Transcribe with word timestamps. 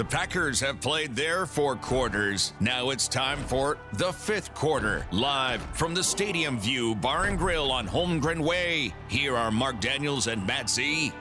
The 0.00 0.06
Packers 0.06 0.60
have 0.60 0.80
played 0.80 1.14
their 1.14 1.44
four 1.44 1.76
quarters. 1.76 2.54
Now 2.58 2.88
it's 2.88 3.06
time 3.06 3.38
for 3.44 3.76
the 3.92 4.10
fifth 4.10 4.54
quarter. 4.54 5.06
Live 5.12 5.60
from 5.74 5.92
the 5.92 6.02
Stadium 6.02 6.58
View 6.58 6.94
Bar 6.94 7.26
and 7.26 7.36
Grill 7.36 7.70
on 7.70 7.86
Holmgren 7.86 8.40
Way. 8.40 8.94
Here 9.08 9.36
are 9.36 9.50
Mark 9.50 9.78
Daniels 9.78 10.26
and 10.26 10.46
Matt 10.46 10.70
Z. 10.70 11.12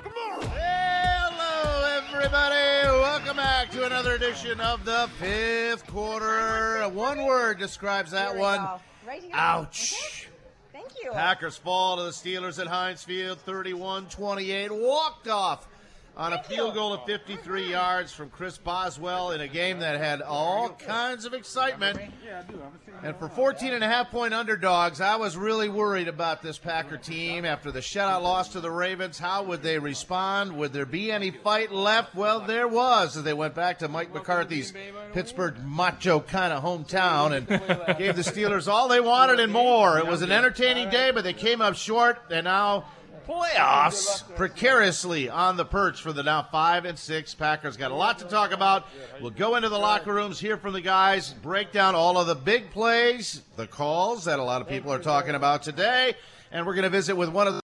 Hello, 0.46 1.98
everybody. 1.98 2.88
Welcome 3.02 3.36
back 3.36 3.70
to 3.72 3.86
another 3.86 4.14
edition 4.14 4.62
of 4.62 4.86
the 4.86 5.10
fifth 5.20 5.86
quarter. 5.86 6.88
One 6.88 7.26
word 7.26 7.60
describes 7.60 8.12
that 8.12 8.32
Here 8.32 8.40
one. 8.40 8.66
Right. 9.06 9.24
Ouch. 9.34 9.94
Mm-hmm. 9.94 10.32
Thank 10.72 10.92
you. 11.04 11.12
Packers 11.12 11.58
fall 11.58 11.98
to 11.98 12.04
the 12.04 12.12
Steelers 12.12 12.58
at 12.60 12.68
Heinz 12.68 13.04
Field 13.04 13.40
31 13.40 14.06
28. 14.06 14.72
Walked 14.72 15.28
off 15.28 15.68
on 16.20 16.34
a 16.34 16.44
field 16.44 16.74
goal 16.74 16.92
of 16.92 17.06
53 17.06 17.72
yards 17.72 18.12
from 18.12 18.30
Chris 18.30 18.58
Boswell 18.58 19.32
in 19.32 19.40
a 19.40 19.48
game 19.48 19.80
that 19.80 19.98
had 19.98 20.22
all 20.22 20.68
kinds 20.68 21.24
of 21.24 21.34
excitement. 21.34 21.98
And 23.02 23.16
for 23.16 23.30
14 23.30 23.74
and 23.74 23.82
a 23.82 23.88
half 23.88 24.12
point 24.12 24.34
underdogs, 24.34 25.00
I 25.00 25.16
was 25.16 25.38
really 25.38 25.70
worried 25.70 26.10
about 26.10 26.42
this 26.42 26.58
Packer 26.58 26.98
team 26.98 27.46
after 27.46 27.72
the 27.72 27.80
shutout 27.80 28.22
loss 28.22 28.50
to 28.50 28.60
the 28.60 28.70
Ravens. 28.70 29.18
How 29.18 29.44
would 29.44 29.64
they 29.64 29.80
respond? 29.80 30.58
Would 30.58 30.74
there 30.74 30.86
be 30.86 31.10
any 31.10 31.32
fight 31.32 31.72
left? 31.72 32.14
Well, 32.14 32.42
there 32.42 32.68
was 32.68 33.16
as 33.16 33.24
they 33.24 33.34
went 33.34 33.56
back 33.56 33.80
to 33.80 33.88
Mike 33.88 34.14
McCarthy's 34.14 34.74
Pittsburgh 35.14 35.56
macho 35.64 36.20
kind 36.20 36.52
of 36.52 36.62
hometown 36.62 37.32
and 37.32 37.48
gave 37.98 38.18
the 38.18 38.24
Steelers 38.24 38.68
all 38.68 38.90
they 38.90 39.00
wanted 39.00 39.40
and 39.40 39.54
more. 39.54 39.98
It 39.98 40.06
was 40.06 40.22
an 40.22 40.34
entertaining 40.34 40.90
day, 40.90 41.12
but 41.12 41.24
they 41.24 41.32
came 41.32 41.62
up 41.62 41.76
short, 41.76 42.20
and 42.30 42.44
now 42.44 42.88
playoffs 43.30 44.24
precariously 44.36 45.30
on 45.30 45.56
the 45.56 45.66
perch 45.66 46.02
for 46.02 46.12
the 46.12 46.24
now 46.24 46.42
five 46.42 46.86
and 46.86 46.98
six 46.98 47.36
Packers. 47.36 47.78
Got 47.78 47.92
a 47.92 47.96
lot 47.96 48.18
to 48.20 48.26
talk 48.26 48.52
about. 48.52 48.88
We'll 49.22 49.30
go 49.30 49.56
into 49.56 49.70
the 49.70 49.78
locker 49.78 50.12
rooms, 50.12 50.40
hear 50.40 50.58
from 50.58 50.74
the 50.74 50.82
guys, 50.82 51.34
break 51.44 51.72
down 51.72 51.94
all 51.94 52.18
of 52.18 52.26
the 52.26 52.34
big 52.34 52.72
plays, 52.72 53.44
the 53.56 53.68
calls 53.68 54.26
that 54.26 54.40
a 54.40 54.44
lot 54.44 54.62
of 54.62 54.68
people 54.68 54.92
are 54.92 55.00
talking 55.00 55.36
about 55.36 55.62
today, 55.62 56.16
and 56.52 56.66
we're 56.66 56.74
going 56.74 56.84
to 56.84 56.90
visit 56.90 57.16
with 57.16 57.30
one 57.30 57.48
of 57.48 57.54
the 57.54 57.60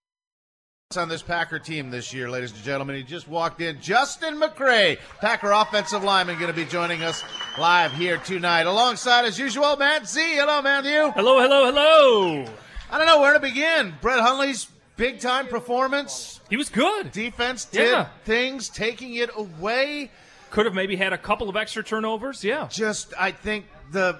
on 0.96 1.08
this 1.08 1.20
Packer 1.20 1.58
team 1.58 1.90
this 1.90 2.14
year, 2.14 2.30
ladies 2.30 2.52
and 2.52 2.62
gentlemen. 2.62 2.94
He 2.94 3.02
just 3.02 3.26
walked 3.26 3.60
in. 3.60 3.80
Justin 3.80 4.40
McCray, 4.40 4.98
Packer 5.20 5.50
offensive 5.50 6.04
lineman, 6.04 6.38
going 6.38 6.50
to 6.50 6.56
be 6.56 6.64
joining 6.64 7.02
us 7.02 7.24
live 7.58 7.92
here 7.92 8.18
tonight. 8.18 8.66
Alongside, 8.66 9.24
as 9.24 9.36
usual, 9.36 9.76
Matt 9.76 10.08
Z. 10.08 10.20
Hello, 10.36 10.62
Matthew. 10.62 11.10
Hello, 11.10 11.40
hello, 11.40 11.66
hello. 11.66 12.44
I 12.88 12.98
don't 12.98 13.06
know 13.06 13.20
where 13.20 13.34
to 13.34 13.40
begin. 13.40 13.94
Brett 14.00 14.20
Hundley's 14.20 14.68
big 14.96 15.20
time 15.20 15.46
performance. 15.46 16.40
He 16.50 16.56
was 16.56 16.68
good. 16.68 17.12
Defense 17.12 17.64
did 17.64 17.90
Yeah. 17.90 18.08
things, 18.24 18.68
taking 18.68 19.14
it 19.14 19.30
away. 19.36 20.10
Could 20.50 20.64
have 20.66 20.74
maybe 20.74 20.96
had 20.96 21.12
a 21.12 21.18
couple 21.18 21.48
of 21.48 21.56
extra 21.56 21.82
turnovers. 21.82 22.42
Yeah. 22.44 22.68
Just, 22.70 23.12
I 23.18 23.30
think 23.32 23.66
the 23.92 24.18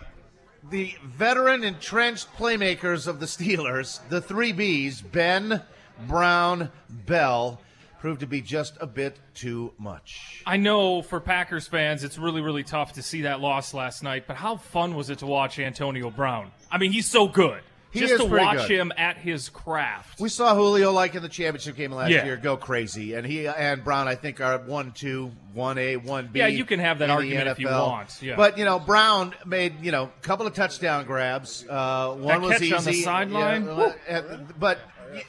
the 0.69 0.97
veteran 1.05 1.63
entrenched 1.63 2.27
playmakers 2.37 3.07
of 3.07 3.21
the 3.21 3.27
Steelers, 3.27 4.01
the 4.09 4.21
three 4.21 4.53
Bs, 4.53 5.01
Ben, 5.13 5.63
Brown, 6.09 6.73
Bell, 6.89 7.61
proved 8.01 8.19
to 8.21 8.27
be 8.27 8.41
just 8.41 8.77
a 8.81 8.87
bit 8.87 9.17
too 9.33 9.73
much. 9.79 10.43
I 10.45 10.57
know 10.57 11.03
for 11.03 11.21
Packers 11.21 11.69
fans, 11.69 12.03
it's 12.03 12.19
really, 12.19 12.41
really 12.41 12.65
tough 12.65 12.95
to 12.95 13.03
see 13.03 13.23
that 13.23 13.41
loss 13.41 13.75
last 13.75 14.03
night, 14.03 14.25
but 14.27 14.35
how 14.37 14.57
fun 14.57 14.97
was 14.97 15.09
it 15.09 15.21
to 15.21 15.27
watch 15.27 15.61
Antonio 15.61 16.11
Brown? 16.11 16.51
I 16.71 16.79
mean, 16.79 16.91
he's 16.91 17.07
so 17.09 17.29
good. 17.29 17.63
He 18.01 18.07
Just 18.07 18.19
to 18.19 18.25
watch 18.27 18.59
good. 18.69 18.71
him 18.71 18.93
at 18.97 19.17
his 19.17 19.49
craft. 19.49 20.21
We 20.21 20.29
saw 20.29 20.55
Julio 20.55 20.93
like 20.93 21.15
in 21.15 21.23
the 21.23 21.29
championship 21.29 21.77
game 21.77 21.93
last 21.93 22.11
Yeah. 22.11 22.25
year 22.25 22.37
go 22.37 22.57
crazy, 22.57 23.15
and 23.15 23.27
he 23.27 23.47
and 23.49 23.83
Brown 23.83 24.07
I 24.09 24.15
think 24.15 24.41
are 24.41 24.59
one 24.59 24.93
two, 24.93 25.33
one 25.55 25.79
A, 25.79 25.97
one 25.97 26.29
B. 26.33 26.41
Yeah, 26.41 26.47
you 26.49 26.65
can 26.65 26.79
have 26.81 26.99
that 27.01 27.11
argument 27.11 27.49
if 27.49 27.59
you 27.59 27.69
want, 27.69 28.19
yeah. 28.23 28.37
But 28.37 28.59
you 28.59 28.65
know, 28.65 28.79
Brown 28.79 29.35
made 29.45 29.83
you 29.83 29.93
know 29.93 30.05
a 30.05 30.21
couple 30.27 30.47
of 30.47 30.55
touchdown 30.55 31.05
grabs. 31.07 31.65
Uh, 31.69 32.13
one 32.15 32.27
That 32.27 32.41
was 32.43 32.53
catch 32.53 32.63
easy 32.63 32.75
on 32.75 32.85
the 32.85 32.93
sideline? 33.03 33.65
but 34.59 34.79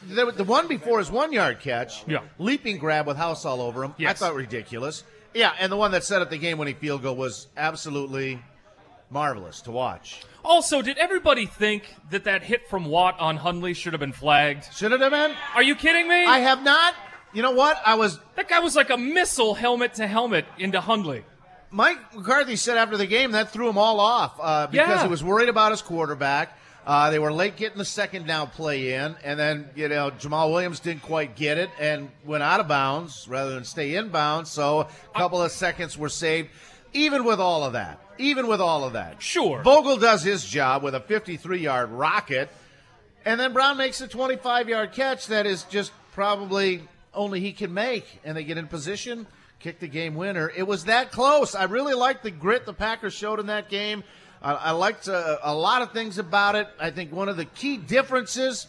the, 0.09 0.43
one 0.43 0.67
before 0.67 0.99
his 0.99 1.09
one 1.11 1.31
yard 1.31 1.59
catch, 1.59 2.03
Yeah. 2.07 2.19
leaping 2.39 2.77
grab 2.77 3.07
with 3.07 3.17
House 3.17 3.45
all 3.45 3.61
over 3.61 3.83
him. 3.83 3.93
I 3.99 4.13
thought 4.13 4.35
ridiculous. 4.35 5.03
Yeah, 5.33 5.51
and 5.59 5.71
the 5.71 5.77
one 5.77 5.91
that 5.91 6.03
set 6.03 6.21
up 6.21 6.29
the 6.29 6.37
game 6.37 6.57
winning 6.57 6.75
field 6.75 7.03
goal 7.03 7.15
was 7.15 7.47
absolutely 7.55 8.39
marvelous 9.09 9.61
to 9.61 9.71
watch. 9.71 10.21
Also, 10.47 10.81
did 10.81 10.97
everybody 10.97 11.45
think 11.45 11.83
that 12.09 12.23
that 12.23 12.41
hit 12.41 12.69
from 12.69 12.85
Watt 12.85 13.19
on 13.19 13.35
Hundley 13.35 13.73
should 13.73 13.91
have 13.91 13.99
been 13.99 14.13
flagged? 14.13 14.73
Should 14.73 14.93
it 14.93 15.01
have 15.01 15.11
been? 15.11 15.35
Are 15.55 15.61
you 15.61 15.75
kidding 15.75 16.07
me? 16.07 16.23
I 16.25 16.39
have 16.39 16.63
not. 16.63 16.95
You 17.33 17.41
know 17.41 17.51
what? 17.51 17.79
I 17.85 17.95
was 17.95 18.17
that 18.35 18.47
guy 18.47 18.59
was 18.61 18.73
like 18.75 18.89
a 18.89 18.97
missile 18.97 19.53
helmet 19.53 19.95
to 19.95 20.07
helmet 20.07 20.45
into 20.57 20.79
Hundley. 20.79 21.25
Mike 21.69 22.15
McCarthy 22.15 22.55
said 22.55 22.77
after 22.77 22.95
the 22.95 23.05
game 23.05 23.31
that 23.33 23.51
threw 23.51 23.67
him 23.67 23.77
all 23.77 23.99
off 23.99 24.39
uh, 24.41 24.67
because 24.67 24.87
Yeah. 24.87 25.03
he 25.03 25.09
was 25.09 25.21
worried 25.21 25.49
about 25.49 25.71
his 25.71 25.81
quarterback. 25.81 26.57
Uh, 26.85 27.09
they 27.09 27.19
were 27.19 27.33
late 27.33 27.57
getting 27.57 27.77
the 27.77 27.83
second 27.83 28.25
down 28.25 28.47
play 28.47 28.93
in, 28.93 29.17
and 29.25 29.37
then 29.37 29.69
you 29.75 29.89
know 29.89 30.09
Jamaal 30.11 30.49
Williams 30.53 30.79
didn't 30.79 31.03
quite 31.03 31.35
get 31.35 31.57
it 31.57 31.69
and 31.77 32.09
went 32.23 32.41
out 32.41 32.61
of 32.61 32.69
bounds 32.69 33.27
rather 33.27 33.53
than 33.53 33.65
stay 33.65 33.95
in 33.95 34.07
bounds. 34.07 34.49
So 34.49 34.87
a 35.13 35.17
couple 35.17 35.41
of 35.41 35.51
seconds 35.51 35.97
were 35.97 36.07
saved. 36.07 36.47
Even 36.93 37.25
with 37.25 37.41
all 37.41 37.65
of 37.65 37.73
that, 37.73 37.99
even 38.19 38.47
with 38.47 38.61
all 38.61 38.83
of 38.83 38.93
that, 38.93 39.21
Sure. 39.21 39.61
Vogel 39.63 39.97
does 39.97 40.23
his 40.23 40.45
job 40.45 40.83
with 40.83 40.95
a 40.95 40.99
53-yard 40.99 41.91
rocket, 41.91 42.49
and 43.25 43.39
then 43.39 43.53
Brown 43.53 43.77
makes 43.77 43.99
a 44.01 44.07
25-yard 44.07 44.91
catch 44.93 45.27
that 45.27 45.45
is 45.45 45.63
just 45.63 45.91
probably 46.13 46.81
only 47.13 47.39
he 47.39 47.51
can 47.51 47.73
make, 47.73 48.05
and 48.23 48.37
they 48.37 48.43
get 48.43 48.57
in 48.57 48.67
position, 48.67 49.25
kick 49.59 49.79
the 49.79 49.87
game 49.87 50.15
winner. 50.15 50.51
It 50.55 50.67
was 50.67 50.85
that 50.85 51.11
close. 51.11 51.55
I 51.55 51.63
really 51.65 51.93
liked 51.95 52.23
the 52.23 52.31
grit 52.31 52.65
the 52.65 52.73
Packers 52.73 53.13
showed 53.13 53.39
in 53.39 53.47
that 53.47 53.69
game. 53.69 54.03
I, 54.41 54.53
I 54.53 54.71
liked 54.71 55.07
uh, 55.09 55.37
a 55.41 55.53
lot 55.55 55.81
of 55.81 55.91
things 55.93 56.17
about 56.19 56.55
it. 56.55 56.67
I 56.79 56.91
think 56.91 57.11
one 57.11 57.27
of 57.27 57.37
the 57.37 57.45
key 57.45 57.77
differences 57.77 58.67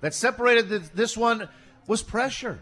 that 0.00 0.14
separated 0.14 0.68
th- 0.68 0.82
this 0.94 1.16
one 1.16 1.48
was 1.86 2.02
pressure. 2.02 2.58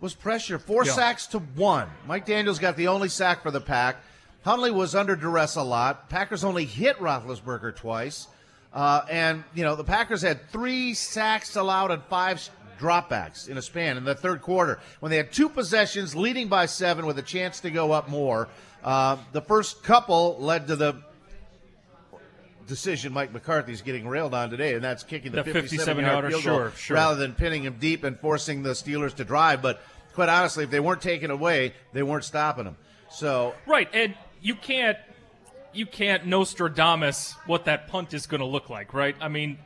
Was 0.00 0.14
pressure. 0.14 0.58
Four 0.58 0.84
Yeah. 0.84 0.92
sacks 0.92 1.26
to 1.28 1.38
one. 1.40 1.88
Mike 2.06 2.26
Daniels 2.26 2.58
got 2.58 2.76
the 2.76 2.88
only 2.88 3.08
sack 3.08 3.42
for 3.42 3.50
the 3.50 3.60
pack. 3.60 3.96
Hundley 4.44 4.70
was 4.70 4.94
under 4.94 5.16
duress 5.16 5.56
a 5.56 5.62
lot. 5.62 6.08
Packers 6.08 6.44
only 6.44 6.64
hit 6.64 6.98
Roethlisberger 6.98 7.74
twice. 7.74 8.28
Uh, 8.72 9.04
and, 9.10 9.42
you 9.54 9.64
know, 9.64 9.74
the 9.74 9.84
Packers 9.84 10.22
had 10.22 10.50
three 10.50 10.94
sacks 10.94 11.56
allowed 11.56 11.90
and 11.90 12.02
five 12.04 12.48
dropbacks 12.78 13.48
in 13.48 13.56
a 13.56 13.62
span 13.62 13.96
in 13.96 14.04
the 14.04 14.14
third 14.14 14.42
quarter 14.42 14.78
when 15.00 15.10
they 15.10 15.16
had 15.16 15.32
two 15.32 15.48
possessions 15.48 16.14
leading 16.14 16.48
by 16.48 16.66
seven 16.66 17.06
with 17.06 17.18
a 17.18 17.22
chance 17.22 17.60
to 17.60 17.70
go 17.70 17.92
up 17.92 18.08
more. 18.08 18.48
Uh, 18.84 19.16
the 19.32 19.40
first 19.40 19.82
couple 19.82 20.36
led 20.38 20.66
to 20.66 20.76
the 20.76 20.94
decision 22.66 23.12
Mike 23.12 23.32
McCarthy's 23.32 23.80
getting 23.80 24.06
railed 24.06 24.34
on 24.34 24.50
today, 24.50 24.74
and 24.74 24.84
that's 24.84 25.02
kicking 25.02 25.32
the, 25.32 25.42
The 25.42 25.52
57 25.52 26.04
yard 26.04 26.28
field 26.28 26.44
goal 26.44 26.54
sure, 26.54 26.72
sure. 26.76 26.94
rather 26.96 27.16
than 27.16 27.32
pinning 27.32 27.62
him 27.62 27.76
deep 27.78 28.04
and 28.04 28.18
forcing 28.18 28.62
the 28.62 28.70
Steelers 28.70 29.14
to 29.16 29.24
drive. 29.24 29.62
But 29.62 29.80
quite 30.14 30.28
honestly, 30.28 30.64
if 30.64 30.70
they 30.70 30.80
weren't 30.80 31.02
taken 31.02 31.30
away, 31.30 31.74
they 31.92 32.02
weren't 32.02 32.24
stopping 32.24 32.64
them. 32.64 32.76
So 33.10 33.54
Right, 33.66 33.88
and 33.92 34.14
you 34.46 34.54
can't 34.54 34.96
you 35.72 35.86
can't 35.86 36.24
Nostradamus 36.24 37.34
what 37.46 37.64
that 37.64 37.88
punt 37.88 38.14
is 38.14 38.26
going 38.26 38.40
to 38.40 38.46
look 38.46 38.70
like, 38.70 38.94
right? 38.94 39.16
I 39.20 39.28
mean, 39.28 39.58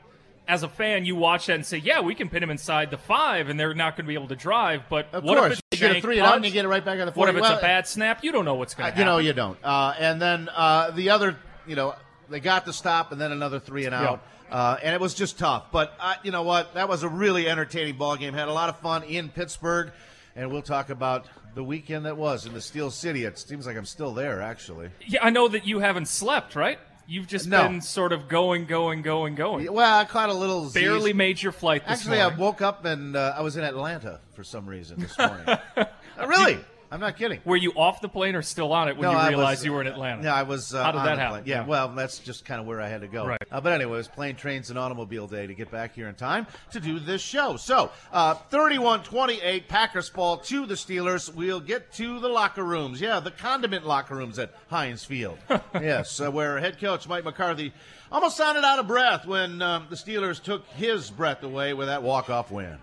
as 0.48 0.62
a 0.62 0.68
fan, 0.68 1.04
you 1.04 1.14
watch 1.14 1.46
that 1.46 1.54
and 1.54 1.66
say, 1.66 1.76
"Yeah, 1.76 2.00
we 2.00 2.14
can 2.14 2.28
pin 2.28 2.42
him 2.42 2.50
inside 2.50 2.90
the 2.90 2.96
five, 2.96 3.48
and 3.48 3.60
they're 3.60 3.74
not 3.74 3.96
going 3.96 4.06
to 4.06 4.08
be 4.08 4.14
able 4.14 4.28
to 4.28 4.36
drive." 4.36 4.84
But 4.88 5.08
of 5.12 5.22
what 5.22 5.38
course, 5.38 5.52
if 5.52 5.62
it's 5.72 5.80
you 5.80 5.88
get 5.88 5.96
a 5.98 6.00
three 6.00 6.18
and 6.18 6.26
out, 6.26 6.36
and 6.36 6.44
you 6.44 6.50
get 6.50 6.64
it 6.64 6.68
right 6.68 6.84
back 6.84 6.98
on 6.98 7.06
the. 7.06 7.12
40. 7.12 7.18
What 7.18 7.28
if 7.28 7.36
it's 7.36 7.48
Well, 7.48 7.58
a 7.58 7.62
bad 7.62 7.86
snap? 7.86 8.24
You 8.24 8.32
don't 8.32 8.44
know 8.44 8.54
what's 8.54 8.74
going 8.74 8.86
to 8.86 8.90
happen. 8.90 9.00
You 9.00 9.04
know, 9.04 9.18
you 9.18 9.32
don't. 9.34 9.58
Uh, 9.62 9.94
and 9.98 10.20
then 10.20 10.48
uh, 10.48 10.90
the 10.92 11.10
other, 11.10 11.36
you 11.66 11.76
know, 11.76 11.94
they 12.30 12.40
got 12.40 12.64
the 12.64 12.72
stop, 12.72 13.12
and 13.12 13.20
then 13.20 13.32
another 13.32 13.60
three 13.60 13.84
and 13.84 13.94
out. 13.94 14.24
Uh, 14.50 14.76
and 14.82 14.94
it 14.94 15.00
was 15.00 15.14
just 15.14 15.38
tough. 15.38 15.70
But 15.70 15.94
uh, 16.00 16.14
you 16.24 16.32
know 16.32 16.42
what? 16.42 16.74
That 16.74 16.88
was 16.88 17.04
a 17.04 17.08
really 17.08 17.48
entertaining 17.48 17.96
ball 17.96 18.16
game. 18.16 18.34
Had 18.34 18.48
a 18.48 18.52
lot 18.52 18.68
of 18.68 18.78
fun 18.80 19.04
in 19.04 19.28
Pittsburgh, 19.28 19.92
and 20.36 20.50
we'll 20.50 20.62
talk 20.62 20.90
about 20.90 21.26
the 21.54 21.64
weekend 21.64 22.06
that 22.06 22.16
was 22.16 22.46
in 22.46 22.52
the 22.54 22.60
Steel 22.60 22.90
City. 22.90 23.24
It 23.24 23.38
seems 23.38 23.66
like 23.66 23.76
I'm 23.76 23.84
still 23.84 24.12
there, 24.14 24.40
actually. 24.40 24.90
Yeah, 25.06 25.20
I 25.24 25.30
know 25.30 25.48
that 25.48 25.66
you 25.66 25.80
haven't 25.80 26.06
slept, 26.06 26.54
right? 26.56 26.78
You've 27.06 27.26
just 27.26 27.48
No. 27.48 27.64
been 27.66 27.80
sort 27.80 28.12
of 28.12 28.28
going, 28.28 28.66
going, 28.66 29.02
going, 29.02 29.34
going. 29.34 29.72
Well, 29.72 29.98
I 29.98 30.04
caught 30.04 30.28
a 30.28 30.32
little. 30.34 30.70
Barely 30.70 31.12
made 31.12 31.42
your 31.42 31.50
flight 31.50 31.84
this 31.86 32.06
morning. 32.06 32.22
Actually, 32.22 32.36
I 32.36 32.38
woke 32.38 32.62
up 32.62 32.84
and 32.84 33.16
uh, 33.16 33.34
I 33.36 33.40
was 33.42 33.56
in 33.56 33.64
Atlanta 33.64 34.20
for 34.34 34.44
some 34.44 34.66
reason 34.66 35.00
this 35.00 35.18
morning. 35.18 35.46
Uh, 36.18 36.26
really? 36.26 36.58
I'm 36.92 36.98
not 37.00 37.16
kidding. 37.16 37.40
Were 37.44 37.56
you 37.56 37.72
off 37.76 38.00
the 38.00 38.08
plane 38.08 38.34
or 38.34 38.42
still 38.42 38.72
on 38.72 38.88
it 38.88 38.96
when 38.96 39.10
No, 39.12 39.20
you 39.22 39.28
realized 39.28 39.60
was- 39.60 39.64
you 39.64 39.72
were 39.72 39.80
in 39.80 39.86
Atlanta? 39.86 40.22
Yeah, 40.24 40.34
I 40.34 40.42
was. 40.42 40.74
Uh, 40.74 40.82
How 40.82 40.90
did 40.92 40.98
on 40.98 41.04
that 41.06 41.18
happen? 41.18 41.32
plane. 41.42 41.44
Yeah, 41.46 41.60
Yeah. 41.60 41.66
well, 41.66 41.88
that's 41.88 42.18
just 42.18 42.44
kind 42.44 42.60
of 42.60 42.66
where 42.66 42.80
I 42.80 42.88
had 42.88 43.02
to 43.02 43.06
go. 43.06 43.26
Right. 43.26 43.38
Uh, 43.50 43.60
but 43.60 43.72
anyway, 43.72 43.92
it 43.92 43.96
was 43.96 44.08
plane, 44.08 44.34
trains, 44.34 44.70
and 44.70 44.78
automobile 44.78 45.26
day 45.28 45.46
to 45.46 45.54
get 45.54 45.70
back 45.70 45.94
here 45.94 46.08
in 46.08 46.14
time 46.16 46.46
to 46.72 46.80
do 46.80 46.98
this 46.98 47.22
show. 47.22 47.56
So, 47.56 47.90
uh, 48.12 48.34
31-28, 48.50 49.68
Packers 49.68 50.08
fall 50.08 50.38
to 50.38 50.66
the 50.66 50.74
Steelers. 50.74 51.32
We'll 51.32 51.60
get 51.60 51.92
to 51.94 52.18
the 52.18 52.28
locker 52.28 52.64
rooms. 52.64 53.00
Yeah, 53.00 53.20
the 53.20 53.30
condiment 53.30 53.86
locker 53.86 54.16
rooms 54.16 54.38
at 54.38 54.52
Heinz 54.68 55.04
Field. 55.04 55.38
yes, 55.74 56.20
uh, 56.20 56.30
where 56.30 56.58
head 56.58 56.80
coach 56.80 57.06
Mike 57.08 57.24
McCarthy 57.24 57.72
almost 58.10 58.36
sounded 58.36 58.64
out 58.64 58.78
of 58.80 58.86
breath 58.88 59.26
when 59.26 59.62
um, 59.62 59.86
the 59.90 59.96
Steelers 59.96 60.42
took 60.42 60.66
his 60.70 61.10
breath 61.10 61.42
away 61.44 61.72
with 61.74 61.86
that 61.88 62.02
walk-off 62.02 62.50
win. 62.50 62.78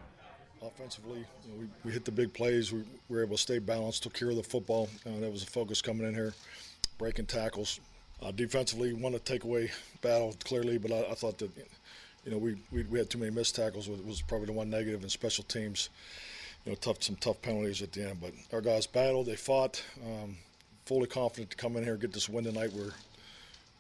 Offensively, 0.62 1.26
you 1.46 1.54
know, 1.54 1.60
we, 1.60 1.68
we 1.84 1.92
hit 1.92 2.06
the 2.06 2.12
big 2.12 2.34
plays. 2.34 2.72
We, 2.72 2.80
we, 3.10 3.18
were 3.18 3.24
able 3.24 3.38
to 3.38 3.42
stay 3.42 3.60
balanced, 3.60 4.04
took 4.04 4.14
care 4.14 4.30
of 4.30 4.36
the 4.36 4.44
football. 4.44 4.90
Uh, 5.06 5.20
that 5.20 5.32
was 5.32 5.44
a 5.44 5.48
focus 5.48 5.82
coming 5.82 6.08
in 6.08 6.14
here, 6.14 6.34
breaking 6.98 7.26
tackles. 7.26 7.80
Uh, 8.22 8.32
defensively, 8.32 8.94
won 8.94 9.14
a 9.16 9.20
takeaway 9.20 9.70
battle 10.02 10.36
clearly, 10.44 10.78
but 10.78 10.92
I, 10.92 11.12
I 11.12 11.14
thought 11.14 11.38
that 11.38 11.52
you 12.26 12.32
know 12.32 12.38
we, 12.38 12.58
we, 12.72 12.84
we 12.84 13.00
had 13.00 13.10
too 13.10 13.20
many 13.20 13.32
missed 13.32 13.56
tackles. 13.56 13.88
It 13.88 14.06
was 14.06 14.22
probably 14.22 14.48
the 14.48 14.54
one 14.54 14.70
negative 14.70 15.04
in 15.04 15.10
special 15.10 15.44
teams. 15.44 15.90
You 16.66 16.72
know, 16.72 16.76
tough 16.76 17.04
some 17.04 17.16
tough 17.16 17.42
penalties 17.42 17.82
at 17.82 17.92
the 17.92 18.10
end, 18.10 18.20
but 18.20 18.34
our 18.52 18.62
guys 18.62 18.88
battled. 18.88 19.28
They 19.28 19.36
fought. 19.36 19.84
Um, 20.04 20.38
fully 20.88 21.08
confident 21.08 21.52
to 21.52 21.58
come 21.58 21.76
in 21.76 21.84
here 21.84 21.94
and 21.94 22.02
get 22.02 22.14
this 22.14 22.30
win 22.30 22.46
tonight. 22.46 22.72
We're 22.74 22.94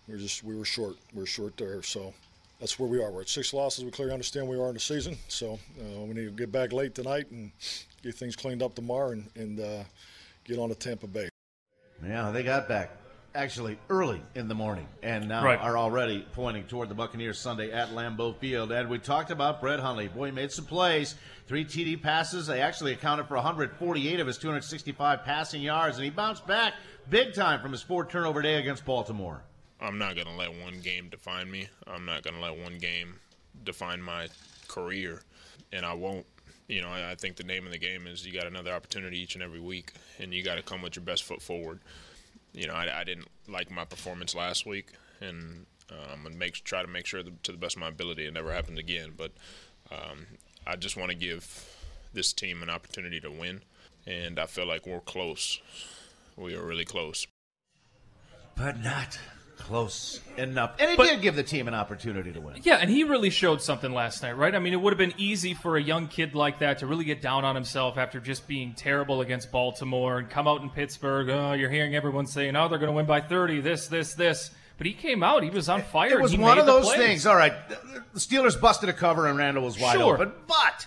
we're 0.08 0.18
just 0.18 0.44
we 0.44 0.56
were 0.56 0.66
short. 0.66 0.98
We 1.14 1.24
are 1.24 1.28
short 1.28 1.58
there, 1.58 1.82
so 1.82 2.14
that's 2.60 2.80
where 2.80 2.90
we 2.90 3.02
are. 3.02 3.12
We're 3.12 3.22
at 3.22 3.30
six 3.30 3.54
losses. 3.54 3.84
We 3.84 3.92
clearly 3.92 4.14
understand 4.14 4.48
we 4.48 4.58
are 4.58 4.68
in 4.68 4.74
the 4.74 4.80
season, 4.80 5.18
so 5.28 5.60
uh, 5.80 6.02
we 6.02 6.14
need 6.14 6.26
to 6.26 6.32
get 6.32 6.52
back 6.52 6.74
late 6.74 6.96
tonight 6.96 7.30
and 7.32 7.52
get 8.02 8.16
things 8.16 8.36
cleaned 8.36 8.64
up 8.64 8.76
tomorrow 8.76 9.12
and, 9.12 9.30
and 9.36 9.60
uh, 9.60 9.84
get 10.44 10.58
on 10.58 10.70
to 10.70 10.76
Tampa 10.76 11.08
Bay. 11.08 11.30
Yeah, 12.04 12.32
they 12.32 12.44
got 12.44 12.68
back 12.68 12.92
actually 13.36 13.78
early 13.90 14.22
in 14.34 14.48
the 14.48 14.56
morning 14.56 14.88
and 15.04 15.28
now 15.28 15.44
right. 15.44 15.60
are 15.60 15.78
already 15.78 16.26
pointing 16.34 16.64
toward 16.64 16.90
the 16.90 16.96
Buccaneers 16.96 17.38
Sunday 17.40 17.72
at 17.72 17.90
Lambeau 17.90 18.36
Field. 18.40 18.72
And 18.72 18.90
we 18.90 18.98
talked 18.98 19.30
about 19.30 19.62
Brett 19.62 19.80
Hundley. 19.80 20.08
Boy, 20.08 20.28
he 20.28 20.32
made 20.32 20.52
some 20.52 20.66
plays. 20.66 21.16
Three 21.46 21.64
TD 21.64 22.02
passes. 22.02 22.48
They 22.48 22.62
actually 22.62 22.94
accounted 22.94 23.28
for 23.28 23.36
148 23.36 24.20
of 24.20 24.28
his 24.28 24.38
265 24.40 25.24
passing 25.24 25.62
yards, 25.62 25.98
and 25.98 26.04
he 26.04 26.10
bounced 26.10 26.48
back 26.48 26.74
big 27.10 27.34
time 27.34 27.62
from 27.62 27.72
his 27.72 27.82
four 27.82 28.06
turnover 28.06 28.42
day 28.42 28.56
against 28.56 28.86
Baltimore. 28.86 29.44
I'm 29.80 29.98
not 29.98 30.16
going 30.16 30.28
to 30.28 30.34
let 30.34 30.60
one 30.60 30.80
game 30.80 31.10
define 31.10 31.52
me. 31.52 31.68
I'm 31.86 32.06
not 32.06 32.24
going 32.24 32.36
to 32.36 32.42
let 32.42 32.58
one 32.58 32.78
game 32.78 33.16
define 33.64 34.02
my 34.02 34.28
career, 34.68 35.22
and 35.72 35.86
I 35.86 35.94
won't. 35.94 36.26
You 36.68 36.82
know, 36.82 36.90
I, 36.90 37.12
I 37.12 37.16
think 37.16 37.38
the 37.38 37.44
name 37.44 37.66
of 37.66 37.72
the 37.72 37.78
game 37.78 38.08
is 38.08 38.26
you 38.26 38.34
got 38.34 38.48
another 38.48 38.74
opportunity 38.74 39.20
each 39.20 39.36
and 39.36 39.44
every 39.44 39.60
week, 39.60 39.94
and 40.20 40.34
you 40.34 40.44
got 40.44 40.56
to 40.56 40.64
come 40.64 40.82
with 40.82 40.96
your 40.96 41.06
best 41.06 41.24
foot 41.24 41.42
forward. 41.42 41.80
You 42.54 42.68
know, 42.68 42.74
I, 42.74 43.02
I 43.02 43.04
didn't 43.04 43.28
like 43.48 43.72
my 43.72 43.86
performance 43.86 44.36
last 44.36 44.66
week, 44.66 44.88
and 45.22 45.66
uh, 45.92 46.12
I'm 46.14 46.24
gonna 46.24 46.36
make 46.36 46.56
try 46.64 46.82
to 46.82 46.88
make 46.88 47.06
sure 47.06 47.24
to 47.24 47.52
the 47.52 47.58
best 47.58 47.76
of 47.76 47.82
my 47.82 47.90
ability 47.90 48.26
it 48.26 48.34
never 48.34 48.52
happens 48.52 48.80
again. 48.80 49.14
But 49.16 49.32
um, 49.92 50.26
I 50.66 50.76
just 50.76 50.98
want 50.98 51.12
to 51.12 51.16
give 51.16 51.66
this 52.14 52.34
team 52.34 52.64
an 52.64 52.70
opportunity 52.70 53.20
to 53.22 53.32
win, 53.32 53.62
and 54.06 54.40
I 54.40 54.48
feel 54.48 54.66
like 54.66 54.86
we're 54.86 55.00
close. 55.00 55.62
We 56.36 56.56
are 56.56 56.66
really 56.66 56.86
close, 56.86 57.28
but 58.56 58.80
not 58.80 59.20
close 59.58 60.20
enough. 60.38 60.76
And 60.80 60.92
he 60.92 60.98
but, 60.98 61.08
did 61.08 61.22
give 61.22 61.36
the 61.36 61.44
team 61.44 61.68
an 61.68 61.74
opportunity 61.74 62.32
to 62.32 62.40
win. 62.40 62.56
Yeah, 62.64 62.78
and 62.78 62.90
he 62.90 63.04
really 63.04 63.30
showed 63.30 63.62
something 63.62 63.92
last 63.92 64.24
night, 64.24 64.38
right? 64.38 64.54
I 64.54 64.60
mean, 64.60 64.74
it 64.74 64.78
would 64.78 64.94
have 64.94 64.98
been 64.98 65.14
easy 65.18 65.54
for 65.54 65.78
a 65.78 65.82
young 65.82 66.08
kid 66.08 66.36
like 66.36 66.60
that 66.60 66.80
to 66.80 66.88
really 66.88 67.06
get 67.06 67.22
down 67.22 67.44
on 67.44 67.56
himself 67.56 67.98
after 67.98 68.20
just 68.20 68.48
being 68.48 68.74
terrible 68.74 69.22
against 69.22 69.52
Baltimore 69.52 70.20
and 70.20 70.30
come 70.30 70.48
out 70.48 70.62
in 70.62 70.70
Pittsburgh. 70.70 71.30
Oh, 71.30 71.54
you're 71.54 71.70
hearing 71.70 71.96
everyone 71.96 72.28
saying, 72.28 72.56
oh, 72.56 72.68
they're 72.68 72.80
going 72.80 72.92
to 72.92 72.96
win 72.96 73.06
by 73.06 73.22
30, 73.22 73.62
this, 73.62 73.88
this, 73.88 74.14
this. 74.14 74.52
But 74.78 74.86
he 74.86 74.94
came 74.94 75.24
out. 75.24 75.44
He 75.44 75.50
was 75.50 75.70
on 75.70 75.82
fire. 75.82 76.20
It 76.20 76.22
was 76.22 76.38
one 76.38 76.60
of 76.60 76.68
those 76.68 76.94
things. 76.94 77.26
All 77.26 77.36
right, 77.36 77.54
the 77.70 78.20
Steelers 78.20 78.60
busted 78.60 78.90
a 78.90 78.94
cover 78.94 79.28
and 79.28 79.38
Randall 79.38 79.64
was 79.64 79.80
wide 79.80 79.98
sure. 79.98 80.14
open, 80.14 80.32
but 80.48 80.86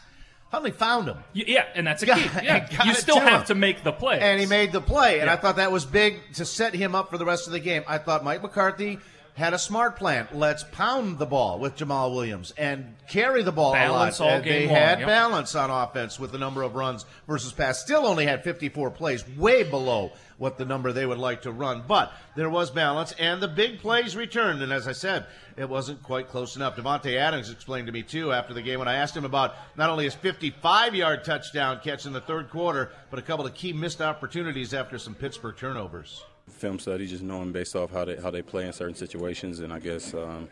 Hundley 0.51 0.73
found 0.73 1.07
him. 1.09 1.17
Yeah, 1.33 1.65
and 1.75 1.87
that's 1.87 2.03
a 2.03 2.07
key. 2.07 2.25
Yeah. 2.43 2.67
You 2.85 2.95
still 2.95 3.17
to 3.17 3.21
have 3.21 3.41
him. 3.43 3.47
to 3.47 3.55
make 3.55 3.85
the 3.85 3.93
play. 3.93 4.19
And 4.21 4.41
he 4.41 4.47
made 4.47 4.73
the 4.73 4.81
play, 4.81 5.21
and 5.21 5.27
yeah. 5.27 5.35
I 5.35 5.37
thought 5.37 5.57
that 5.57 5.71
was 5.71 5.85
big 5.85 6.21
to 6.35 6.45
set 6.45 6.75
him 6.75 6.95
up 6.95 7.11
for 7.11 7.19
the 7.19 7.25
rest 7.25 7.47
of 7.47 7.53
the 7.53 7.61
game. 7.61 7.85
I 7.87 7.99
thought 7.99 8.25
Mike 8.25 8.43
McCarthy 8.43 8.99
had 9.35 9.55
a 9.55 9.59
smart 9.59 9.97
plan. 9.97 10.29
Let's 10.33 10.65
pound 10.65 11.19
the 11.19 11.27
ball 11.27 11.59
with 11.59 11.77
Jamaal 11.77 12.15
Williams 12.15 12.53
and 12.59 12.95
carry 13.09 13.43
the 13.43 13.53
ball 13.53 13.73
balance 13.73 14.19
a 14.19 14.25
lot. 14.25 14.33
All 14.33 14.43
they 14.43 14.67
long. 14.67 14.75
had 14.75 14.99
yep. 15.01 15.09
balance 15.09 15.55
on 15.55 15.71
offense 15.71 16.19
with 16.19 16.33
the 16.33 16.39
number 16.39 16.63
of 16.63 16.75
runs 16.75 17.07
versus 17.29 17.53
pass. 17.53 17.81
Still 17.81 18.07
only 18.07 18.27
had 18.27 18.43
54 18.43 18.91
plays, 18.91 19.25
way 19.37 19.63
below 19.63 20.13
what 20.41 20.57
the 20.57 20.65
number 20.65 20.91
they 20.91 21.05
would 21.05 21.19
like 21.19 21.43
to 21.43 21.53
run. 21.53 21.85
But 21.87 22.13
there 22.35 22.49
was 22.49 22.71
balance, 22.71 23.13
and 23.19 23.43
the 23.43 23.47
big 23.47 23.79
plays 23.79 24.17
returned. 24.17 24.63
And 24.63 24.73
as 24.73 24.89
I 24.89 24.93
said, 24.93 25.27
it 25.55 25.69
wasn't 25.69 26.03
quite 26.03 26.29
close 26.29 26.57
enough. 26.57 26.77
Davante 26.77 27.15
Adams 27.15 27.51
explained 27.51 27.89
to 27.89 27.93
me, 27.93 28.03
too, 28.03 28.33
after 28.33 28.55
the 28.55 28.63
game 28.63 28.79
when 28.79 28.89
I 28.89 28.95
asked 28.95 29.15
him 29.15 29.27
about 29.27 29.55
not 29.77 29.91
only 29.91 30.05
his 30.05 30.15
55 30.15 30.95
yard 30.95 31.25
touchdown 31.25 31.79
catch 31.85 32.07
in 32.07 32.15
the 32.15 32.23
third 32.23 32.49
quarter, 32.49 32.91
but 33.11 33.19
a 33.19 33.23
couple 33.23 33.45
of 33.45 33.53
key 33.53 33.75
missed 33.75 34.01
opportunities 34.01 34.73
after 34.73 34.99
some 34.99 35.15
Pittsburgh 35.15 35.59
turnovers. 35.59 36.25
Film 36.49 36.79
study, 36.79 37.07
just 37.07 37.23
knowing 37.23 37.53
based 37.53 37.77
off 37.77 37.91
how 37.91 38.07
they, 38.07 38.17
how 38.17 38.31
they 38.31 38.41
play 38.41 38.67
in 38.67 38.73
certain 38.73 38.95
situations. 38.95 39.61
And 39.61 39.71
I 39.71 39.79
guess, 39.79 40.15
um, 40.15 40.49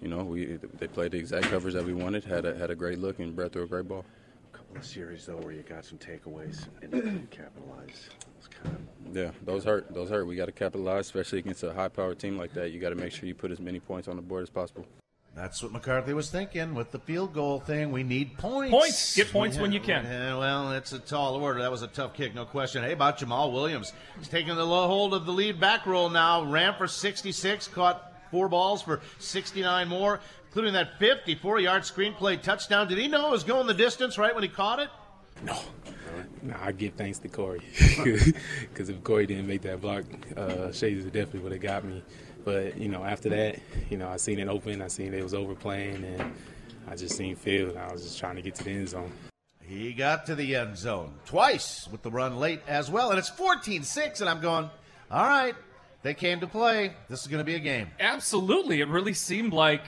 you 0.00 0.06
know, 0.06 0.22
we 0.22 0.56
they 0.78 0.86
played 0.86 1.10
the 1.10 1.18
exact 1.18 1.46
covers 1.46 1.74
that 1.74 1.84
we 1.84 1.94
wanted, 1.94 2.22
had 2.22 2.44
a, 2.44 2.56
had 2.56 2.70
a 2.70 2.76
great 2.76 3.00
look, 3.00 3.18
and 3.18 3.34
Brett 3.34 3.52
threw 3.52 3.64
a 3.64 3.66
great 3.66 3.88
ball. 3.88 4.04
A 4.54 4.56
couple 4.56 4.76
of 4.76 4.86
series, 4.86 5.26
though, 5.26 5.38
where 5.38 5.52
you 5.52 5.62
got 5.62 5.84
some 5.84 5.98
takeaways 5.98 6.66
and 6.80 6.92
didn't 6.92 7.30
capitalize. 7.32 8.08
Yeah, 9.12 9.30
those 9.44 9.64
hurt. 9.64 9.92
Those 9.92 10.08
hurt. 10.08 10.26
We 10.26 10.36
got 10.36 10.46
to 10.46 10.52
capitalize, 10.52 11.06
especially 11.06 11.40
against 11.40 11.62
a 11.62 11.72
high-powered 11.72 12.18
team 12.18 12.38
like 12.38 12.54
that. 12.54 12.70
You 12.70 12.80
got 12.80 12.90
to 12.90 12.94
make 12.94 13.12
sure 13.12 13.26
you 13.26 13.34
put 13.34 13.50
as 13.50 13.60
many 13.60 13.78
points 13.78 14.08
on 14.08 14.16
the 14.16 14.22
board 14.22 14.42
as 14.42 14.50
possible. 14.50 14.86
That's 15.34 15.62
what 15.62 15.72
McCarthy 15.72 16.12
was 16.12 16.30
thinking 16.30 16.74
with 16.74 16.90
the 16.90 16.98
field 16.98 17.32
goal 17.32 17.58
thing. 17.58 17.90
We 17.90 18.02
need 18.02 18.36
points. 18.36 18.70
Points. 18.70 19.16
Get 19.16 19.32
points 19.32 19.56
yeah, 19.56 19.62
when 19.62 19.72
you 19.72 19.80
can. 19.80 20.04
Yeah, 20.04 20.36
well, 20.36 20.72
it's 20.72 20.92
a 20.92 20.98
tall 20.98 21.36
order. 21.36 21.60
That 21.60 21.70
was 21.70 21.80
a 21.80 21.86
tough 21.86 22.12
kick, 22.12 22.34
no 22.34 22.44
question. 22.44 22.82
Hey, 22.82 22.92
about 22.92 23.18
Jamaal 23.18 23.50
Williams. 23.50 23.94
He's 24.18 24.28
taking 24.28 24.54
the 24.54 24.64
low 24.64 24.86
hold 24.86 25.14
of 25.14 25.24
the 25.24 25.32
lead 25.32 25.58
back 25.58 25.86
roll 25.86 26.10
now. 26.10 26.44
Ran 26.44 26.74
for 26.74 26.86
66, 26.86 27.68
caught 27.68 28.12
four 28.30 28.50
balls 28.50 28.82
for 28.82 29.00
69 29.20 29.88
more, 29.88 30.20
including 30.48 30.74
that 30.74 30.98
54 30.98 31.60
yard 31.60 31.82
screenplay 31.82 32.40
touchdown. 32.40 32.86
Did 32.86 32.98
he 32.98 33.08
know 33.08 33.28
it 33.28 33.30
was 33.30 33.44
going 33.44 33.66
the 33.66 33.74
distance 33.74 34.18
right 34.18 34.34
when 34.34 34.42
he 34.42 34.50
caught 34.50 34.80
it? 34.80 34.90
No. 35.42 35.58
No, 36.42 36.54
I 36.60 36.72
give 36.72 36.94
thanks 36.94 37.18
to 37.20 37.28
Corey 37.28 37.62
because 38.04 38.88
if 38.88 39.02
Corey 39.04 39.26
didn't 39.26 39.46
make 39.46 39.62
that 39.62 39.80
block, 39.80 40.04
uh, 40.36 40.72
Shades 40.72 41.04
definitely 41.04 41.40
would 41.40 41.52
have 41.52 41.60
got 41.60 41.84
me. 41.84 42.02
But 42.44 42.76
you 42.76 42.88
know, 42.88 43.04
after 43.04 43.28
that, 43.30 43.60
you 43.90 43.96
know, 43.96 44.08
I 44.08 44.16
seen 44.16 44.38
it 44.38 44.48
open. 44.48 44.82
I 44.82 44.88
seen 44.88 45.14
it 45.14 45.22
was 45.22 45.34
overplaying, 45.34 46.04
and 46.04 46.34
I 46.88 46.96
just 46.96 47.16
seen 47.16 47.36
field. 47.36 47.76
I 47.76 47.92
was 47.92 48.02
just 48.02 48.18
trying 48.18 48.36
to 48.36 48.42
get 48.42 48.56
to 48.56 48.64
the 48.64 48.70
end 48.70 48.88
zone. 48.88 49.12
He 49.62 49.92
got 49.92 50.26
to 50.26 50.34
the 50.34 50.56
end 50.56 50.76
zone 50.76 51.14
twice 51.24 51.88
with 51.90 52.02
the 52.02 52.10
run 52.10 52.36
late 52.36 52.60
as 52.66 52.90
well, 52.90 53.10
and 53.10 53.18
it's 53.18 53.30
14-6, 53.30 54.20
and 54.20 54.28
I'm 54.28 54.40
going, 54.40 54.68
all 55.10 55.26
right, 55.26 55.54
they 56.02 56.14
came 56.14 56.40
to 56.40 56.46
play. 56.46 56.92
This 57.08 57.22
is 57.22 57.28
going 57.28 57.38
to 57.38 57.44
be 57.44 57.54
a 57.54 57.60
game. 57.60 57.88
Absolutely, 58.00 58.80
it 58.80 58.88
really 58.88 59.14
seemed 59.14 59.52
like 59.52 59.82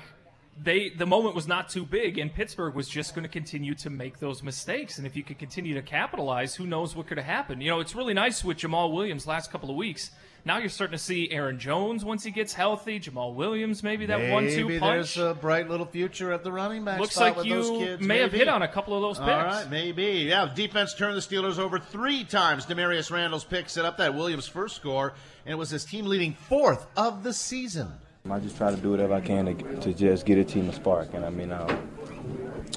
they 0.63 0.91
the 0.91 1.07
moment 1.07 1.35
was 1.35 1.49
not 1.49 1.69
too 1.69 1.85
big, 1.85 2.19
and 2.19 2.33
Pittsburgh 2.33 2.75
was 2.75 2.89
just 2.89 3.15
going 3.15 3.25
to 3.25 3.29
continue 3.29 3.75
to 3.77 3.91
make 3.91 4.19
those 4.19 4.43
mistakes. 4.43 4.99
And 4.99 5.07
if 5.07 5.17
you 5.17 5.23
could 5.25 5.39
continue 5.39 5.75
to 5.75 5.83
capitalize, 5.83 6.55
who 6.55 6.67
knows 6.67 6.95
what 6.95 7.07
could 7.07 7.19
have 7.19 7.27
happened? 7.27 7.63
You 7.63 7.71
know, 7.71 7.81
it's 7.81 7.95
really 7.95 8.15
nice 8.15 8.45
with 8.45 8.59
Jamaal 8.59 8.93
Williams 8.93 9.27
last 9.27 9.51
couple 9.51 9.71
of 9.71 9.77
weeks. 9.77 10.11
Now 10.47 10.59
you're 10.59 10.69
starting 10.69 10.97
to 10.97 11.03
see 11.03 11.31
Aaron 11.31 11.59
Jones 11.59 12.05
once 12.05 12.23
he 12.23 12.31
gets 12.31 12.53
healthy. 12.53 13.01
Jamaal 13.01 13.35
Williams, 13.35 13.83
maybe 13.83 14.05
that 14.07 14.31
one-two 14.31 14.79
punch. 14.79 15.15
there's 15.15 15.17
a 15.17 15.35
bright 15.35 15.71
little 15.71 15.87
future 15.87 16.33
at 16.33 16.45
the 16.45 16.53
running 16.53 16.85
back. 16.85 17.01
Looks 17.01 17.17
like 17.17 17.43
you 17.45 17.97
may 17.99 18.07
maybe. 18.07 18.21
have 18.21 18.33
hit 18.33 18.49
on 18.49 18.61
a 18.61 18.69
couple 18.69 18.95
of 18.95 19.01
those 19.01 19.19
picks. 19.19 19.31
All 19.31 19.45
right, 19.45 19.71
maybe. 19.71 20.27
Yeah, 20.29 20.53
defense 20.55 20.95
turned 20.95 21.17
the 21.17 21.23
Steelers 21.23 21.59
over 21.59 21.79
three 21.79 22.25
times. 22.25 22.67
Damarious 22.67 23.11
Randall's 23.11 23.45
pick 23.45 23.71
set 23.71 23.87
up 23.87 23.97
that 23.97 24.15
Williams' 24.15 24.47
first 24.47 24.77
score, 24.77 25.15
and 25.47 25.53
it 25.55 25.57
was 25.57 25.71
his 25.71 25.87
team-leading 25.87 26.35
fourth 26.35 26.87
of 26.95 27.23
the 27.23 27.33
season. 27.33 27.91
I 28.31 28.39
just 28.39 28.57
try 28.57 28.71
to 28.71 28.77
do 28.79 28.91
whatever 28.91 29.13
I 29.13 29.21
can 29.21 29.45
to, 29.45 29.81
to 29.81 29.93
just 29.93 30.25
get 30.25 30.39
a 30.39 30.45
team 30.45 30.71
a 30.71 30.73
spark, 30.73 31.13
and 31.13 31.27
I 31.27 31.29
mean, 31.29 31.53
uh, 31.53 31.77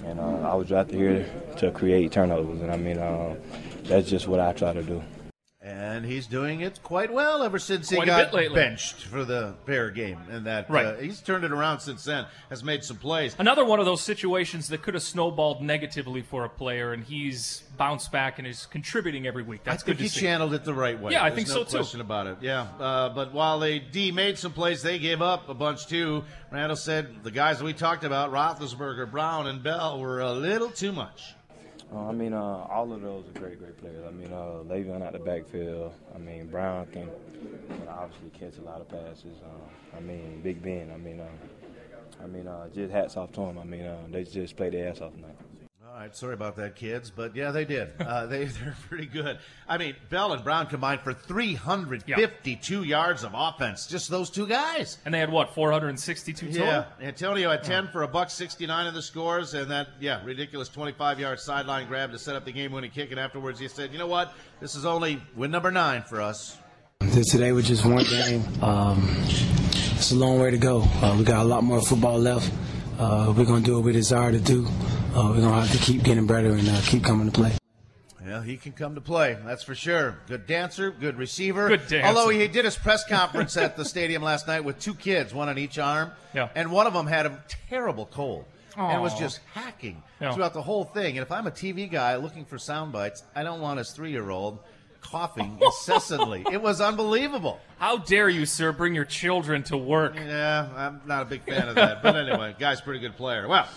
and 0.04 0.20
uh, 0.20 0.42
I 0.42 0.54
was 0.56 0.68
drafted 0.68 0.96
here 0.98 1.26
to 1.60 1.72
create 1.72 2.12
turnovers, 2.12 2.60
and 2.60 2.70
I 2.70 2.76
mean, 2.76 2.98
uh, 2.98 3.34
that's 3.84 4.10
just 4.10 4.28
what 4.28 4.42
I 4.42 4.52
try 4.52 4.74
to 4.74 4.84
do. 4.84 5.02
And 5.98 6.06
he's 6.06 6.28
doing 6.28 6.62
it 6.62 6.80
quite 6.84 7.12
well 7.12 7.42
ever 7.42 7.58
since 7.58 7.90
he 7.90 8.06
got 8.06 8.32
benched 8.32 8.98
for 8.98 9.26
the 9.26 9.56
Bear 9.66 9.90
game, 9.90 10.20
and 10.30 10.46
that 10.46 10.70
right. 10.70 10.86
Uh, 10.86 10.96
he's 10.98 11.22
turned 11.22 11.44
it 11.44 11.52
around 11.52 11.80
since 11.80 12.04
then. 12.04 12.28
Has 12.52 12.64
made 12.64 12.84
some 12.84 12.98
plays. 12.98 13.36
Another 13.40 13.66
one 13.66 13.80
of 13.80 13.88
those 13.88 14.02
situations 14.02 14.68
that 14.68 14.84
could 14.84 14.94
have 14.94 15.02
snowballed 15.02 15.64
negatively 15.64 16.22
for 16.22 16.46
a 16.46 16.50
player, 16.50 16.94
and 16.94 17.04
he's 17.04 17.64
bounced 17.78 18.12
back 18.12 18.38
and 18.38 18.48
is 18.48 18.68
contributing 18.68 19.26
every 19.26 19.42
week. 19.42 19.64
That's 19.64 19.82
I 19.82 19.88
think 19.88 20.00
he 20.00 20.08
see. 20.08 20.22
channeled 20.22 20.54
it 20.54 20.64
the 20.64 20.74
right 20.76 21.02
way. 21.02 21.14
Yeah, 21.14 21.24
I 21.24 21.32
There's 21.32 21.48
think 21.48 21.48
no 21.48 21.64
so 21.64 21.64
too. 21.64 21.78
Question 21.78 22.02
about 22.02 22.28
it. 22.28 22.38
Yeah, 22.42 22.68
uh, 22.80 23.10
but 23.10 23.34
while 23.34 23.58
they 23.58 23.80
D 23.80 24.12
made 24.12 24.38
some 24.38 24.52
plays, 24.54 24.84
they 24.84 25.00
gave 25.00 25.24
up 25.24 25.50
a 25.50 25.56
bunch 25.56 25.88
too. 25.88 26.26
Randall 26.52 26.76
said 26.76 27.24
the 27.24 27.32
guys 27.32 27.64
we 27.64 27.74
talked 27.74 28.04
about, 28.04 28.32
Roethlisberger, 28.32 29.10
Brown, 29.10 29.48
and 29.48 29.64
Bell, 29.64 30.00
were 30.00 30.20
a 30.20 30.32
little 30.32 30.70
too 30.70 30.92
much. 30.92 31.34
Uh, 31.94 32.08
I 32.08 32.12
mean, 32.12 32.34
uh, 32.34 32.68
all 32.70 32.92
of 32.92 33.02
those 33.02 33.24
are 33.28 33.40
great, 33.40 33.60
great 33.60 33.78
players. 33.78 34.04
I 34.06 34.12
mean, 34.12 34.32
uh, 34.34 34.64
Le'Veon 34.68 35.02
out 35.02 35.14
the 35.14 35.20
backfield. 35.20 35.94
I 36.14 36.18
mean, 36.18 36.48
Brown 36.48 36.86
can, 36.88 37.10
obviously 37.88 38.30
catch 38.38 38.58
a 38.58 38.62
lot 38.62 38.82
of 38.82 38.90
passes. 38.90 39.38
Uh, 39.44 39.98
I 39.98 40.02
mean, 40.02 40.42
Big 40.44 40.62
Ben. 40.62 40.92
I 40.94 40.98
mean, 40.98 41.22
uh, 41.22 42.24
I 42.24 42.28
mean, 42.28 42.48
uh, 42.48 42.68
just 42.74 42.92
hats 42.92 43.16
off 43.16 43.32
to 43.34 43.42
him. 43.42 43.58
I 43.58 43.64
mean, 43.64 43.86
uh, 43.86 43.98
they 44.12 44.24
just 44.24 44.58
played 44.58 44.74
their 44.74 44.90
ass 44.90 45.02
off 45.02 45.14
tonight. 45.14 45.36
All 45.98 46.04
All 46.04 46.08
right, 46.08 46.16
sorry 46.16 46.36
about 46.36 46.58
that, 46.58 46.76
kids, 46.76 47.10
but 47.10 47.36
yeah, 47.36 47.50
they 47.50 47.66
did. 47.66 47.92
Uh, 48.00 48.26
they 48.28 48.46
they're 48.46 48.76
pretty 48.88 49.08
good. 49.08 49.40
I 49.68 49.80
mean, 49.80 49.96
Bell 50.12 50.32
and 50.32 50.44
Brown 50.44 50.68
combined 50.68 51.02
for 51.02 51.12
352 51.12 52.84
yards 52.84 53.24
of 53.24 53.32
offense. 53.34 53.88
Just 53.88 54.08
those 54.08 54.30
two 54.30 54.46
guys. 54.46 55.00
And 55.06 55.14
they 55.14 55.18
had 55.18 55.32
what 55.32 55.56
462 55.56 56.52
total. 56.52 56.68
Yeah, 56.68 56.86
Antonio 57.02 57.50
had 57.50 57.64
10 57.64 57.88
for 57.88 58.04
a 58.04 58.08
buck 58.08 58.30
69 58.30 58.86
in 58.86 58.94
the 58.94 59.02
scores, 59.02 59.56
and 59.56 59.72
that 59.72 59.88
yeah 60.00 60.24
ridiculous 60.24 60.70
25 60.70 61.20
yard 61.20 61.40
sideline 61.40 61.88
grab 61.88 62.12
to 62.12 62.20
set 62.20 62.36
up 62.36 62.46
the 62.46 62.52
game 62.52 62.74
winning 62.74 62.92
kick. 62.92 63.10
And 63.10 63.20
afterwards, 63.20 63.60
he 63.60 63.68
said, 63.68 63.92
"You 63.92 63.98
know 63.98 64.06
what? 64.06 64.36
This 64.60 64.76
is 64.76 64.86
only 64.86 65.20
win 65.36 65.50
number 65.50 65.72
nine 65.72 66.04
for 66.04 66.22
us." 66.22 66.60
Today 67.00 67.54
was 67.54 67.68
just 67.68 67.84
one 67.84 68.04
game. 68.04 68.44
Um, 68.62 69.04
it's 69.96 70.12
a 70.12 70.16
long 70.16 70.40
way 70.40 70.52
to 70.52 70.60
go. 70.60 70.84
Uh, 71.02 71.16
we 71.18 71.24
got 71.24 71.42
a 71.42 71.50
lot 71.50 71.64
more 71.64 71.82
football 71.82 72.20
left. 72.20 72.54
Uh, 73.00 73.34
we're 73.36 73.46
gonna 73.46 73.66
do 73.66 73.78
what 73.78 73.84
we 73.84 73.94
desire 73.94 74.32
to 74.32 74.40
do. 74.40 74.68
Uh, 75.18 75.30
we're 75.34 75.42
gonna 75.42 75.62
have 75.62 75.72
to 75.72 75.80
keep 75.80 76.04
getting 76.04 76.28
better 76.28 76.52
and 76.52 76.70
uh, 76.70 76.80
keep 76.84 77.04
coming 77.04 77.26
to 77.26 77.32
play. 77.32 77.52
Yeah, 78.24 78.44
he 78.44 78.56
can 78.56 78.74
come 78.74 78.94
to 78.94 79.02
play. 79.02 79.36
That's 79.46 79.64
for 79.64 79.74
sure. 79.74 80.20
Good 80.28 80.46
dancer, 80.46 80.92
good 80.92 81.18
receiver. 81.18 81.70
Good 81.70 81.88
dancer. 81.88 82.06
Although 82.08 82.30
he 82.30 82.48
did 82.48 82.66
his 82.66 82.76
press 82.76 83.04
conference 83.08 83.58
at 83.58 83.76
the 83.78 83.84
stadium 83.84 84.22
last 84.22 84.46
night 84.48 84.64
with 84.64 84.80
two 84.80 84.94
kids, 84.94 85.34
one 85.34 85.50
on 85.50 85.58
each 85.58 85.80
arm. 85.80 86.12
Yeah. 86.36 86.50
And 86.54 86.70
one 86.72 86.86
of 86.86 86.94
them 86.94 87.08
had 87.08 87.26
a 87.26 87.42
terrible 87.70 88.06
cold. 88.06 88.46
And 88.78 89.02
was 89.02 89.18
just 89.18 89.40
hacking 89.56 90.04
Yeah. 90.22 90.34
throughout 90.36 90.54
the 90.54 90.62
whole 90.62 90.84
thing. 90.84 91.18
And 91.18 91.24
if 91.26 91.32
I'm 91.32 91.48
a 91.48 91.52
TV 91.52 91.90
guy 91.90 92.16
looking 92.18 92.46
for 92.46 92.60
sound 92.60 92.92
bites, 92.92 93.24
I 93.36 93.42
don't 93.42 93.60
want 93.60 93.80
his 93.80 93.90
three 93.90 94.12
year 94.12 94.30
old 94.30 94.60
coughing 95.02 95.58
incessantly. 95.62 96.46
it 96.52 96.62
was 96.62 96.80
unbelievable. 96.80 97.60
How 97.80 97.98
dare 97.98 98.30
you, 98.30 98.46
sir, 98.46 98.72
bring 98.72 98.94
your 98.94 99.06
children 99.06 99.64
to 99.64 99.78
work? 99.78 100.16
Yeah, 100.16 100.68
I'm 100.76 101.02
not 101.08 101.24
a 101.24 101.26
big 101.26 101.42
fan 101.44 101.70
of 101.70 101.74
that. 101.76 102.04
But 102.04 102.18
anyway, 102.18 102.56
guy's 102.60 102.80
a 102.82 102.84
pretty 102.84 103.00
good 103.00 103.18
player. 103.18 103.48
Well, 103.48 103.68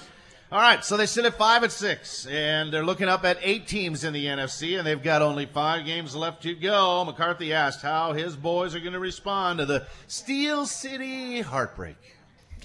all 0.52 0.58
right, 0.58 0.84
so 0.84 0.96
they 0.96 1.06
sit 1.06 1.24
at 1.24 1.38
five 1.38 1.62
and 1.62 1.70
six, 1.70 2.26
and 2.26 2.72
they're 2.72 2.84
looking 2.84 3.08
up 3.08 3.24
at 3.24 3.38
eight 3.40 3.68
teams 3.68 4.02
in 4.02 4.12
the 4.12 4.26
NFC, 4.26 4.76
and 4.76 4.84
they've 4.84 5.00
got 5.00 5.22
only 5.22 5.46
five 5.46 5.86
games 5.86 6.16
left 6.16 6.42
to 6.42 6.56
go. 6.56 7.04
McCarthy 7.04 7.52
asked 7.52 7.82
how 7.82 8.12
his 8.12 8.34
boys 8.34 8.74
are 8.74 8.80
going 8.80 8.94
to 8.94 8.98
respond 8.98 9.60
to 9.60 9.64
the 9.64 9.86
Steel 10.08 10.66
City 10.66 11.40
heartbreak. 11.40 11.96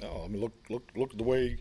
Oh, 0.02 0.24
I 0.26 0.28
mean, 0.28 0.42
look, 0.42 0.54
look, 0.68 0.90
look 0.96 1.12
at 1.12 1.20
the 1.20 1.24
way, 1.24 1.60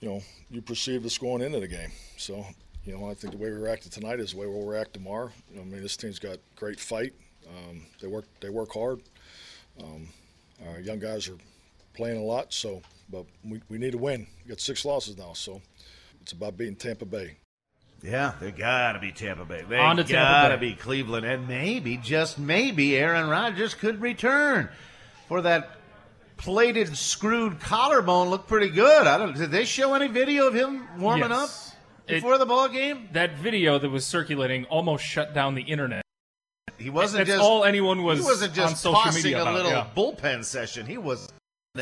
you 0.00 0.08
know, 0.08 0.22
you 0.50 0.60
perceive 0.60 1.06
us 1.06 1.16
going 1.18 1.40
into 1.40 1.60
the 1.60 1.68
game. 1.68 1.92
So, 2.16 2.44
you 2.84 2.98
know, 2.98 3.08
I 3.08 3.14
think 3.14 3.32
the 3.32 3.38
way 3.38 3.50
we 3.50 3.58
reacted 3.58 3.92
tonight 3.92 4.18
is 4.18 4.32
the 4.32 4.38
way 4.38 4.48
we'll 4.48 4.66
react 4.66 4.94
tomorrow. 4.94 5.30
I 5.54 5.62
mean, 5.62 5.82
this 5.82 5.96
team's 5.96 6.18
got 6.18 6.38
great 6.56 6.80
fight. 6.80 7.12
Um, 7.48 7.86
they 8.00 8.08
work, 8.08 8.24
they 8.40 8.50
work 8.50 8.72
hard. 8.72 9.02
Um, 9.80 10.08
our 10.66 10.80
young 10.80 10.98
guys 10.98 11.28
are 11.28 11.38
playing 11.94 12.16
a 12.18 12.24
lot, 12.24 12.52
so, 12.52 12.82
but 13.10 13.26
we, 13.44 13.60
we 13.68 13.78
need 13.78 13.92
to 13.92 13.98
win. 13.98 14.26
We 14.44 14.48
got 14.50 14.60
six 14.60 14.84
losses 14.84 15.16
now, 15.16 15.32
so 15.34 15.60
it's 16.20 16.32
about 16.32 16.56
beating 16.56 16.76
Tampa 16.76 17.04
Bay. 17.04 17.36
Yeah, 18.02 18.32
they 18.40 18.50
gotta 18.50 18.98
be 18.98 19.10
Tampa 19.12 19.44
Bay. 19.44 19.64
They 19.68 19.78
On 19.78 19.96
to 19.96 20.02
Tampa 20.04 20.14
gotta 20.14 20.56
Bay. 20.58 20.70
be 20.70 20.74
Cleveland, 20.74 21.24
and 21.26 21.48
maybe, 21.48 21.96
just 21.96 22.38
maybe, 22.38 22.96
Aaron 22.96 23.28
Rodgers 23.28 23.74
could 23.74 24.00
return 24.00 24.68
for 25.28 25.40
that 25.42 25.70
plated, 26.36 26.96
screwed 26.96 27.58
collarbone. 27.60 28.28
Looked 28.28 28.48
pretty 28.48 28.68
good. 28.68 29.06
I 29.06 29.16
don't. 29.18 29.34
Did 29.36 29.50
they 29.50 29.64
show 29.64 29.94
any 29.94 30.08
video 30.08 30.46
of 30.48 30.54
him 30.54 30.86
warming 30.98 31.30
Yes. 31.30 31.72
up 31.72 32.06
before 32.06 32.36
the 32.38 32.46
ball 32.46 32.68
game? 32.68 33.08
That 33.12 33.38
video 33.38 33.78
that 33.78 33.88
was 33.88 34.04
circulating 34.04 34.66
almost 34.66 35.04
shut 35.04 35.32
down 35.32 35.54
the 35.54 35.62
internet. 35.62 36.02
He 36.78 36.90
wasn't 36.90 37.20
That's 37.26 37.38
just 37.38 37.42
all 37.42 37.64
anyone 37.64 38.02
was 38.02 38.18
He 38.18 38.24
wasn't 38.26 38.52
just 38.52 38.72
on 38.72 38.76
social 38.76 39.00
tossing 39.00 39.22
media 39.22 39.38
a 39.38 39.42
about, 39.42 39.54
little 39.54 39.70
yeah. 39.70 39.86
bullpen 39.96 40.44
session. 40.44 40.84
He 40.84 40.98
was 40.98 41.28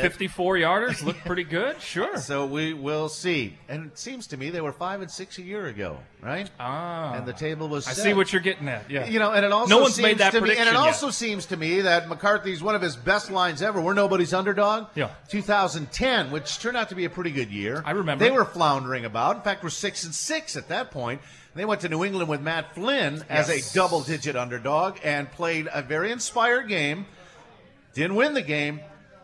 54 0.03 0.57
yarders 0.57 1.03
look 1.05 1.17
pretty 1.19 1.45
good. 1.45 1.77
Sure. 1.81 2.17
So 2.19 2.47
we 2.47 2.73
will 2.75 3.09
see. 3.09 3.57
And 3.69 3.87
it 3.87 3.99
seems 3.99 4.27
to 4.29 4.37
me 4.37 4.51
they 4.51 4.61
were 4.61 4.73
five 4.73 5.01
and 5.01 5.11
six 5.11 5.39
a 5.39 5.43
year 5.43 5.67
ago, 5.67 5.99
right? 6.23 6.51
Ah. 6.59 7.15
And 7.15 7.27
the 7.27 7.33
table 7.33 7.69
was. 7.69 7.87
I 7.87 7.93
set. 7.93 8.05
see 8.05 8.15
what 8.15 8.33
you're 8.33 8.43
getting 8.43 8.69
at. 8.69 8.91
Yeah. 8.91 9.07
You 9.07 9.19
know, 9.19 9.33
and 9.33 9.45
it 9.45 9.53
also 9.53 9.71
no 9.77 9.83
one's 9.83 9.95
seems 9.95 10.05
made 10.05 10.19
that 10.19 10.33
to 10.33 10.41
me, 10.41 10.51
and 10.51 10.69
it 10.69 10.73
yet. 10.73 10.77
also 10.77 11.11
seems 11.11 11.47
to 11.47 11.57
me 11.57 11.83
that 11.83 12.09
McCarthy's 12.09 12.63
one 12.63 12.75
of 12.75 12.83
his 12.83 12.97
best 12.97 13.31
lines 13.31 13.63
ever. 13.63 13.81
We're 13.81 13.95
nobody's 13.95 14.33
underdog. 14.35 14.87
Yeah. 14.95 15.11
2010, 15.29 16.31
which 16.31 16.59
turned 16.59 16.77
out 16.77 16.89
to 16.89 16.95
be 16.95 17.05
a 17.05 17.11
pretty 17.11 17.31
good 17.31 17.51
year. 17.51 17.83
I 17.85 17.93
remember. 17.93 18.25
They 18.25 18.31
were 18.31 18.45
floundering 18.45 19.05
about. 19.05 19.37
In 19.37 19.43
fact, 19.43 19.63
we're 19.63 19.71
six 19.71 20.05
and 20.05 20.15
six 20.15 20.57
at 20.57 20.69
that 20.69 20.91
point. 20.91 21.21
They 21.55 21.65
went 21.65 21.83
to 21.83 21.89
New 21.89 22.05
England 22.05 22.29
with 22.29 22.41
Matt 22.41 22.75
Flynn 22.75 23.23
as 23.29 23.49
Yes. 23.49 23.71
a 23.71 23.75
double-digit 23.75 24.35
underdog 24.35 24.97
and 25.05 25.31
played 25.31 25.69
a 25.73 25.83
very 25.83 26.11
inspired 26.11 26.67
game. 26.69 27.07
Didn't 27.95 28.17
win 28.17 28.35
the 28.35 28.43
game, 28.43 28.81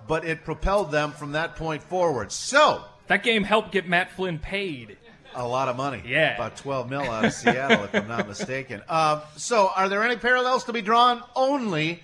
but 0.07 0.25
it 0.25 0.45
propelled 0.45 0.91
them 0.91 1.13
from 1.13 1.33
that 1.33 1.57
point 1.57 1.83
forward. 1.83 2.33
So 2.33 2.85
that 3.07 3.23
game 3.23 3.45
helped 3.45 3.73
get 3.73 3.89
Matt 3.89 4.11
Flynn 4.13 4.39
paid. 4.39 4.97
a 5.35 5.47
lot 5.47 5.69
of 5.69 5.77
money. 5.77 6.03
Yeah. 6.07 6.35
About 6.35 6.57
12 6.57 6.91
mil 6.91 7.03
out 7.03 7.25
of 7.25 7.33
Seattle, 7.33 7.85
if 7.85 7.95
I'm 7.95 8.09
not 8.09 8.27
mistaken. 8.29 8.83
Um, 8.89 9.21
so, 9.37 9.71
are 9.75 9.89
there 9.89 10.03
any 10.03 10.17
parallels 10.17 10.65
to 10.65 10.73
be 10.73 10.83
drawn? 10.83 11.23
Only 11.37 12.03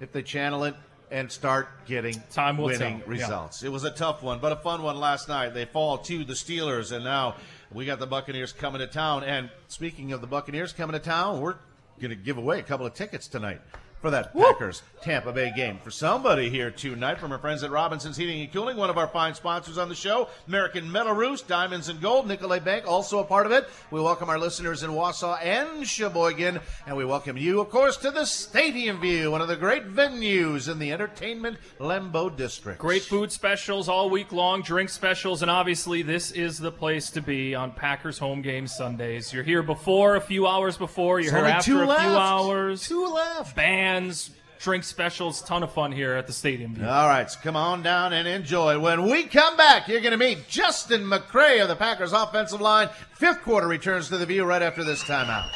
if 0.00 0.12
they 0.12 0.22
channel 0.22 0.64
it 0.64 0.74
and 1.10 1.30
start 1.30 1.68
getting 1.86 2.20
Time 2.32 2.56
winning 2.58 2.78
tell. 3.00 3.14
Yeah. 3.14 3.22
results. 3.22 3.62
It 3.62 3.70
was 3.70 3.84
a 3.84 3.90
tough 3.92 4.22
one, 4.24 4.40
but 4.40 4.50
a 4.50 4.56
fun 4.56 4.82
one 4.82 4.98
last 4.98 5.28
night. 5.28 5.54
They 5.54 5.64
fall 5.64 5.98
to 5.98 6.24
the 6.24 6.32
Steelers, 6.34 6.90
and 6.90 7.04
now 7.04 7.36
we 7.70 7.86
got 7.86 8.00
the 8.00 8.06
Buccaneers 8.08 8.52
coming 8.52 8.80
to 8.80 8.88
town. 8.88 9.22
And 9.22 9.48
speaking 9.68 10.12
of 10.12 10.20
the 10.20 10.26
Buccaneers 10.26 10.72
coming 10.72 10.94
to 10.94 10.98
town, 10.98 11.40
we're 11.40 11.54
going 12.00 12.10
to 12.10 12.16
give 12.16 12.38
away 12.38 12.58
a 12.58 12.62
couple 12.64 12.84
of 12.86 12.94
tickets 12.94 13.28
tonight 13.28 13.60
for 14.06 14.12
that 14.12 14.32
Packers 14.32 14.84
Tampa 15.02 15.32
Bay 15.32 15.52
game. 15.56 15.80
For 15.82 15.90
somebody 15.90 16.48
here 16.48 16.70
tonight 16.70 17.18
from 17.18 17.32
our 17.32 17.38
friends 17.38 17.64
at 17.64 17.72
Robinson's 17.72 18.16
Heating 18.16 18.40
and 18.40 18.52
Cooling, 18.52 18.76
one 18.76 18.88
of 18.88 18.98
our 18.98 19.08
fine 19.08 19.34
sponsors 19.34 19.78
on 19.78 19.88
the 19.88 19.96
show, 19.96 20.28
American 20.46 20.90
Metal 20.90 21.12
Roost, 21.12 21.48
Diamonds 21.48 21.88
and 21.88 22.00
Gold, 22.00 22.28
Nicolet 22.28 22.64
Bank, 22.64 22.86
also 22.86 23.18
a 23.18 23.24
part 23.24 23.46
of 23.46 23.52
it. 23.52 23.68
We 23.90 24.00
welcome 24.00 24.28
our 24.30 24.38
listeners 24.38 24.84
in 24.84 24.90
Wausau 24.90 25.36
and 25.42 25.84
Sheboygan, 25.84 26.60
and 26.86 26.96
we 26.96 27.04
welcome 27.04 27.36
you, 27.36 27.60
of 27.60 27.68
course, 27.68 27.96
to 27.98 28.12
the 28.12 28.24
Stadium 28.24 29.00
View, 29.00 29.32
one 29.32 29.40
of 29.40 29.48
the 29.48 29.56
great 29.56 29.88
venues 29.92 30.70
in 30.70 30.78
the 30.78 30.92
entertainment 30.92 31.58
Lambeau 31.80 32.34
District. 32.36 32.78
Great 32.78 33.02
food 33.02 33.32
specials 33.32 33.88
all 33.88 34.08
week 34.08 34.30
long, 34.30 34.62
drink 34.62 34.88
specials, 34.88 35.42
and 35.42 35.50
obviously 35.50 36.02
this 36.02 36.30
is 36.30 36.58
the 36.58 36.72
place 36.72 37.10
to 37.10 37.20
be 37.20 37.56
on 37.56 37.72
Packers 37.72 38.18
home 38.18 38.40
game 38.40 38.68
Sundays. 38.68 39.32
You're 39.32 39.42
here 39.42 39.64
before, 39.64 40.14
a 40.14 40.20
few 40.20 40.46
hours 40.46 40.76
before. 40.76 41.18
You're 41.18 41.34
here 41.34 41.44
after 41.44 41.72
two 41.72 41.82
a 41.82 41.84
left. 41.84 42.02
few 42.02 42.16
hours. 42.16 42.88
Two 42.88 43.06
left. 43.08 43.56
Bands, 43.96 44.30
drink 44.58 44.84
specials, 44.84 45.40
ton 45.40 45.62
of 45.62 45.72
fun 45.72 45.90
here 45.90 46.16
at 46.16 46.26
the 46.26 46.32
stadium. 46.34 46.74
View. 46.74 46.86
All 46.86 47.08
right, 47.08 47.30
so 47.30 47.40
come 47.42 47.56
on 47.56 47.82
down 47.82 48.12
and 48.12 48.28
enjoy. 48.28 48.78
When 48.78 49.04
we 49.04 49.22
come 49.22 49.56
back, 49.56 49.88
you're 49.88 50.02
going 50.02 50.12
to 50.12 50.18
meet 50.18 50.46
Justin 50.48 51.00
McCray 51.00 51.62
of 51.62 51.68
the 51.68 51.76
Packers 51.76 52.12
offensive 52.12 52.60
line. 52.60 52.90
Fifth 53.14 53.40
quarter 53.40 53.66
returns 53.66 54.10
to 54.10 54.18
the 54.18 54.26
view 54.26 54.44
right 54.44 54.60
after 54.60 54.84
this 54.84 55.02
timeout. 55.04 55.48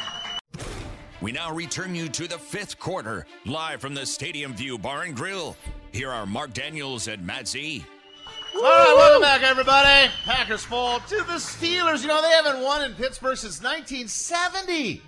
We 1.20 1.32
now 1.32 1.52
return 1.52 1.94
you 1.94 2.08
to 2.08 2.26
the 2.26 2.38
fifth 2.38 2.78
quarter, 2.78 3.26
live 3.44 3.82
from 3.82 3.92
the 3.92 4.06
Stadium 4.06 4.54
View 4.54 4.78
Bar 4.78 5.02
and 5.02 5.14
Grill. 5.14 5.54
Here 5.92 6.10
are 6.10 6.24
Mark 6.24 6.54
Daniels 6.54 7.08
and 7.08 7.26
Matt 7.26 7.46
Z. 7.46 7.84
All 8.54 8.62
right, 8.62 8.94
welcome 8.96 9.20
back, 9.20 9.42
everybody. 9.42 10.10
Packers 10.24 10.64
fall 10.64 10.98
to 11.00 11.16
the 11.16 11.34
Steelers. 11.34 12.00
You 12.00 12.08
know, 12.08 12.22
they 12.22 12.30
haven't 12.30 12.62
won 12.62 12.90
in 12.90 12.94
Pittsburgh 12.94 13.36
since 13.36 13.62
1970. 13.62 15.02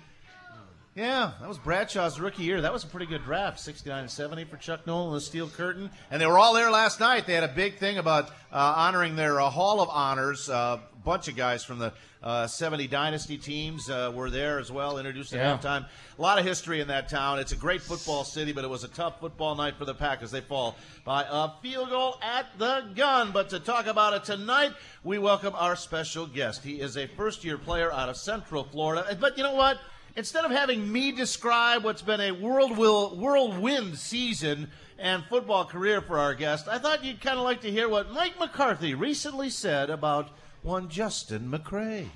Yeah, 0.95 1.31
that 1.39 1.49
was 1.49 1.57
Bradshaw's 1.57 2.19
rookie 2.19 2.43
year. 2.43 2.61
That 2.61 2.71
was 2.71 2.83
a 2.83 2.87
pretty 2.87 3.07
good 3.07 3.23
draft, 3.23 3.59
69 3.59 4.01
and 4.01 4.11
70 4.11 4.43
for 4.45 4.57
Chuck 4.57 4.85
Noll 4.85 5.07
and 5.07 5.15
the 5.17 5.21
Steel 5.21 5.47
Curtain. 5.49 5.89
And 6.11 6.21
they 6.21 6.27
were 6.27 6.37
all 6.37 6.53
there 6.53 6.69
last 6.69 6.99
night. 6.99 7.25
They 7.25 7.33
had 7.33 7.43
a 7.43 7.47
big 7.47 7.77
thing 7.77 7.97
about 7.97 8.29
uh, 8.51 8.73
honoring 8.77 9.15
their 9.15 9.41
uh, 9.41 9.49
Hall 9.49 9.81
of 9.81 9.89
Honors. 9.89 10.49
A 10.49 10.53
uh, 10.53 10.79
bunch 11.03 11.27
of 11.27 11.35
guys 11.35 11.63
from 11.63 11.79
the 11.79 11.93
uh, 12.21 12.45
70 12.45 12.87
Dynasty 12.87 13.39
teams 13.39 13.89
uh, 13.89 14.11
were 14.13 14.29
there 14.29 14.59
as 14.59 14.71
well, 14.71 14.99
introduced 14.99 15.33
at 15.33 15.39
Yeah. 15.39 15.57
halftime. 15.57 15.87
A 16.17 16.21
lot 16.21 16.37
of 16.37 16.45
history 16.45 16.79
in 16.79 16.87
that 16.89 17.09
town. 17.09 17.39
It's 17.39 17.51
a 17.53 17.57
great 17.57 17.81
football 17.81 18.23
city, 18.23 18.53
but 18.53 18.63
it 18.63 18.69
was 18.69 18.83
a 18.83 18.87
tough 18.87 19.19
football 19.19 19.55
night 19.55 19.75
for 19.79 19.85
the 19.85 19.95
Packers. 19.95 20.29
They 20.29 20.41
fall 20.41 20.77
by 21.03 21.25
a 21.27 21.49
field 21.63 21.89
goal 21.89 22.17
at 22.21 22.45
the 22.59 22.85
gun. 22.95 23.31
But 23.31 23.49
to 23.49 23.59
talk 23.59 23.87
about 23.87 24.13
it 24.13 24.23
tonight, 24.25 24.73
we 25.03 25.17
welcome 25.17 25.55
our 25.57 25.75
special 25.75 26.27
guest. 26.27 26.63
He 26.63 26.79
is 26.79 26.97
a 26.97 27.07
first 27.07 27.43
year 27.43 27.57
player 27.57 27.91
out 27.91 28.09
of 28.09 28.15
Central 28.15 28.63
Florida. 28.63 29.17
But 29.19 29.37
you 29.39 29.43
know 29.43 29.55
what? 29.55 29.79
Instead 30.15 30.45
of 30.45 30.51
having 30.51 30.91
me 30.91 31.11
describe 31.11 31.83
what's 31.83 32.03
been 32.03 32.21
a 32.21 32.31
whirlwind 32.31 33.97
season 33.97 34.69
and 34.99 35.23
football 35.25 35.65
career 35.65 36.01
for 36.01 36.19
our 36.19 36.35
guest, 36.35 36.67
I 36.67 36.77
thought 36.77 37.03
you'd 37.03 37.19
kind 37.19 37.39
of 37.39 37.43
like 37.43 37.61
to 37.61 37.71
hear 37.71 37.89
what 37.89 38.11
Mike 38.11 38.39
McCarthy 38.39 38.93
recently 38.93 39.49
said 39.49 39.89
about 39.89 40.29
one 40.61 40.87
Justin 40.87 41.49
McCray. 41.49 42.09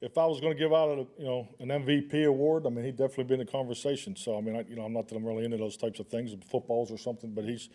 If 0.00 0.16
I 0.16 0.24
was 0.24 0.40
going 0.40 0.54
to 0.54 0.58
give 0.58 0.72
out 0.72 0.88
a 0.88 1.06
you 1.20 1.26
know 1.26 1.48
an 1.58 1.68
MVP 1.68 2.24
award, 2.26 2.66
I 2.66 2.70
mean 2.70 2.86
he'd 2.86 2.96
definitely 2.96 3.24
be 3.24 3.34
in 3.34 3.40
the 3.40 3.52
conversation. 3.52 4.16
So 4.16 4.38
I 4.38 4.40
mean 4.40 4.56
I, 4.56 4.64
you 4.66 4.74
know 4.74 4.82
I'm 4.82 4.94
not 4.94 5.06
that 5.08 5.16
I'm 5.16 5.26
really 5.26 5.44
into 5.44 5.58
those 5.58 5.76
types 5.76 6.00
of 6.00 6.08
things, 6.08 6.34
footballs 6.50 6.90
or 6.90 6.96
something, 6.96 7.32
but 7.32 7.44
he's 7.44 7.68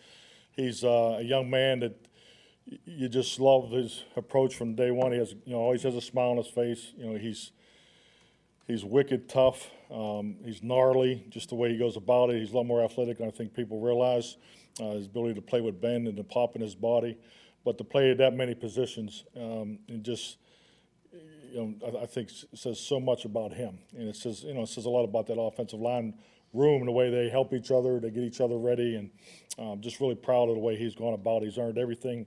he's 0.50 0.82
uh, 0.82 1.18
a 1.20 1.22
young 1.22 1.48
man 1.48 1.78
that 1.80 1.94
you 2.84 3.08
just 3.08 3.38
love 3.38 3.70
his 3.70 4.02
approach 4.16 4.56
from 4.56 4.74
day 4.74 4.90
one. 4.90 5.12
He 5.12 5.18
has 5.18 5.36
you 5.44 5.52
know 5.52 5.58
always 5.58 5.84
has 5.84 5.94
a 5.94 6.00
smile 6.00 6.30
on 6.30 6.38
his 6.38 6.48
face. 6.48 6.92
You 6.98 7.06
know 7.06 7.16
he's 7.16 7.52
he's 8.66 8.84
wicked 8.84 9.28
tough. 9.28 9.70
Um, 9.90 10.36
he's 10.44 10.62
gnarly, 10.62 11.24
just 11.28 11.48
the 11.48 11.54
way 11.54 11.70
he 11.70 11.78
goes 11.78 11.96
about 11.96 12.30
it. 12.30 12.40
He's 12.40 12.52
a 12.52 12.56
lot 12.56 12.66
more 12.66 12.84
athletic 12.84 13.18
than 13.18 13.28
I 13.28 13.30
think 13.30 13.54
people 13.54 13.80
realize. 13.80 14.36
Uh, 14.80 14.92
his 14.92 15.06
ability 15.06 15.34
to 15.34 15.42
play 15.42 15.60
with 15.60 15.80
bend 15.80 16.06
and 16.06 16.16
to 16.16 16.24
pop 16.24 16.54
in 16.54 16.60
his 16.60 16.74
body, 16.74 17.16
but 17.64 17.78
to 17.78 17.84
play 17.84 18.10
at 18.10 18.18
that 18.18 18.34
many 18.34 18.54
positions 18.54 19.24
um, 19.34 19.78
and 19.88 20.04
just 20.04 20.36
you 21.56 21.78
know, 21.80 21.98
I, 21.98 22.02
I 22.02 22.06
think 22.06 22.30
says 22.54 22.78
so 22.78 23.00
much 23.00 23.24
about 23.24 23.52
him, 23.52 23.78
and 23.96 24.08
it 24.08 24.16
says, 24.16 24.44
you 24.44 24.54
know, 24.54 24.62
it 24.62 24.68
says 24.68 24.84
a 24.84 24.90
lot 24.90 25.04
about 25.04 25.26
that 25.28 25.40
offensive 25.40 25.80
line 25.80 26.14
room 26.52 26.80
and 26.80 26.88
the 26.88 26.92
way 26.92 27.10
they 27.10 27.28
help 27.28 27.52
each 27.52 27.70
other, 27.70 27.98
they 28.00 28.10
get 28.10 28.22
each 28.22 28.40
other 28.40 28.58
ready, 28.58 28.96
and 28.96 29.10
um, 29.58 29.80
just 29.80 30.00
really 30.00 30.14
proud 30.14 30.48
of 30.48 30.54
the 30.54 30.60
way 30.60 30.76
he's 30.76 30.94
gone 30.94 31.14
about. 31.14 31.42
He's 31.42 31.58
earned 31.58 31.78
everything 31.78 32.26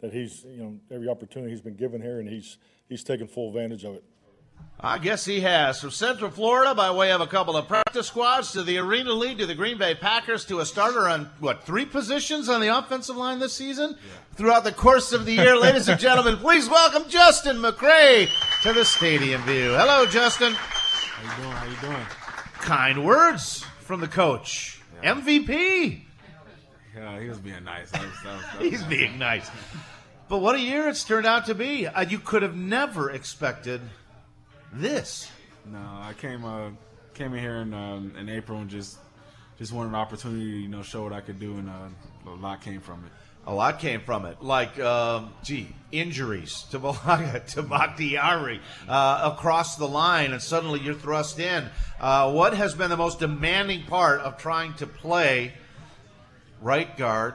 that 0.00 0.12
he's, 0.12 0.44
you 0.44 0.62
know, 0.62 0.80
every 0.90 1.08
opportunity 1.08 1.50
he's 1.50 1.60
been 1.60 1.76
given 1.76 2.00
here, 2.00 2.20
and 2.20 2.28
he's 2.28 2.58
he's 2.88 3.02
taken 3.02 3.26
full 3.26 3.48
advantage 3.48 3.84
of 3.84 3.94
it. 3.96 4.04
I 4.82 4.96
guess 4.96 5.26
he 5.26 5.40
has. 5.40 5.78
From 5.78 5.90
Central 5.90 6.30
Florida, 6.30 6.74
by 6.74 6.90
way 6.90 7.12
of 7.12 7.20
a 7.20 7.26
couple 7.26 7.54
of 7.54 7.68
practice 7.68 8.06
squads, 8.06 8.52
to 8.52 8.62
the 8.62 8.78
Arena 8.78 9.12
League, 9.12 9.36
to 9.38 9.46
the 9.46 9.54
Green 9.54 9.76
Bay 9.76 9.94
Packers, 9.94 10.46
to 10.46 10.60
a 10.60 10.66
starter 10.66 11.06
on, 11.06 11.30
what, 11.38 11.64
three 11.64 11.84
positions 11.84 12.48
on 12.48 12.62
the 12.62 12.68
offensive 12.68 13.16
line 13.16 13.40
this 13.40 13.52
season? 13.52 13.98
Throughout 14.36 14.64
the 14.64 14.72
course 14.72 15.12
of 15.12 15.26
the 15.26 15.32
year, 15.32 15.54
ladies 15.56 15.88
and 15.88 16.00
gentlemen, 16.00 16.36
please 16.38 16.66
welcome 16.70 17.10
Justin 17.10 17.58
McCray 17.58 18.28
to 18.62 18.72
the 18.72 18.86
Stadium 18.86 19.42
View. 19.42 19.74
Hello, 19.74 20.06
Justin. 20.06 20.54
How 20.54 21.36
you 21.36 21.42
doing? 21.42 21.56
How 21.56 21.66
you 21.66 21.92
doing? 21.92 22.06
Kind 22.54 23.04
words 23.04 23.64
from 23.80 24.00
the 24.00 24.08
coach. 24.08 24.80
MVP. 25.02 26.00
Yeah, 26.96 27.20
he 27.20 27.28
was 27.28 27.38
being 27.38 27.64
nice. 27.64 27.90
That 27.90 28.02
was, 28.02 28.12
that 28.24 28.36
was, 28.36 28.44
that 28.44 28.60
was 28.60 28.70
He's 28.70 28.82
being 28.84 29.18
nice. 29.18 29.50
But 30.30 30.38
what 30.38 30.54
a 30.54 30.60
year 30.60 30.88
it's 30.88 31.04
turned 31.04 31.26
out 31.26 31.46
to 31.46 31.54
be. 31.54 31.86
Uh, 31.86 32.02
you 32.02 32.18
could 32.18 32.42
have 32.42 32.56
never 32.56 33.10
expected 33.10 33.80
this. 34.72 35.30
No, 35.66 35.78
I 35.78 36.12
came 36.14 36.44
uh, 36.44 36.70
came 37.14 37.34
in 37.34 37.40
here 37.40 37.56
in 37.56 37.74
um, 37.74 38.14
in 38.18 38.28
April 38.28 38.58
and 38.58 38.70
just 38.70 38.98
just 39.58 39.72
wanted 39.72 39.90
an 39.90 39.96
opportunity 39.96 40.50
to 40.50 40.56
you 40.58 40.68
know 40.68 40.82
show 40.82 41.02
what 41.02 41.12
I 41.12 41.20
could 41.20 41.38
do, 41.38 41.52
and 41.58 41.68
uh, 41.68 41.88
a 42.26 42.30
lot 42.30 42.62
came 42.62 42.80
from 42.80 43.04
it. 43.04 43.12
A 43.46 43.54
lot 43.54 43.78
came 43.78 44.02
from 44.02 44.26
it, 44.26 44.42
like, 44.42 44.78
um, 44.78 45.32
gee, 45.42 45.74
injuries 45.90 46.66
to 46.70 46.78
Bulaga, 46.78 47.44
to 47.54 47.62
Bakhtiari 47.62 48.60
uh, 48.86 49.30
across 49.32 49.76
the 49.76 49.88
line, 49.88 50.32
and 50.32 50.42
suddenly 50.42 50.78
you're 50.80 50.94
thrust 50.94 51.40
in. 51.40 51.68
Uh, 51.98 52.30
what 52.32 52.54
has 52.54 52.74
been 52.74 52.90
the 52.90 52.98
most 52.98 53.18
demanding 53.18 53.84
part 53.84 54.20
of 54.20 54.36
trying 54.36 54.74
to 54.74 54.86
play 54.86 55.54
right 56.60 56.94
guard, 56.98 57.34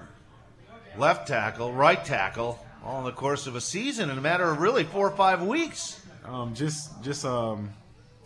left 0.96 1.28
tackle, 1.28 1.74
right 1.74 2.06
tackle, 2.06 2.64
all 2.84 3.00
in 3.00 3.06
the 3.06 3.12
course 3.12 3.48
of 3.48 3.56
a 3.56 3.62
season 3.62 4.12
in 4.12 4.18
a 4.18 4.22
matter 4.22 4.44
of 4.44 4.62
really 4.62 4.84
four 4.84 5.08
or 5.08 5.16
five 5.16 5.42
weeks? 5.42 6.00
Um, 6.28 6.54
just 6.54 7.02
just 7.04 7.26
um, 7.26 7.70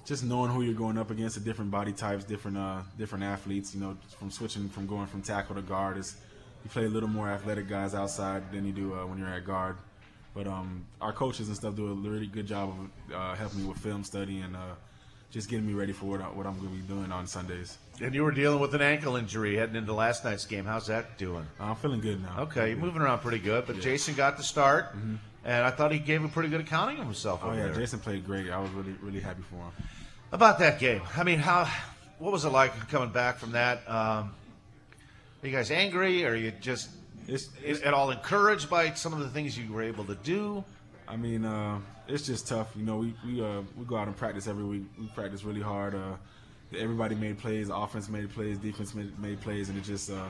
just 0.06 0.24
knowing 0.24 0.52
who 0.52 0.62
you're 0.62 0.74
going 0.74 0.98
up 0.98 1.12
against, 1.12 1.36
the 1.36 1.42
different 1.42 1.72
body 1.72 1.92
types, 1.92 2.24
different 2.24 2.58
uh, 2.58 2.82
different 2.98 3.24
athletes. 3.24 3.74
You 3.74 3.82
know, 3.82 3.98
from 4.18 4.32
switching 4.32 4.70
from 4.70 4.88
going 4.88 5.08
from 5.08 5.22
tackle 5.22 5.56
to 5.56 5.62
guard 5.62 5.98
is 5.98 6.16
you 6.64 6.70
play 6.70 6.86
a 6.86 6.90
little 6.90 7.10
more 7.10 7.30
athletic 7.30 7.68
guys 7.68 7.94
outside 7.96 8.52
than 8.52 8.66
you 8.66 8.72
do 8.72 8.94
uh, 8.94 9.06
when 9.06 9.18
you're 9.20 9.28
at 9.30 9.46
guard. 9.46 9.78
But 10.34 10.48
um, 10.48 10.86
our 11.02 11.12
coaches 11.12 11.48
and 11.48 11.58
stuff 11.58 11.76
do 11.76 11.88
a 11.88 11.94
really 11.94 12.28
good 12.28 12.46
job 12.48 12.70
of 12.70 13.16
uh, 13.16 13.36
helping 13.36 13.62
me 13.64 13.68
with 13.68 13.80
film 13.80 14.04
study 14.04 14.40
and 14.40 14.56
uh, 14.56 14.60
just 15.32 15.50
getting 15.50 15.66
me 15.66 15.74
ready 15.74 15.92
for 15.92 16.06
what, 16.06 16.22
I, 16.22 16.26
what 16.26 16.46
I'm 16.46 16.58
going 16.60 16.70
to 16.70 16.76
be 16.76 16.88
doing 16.88 17.12
on 17.12 17.26
Sundays. 17.26 17.78
And 18.00 18.14
you 18.14 18.24
were 18.24 18.32
dealing 18.32 18.60
with 18.60 18.74
an 18.76 18.82
ankle 18.82 19.16
injury 19.16 19.56
heading 19.56 19.76
into 19.76 19.92
last 19.94 20.24
night's 20.24 20.46
game. 20.46 20.66
How's 20.66 20.86
that 20.88 21.18
doing? 21.18 21.46
I'm 21.60 21.76
feeling 21.76 22.00
good 22.00 22.22
now. 22.22 22.42
Okay, 22.44 22.70
you're 22.70 22.78
moving 22.78 23.02
around 23.02 23.20
pretty 23.20 23.40
good. 23.40 23.66
But 23.66 23.78
Yeah. 23.78 23.82
Jason 23.82 24.14
got 24.16 24.38
the 24.38 24.44
start, 24.44 24.96
and 25.46 25.66
I 25.66 25.72
thought 25.72 25.92
he 25.92 26.00
gave 26.00 26.24
a 26.24 26.28
pretty 26.28 26.50
good 26.50 26.62
accounting 26.62 26.98
of 27.00 27.06
himself. 27.06 27.42
Oh 27.44 27.52
yeah, 27.52 27.66
there. 27.66 27.74
Jason 27.74 28.00
played 28.00 28.26
great. 28.26 28.50
I 28.50 28.60
was 28.60 28.72
really 28.72 28.96
really 29.02 29.20
happy 29.20 29.44
for 29.50 29.56
him. 29.56 29.72
About 30.32 30.60
that 30.60 30.80
game, 30.80 31.02
I 31.16 31.24
mean, 31.24 31.40
how? 31.40 31.68
What 32.20 32.32
was 32.32 32.46
it 32.46 32.50
like 32.50 32.90
coming 32.90 33.10
back 33.10 33.38
from 33.38 33.54
that? 33.54 33.78
Um, 33.90 34.32
are 35.42 35.48
you 35.48 35.52
guys 35.52 35.72
angry? 35.72 36.26
Or 36.26 36.32
are 36.32 36.36
you 36.36 36.52
just 36.60 36.90
at 37.84 37.94
all 37.94 38.12
encouraged 38.12 38.70
by 38.70 38.94
some 38.94 39.14
of 39.14 39.20
the 39.20 39.30
things 39.30 39.58
you 39.58 39.72
were 39.72 39.84
able 39.84 40.04
to 40.06 40.16
do? 40.16 40.64
I 41.08 41.16
mean, 41.16 41.46
uh, 41.46 41.80
it's 42.08 42.26
just 42.26 42.48
tough. 42.48 42.72
You 42.76 42.86
know, 42.86 42.98
we 42.98 43.16
we 43.26 43.44
uh, 43.44 43.62
we 43.78 43.86
go 43.86 43.98
out 43.98 44.08
and 44.08 44.16
practice 44.16 44.48
every 44.48 44.64
week. 44.64 44.84
We 45.00 45.08
practice 45.08 45.44
really 45.44 45.62
hard. 45.62 45.96
Uh, 45.96 46.16
everybody 46.78 47.16
made 47.16 47.40
plays. 47.40 47.70
Offense 47.70 48.10
made 48.10 48.32
plays. 48.32 48.58
Defense 48.58 48.94
made, 48.94 49.18
made 49.20 49.42
plays, 49.42 49.70
and 49.70 49.78
it 49.78 49.84
just 49.84 50.12
uh, 50.12 50.26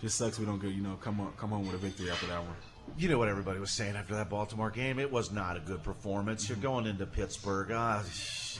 just 0.00 0.16
sucks 0.16 0.38
we 0.38 0.46
don't 0.46 0.60
get 0.60 0.72
you 0.72 0.82
know 0.82 0.96
come 1.00 1.20
on, 1.20 1.32
come 1.36 1.50
home 1.50 1.66
with 1.66 1.74
a 1.74 1.78
victory 1.78 2.10
after 2.10 2.26
that 2.26 2.40
one. 2.40 2.56
You 2.96 3.08
know 3.08 3.18
what 3.18 3.28
everybody 3.28 3.58
was 3.58 3.70
saying 3.70 3.96
after 3.96 4.14
that 4.14 4.30
Baltimore 4.30 4.70
game? 4.70 4.98
It 4.98 5.10
was 5.10 5.32
not 5.32 5.56
a 5.56 5.60
good 5.60 5.82
performance. 5.82 6.48
You're 6.48 6.58
going 6.58 6.86
into 6.86 7.06
Pittsburgh. 7.06 7.72
Uh, 7.72 8.02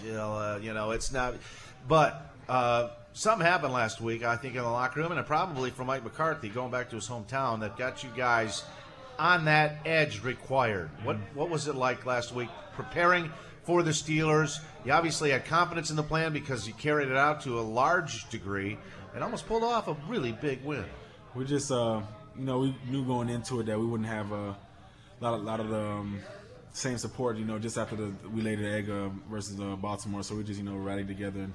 you 0.02 0.74
know, 0.74 0.90
it's 0.90 1.12
not. 1.12 1.34
But 1.86 2.34
uh, 2.48 2.88
something 3.12 3.46
happened 3.46 3.72
last 3.72 4.00
week, 4.00 4.24
I 4.24 4.36
think, 4.36 4.56
in 4.56 4.62
the 4.62 4.68
locker 4.68 5.00
room, 5.00 5.12
and 5.12 5.26
probably 5.26 5.70
from 5.70 5.86
Mike 5.86 6.02
McCarthy 6.04 6.48
going 6.48 6.70
back 6.70 6.90
to 6.90 6.96
his 6.96 7.08
hometown 7.08 7.60
that 7.60 7.76
got 7.76 8.02
you 8.02 8.10
guys 8.16 8.64
on 9.18 9.44
that 9.44 9.78
edge 9.86 10.22
required. 10.24 10.90
What 11.04 11.16
What 11.34 11.48
was 11.48 11.68
it 11.68 11.76
like 11.76 12.04
last 12.04 12.34
week 12.34 12.48
preparing 12.74 13.30
for 13.62 13.82
the 13.82 13.92
Steelers? 13.92 14.58
You 14.84 14.92
obviously 14.92 15.30
had 15.30 15.44
confidence 15.44 15.90
in 15.90 15.96
the 15.96 16.02
plan 16.02 16.32
because 16.32 16.66
you 16.66 16.74
carried 16.74 17.08
it 17.08 17.16
out 17.16 17.40
to 17.42 17.60
a 17.60 17.62
large 17.62 18.28
degree 18.30 18.76
and 19.14 19.22
almost 19.22 19.46
pulled 19.46 19.62
off 19.62 19.86
a 19.86 19.96
really 20.08 20.32
big 20.32 20.64
win. 20.64 20.84
We 21.34 21.44
just 21.44 21.70
uh, 21.70 22.02
you 22.38 22.44
know 22.44 22.58
we 22.58 22.76
knew 22.88 23.04
going 23.04 23.28
into 23.28 23.60
it 23.60 23.66
that 23.66 23.78
we 23.78 23.86
wouldn't 23.86 24.08
have 24.08 24.32
a 24.32 24.56
lot 25.20 25.34
of 25.34 25.42
lot 25.42 25.60
of 25.60 25.68
the 25.68 25.80
um, 25.80 26.20
same 26.72 26.98
support. 26.98 27.36
You 27.36 27.44
know, 27.44 27.58
just 27.58 27.78
after 27.78 27.96
the 27.96 28.12
we 28.34 28.42
laid 28.42 28.58
the 28.58 28.70
egg 28.70 28.90
uh, 28.90 29.08
versus 29.30 29.58
uh, 29.60 29.76
Baltimore, 29.76 30.22
so 30.22 30.34
we 30.34 30.44
just 30.44 30.58
you 30.58 30.64
know 30.64 30.76
rallied 30.76 31.08
together 31.08 31.40
and 31.40 31.52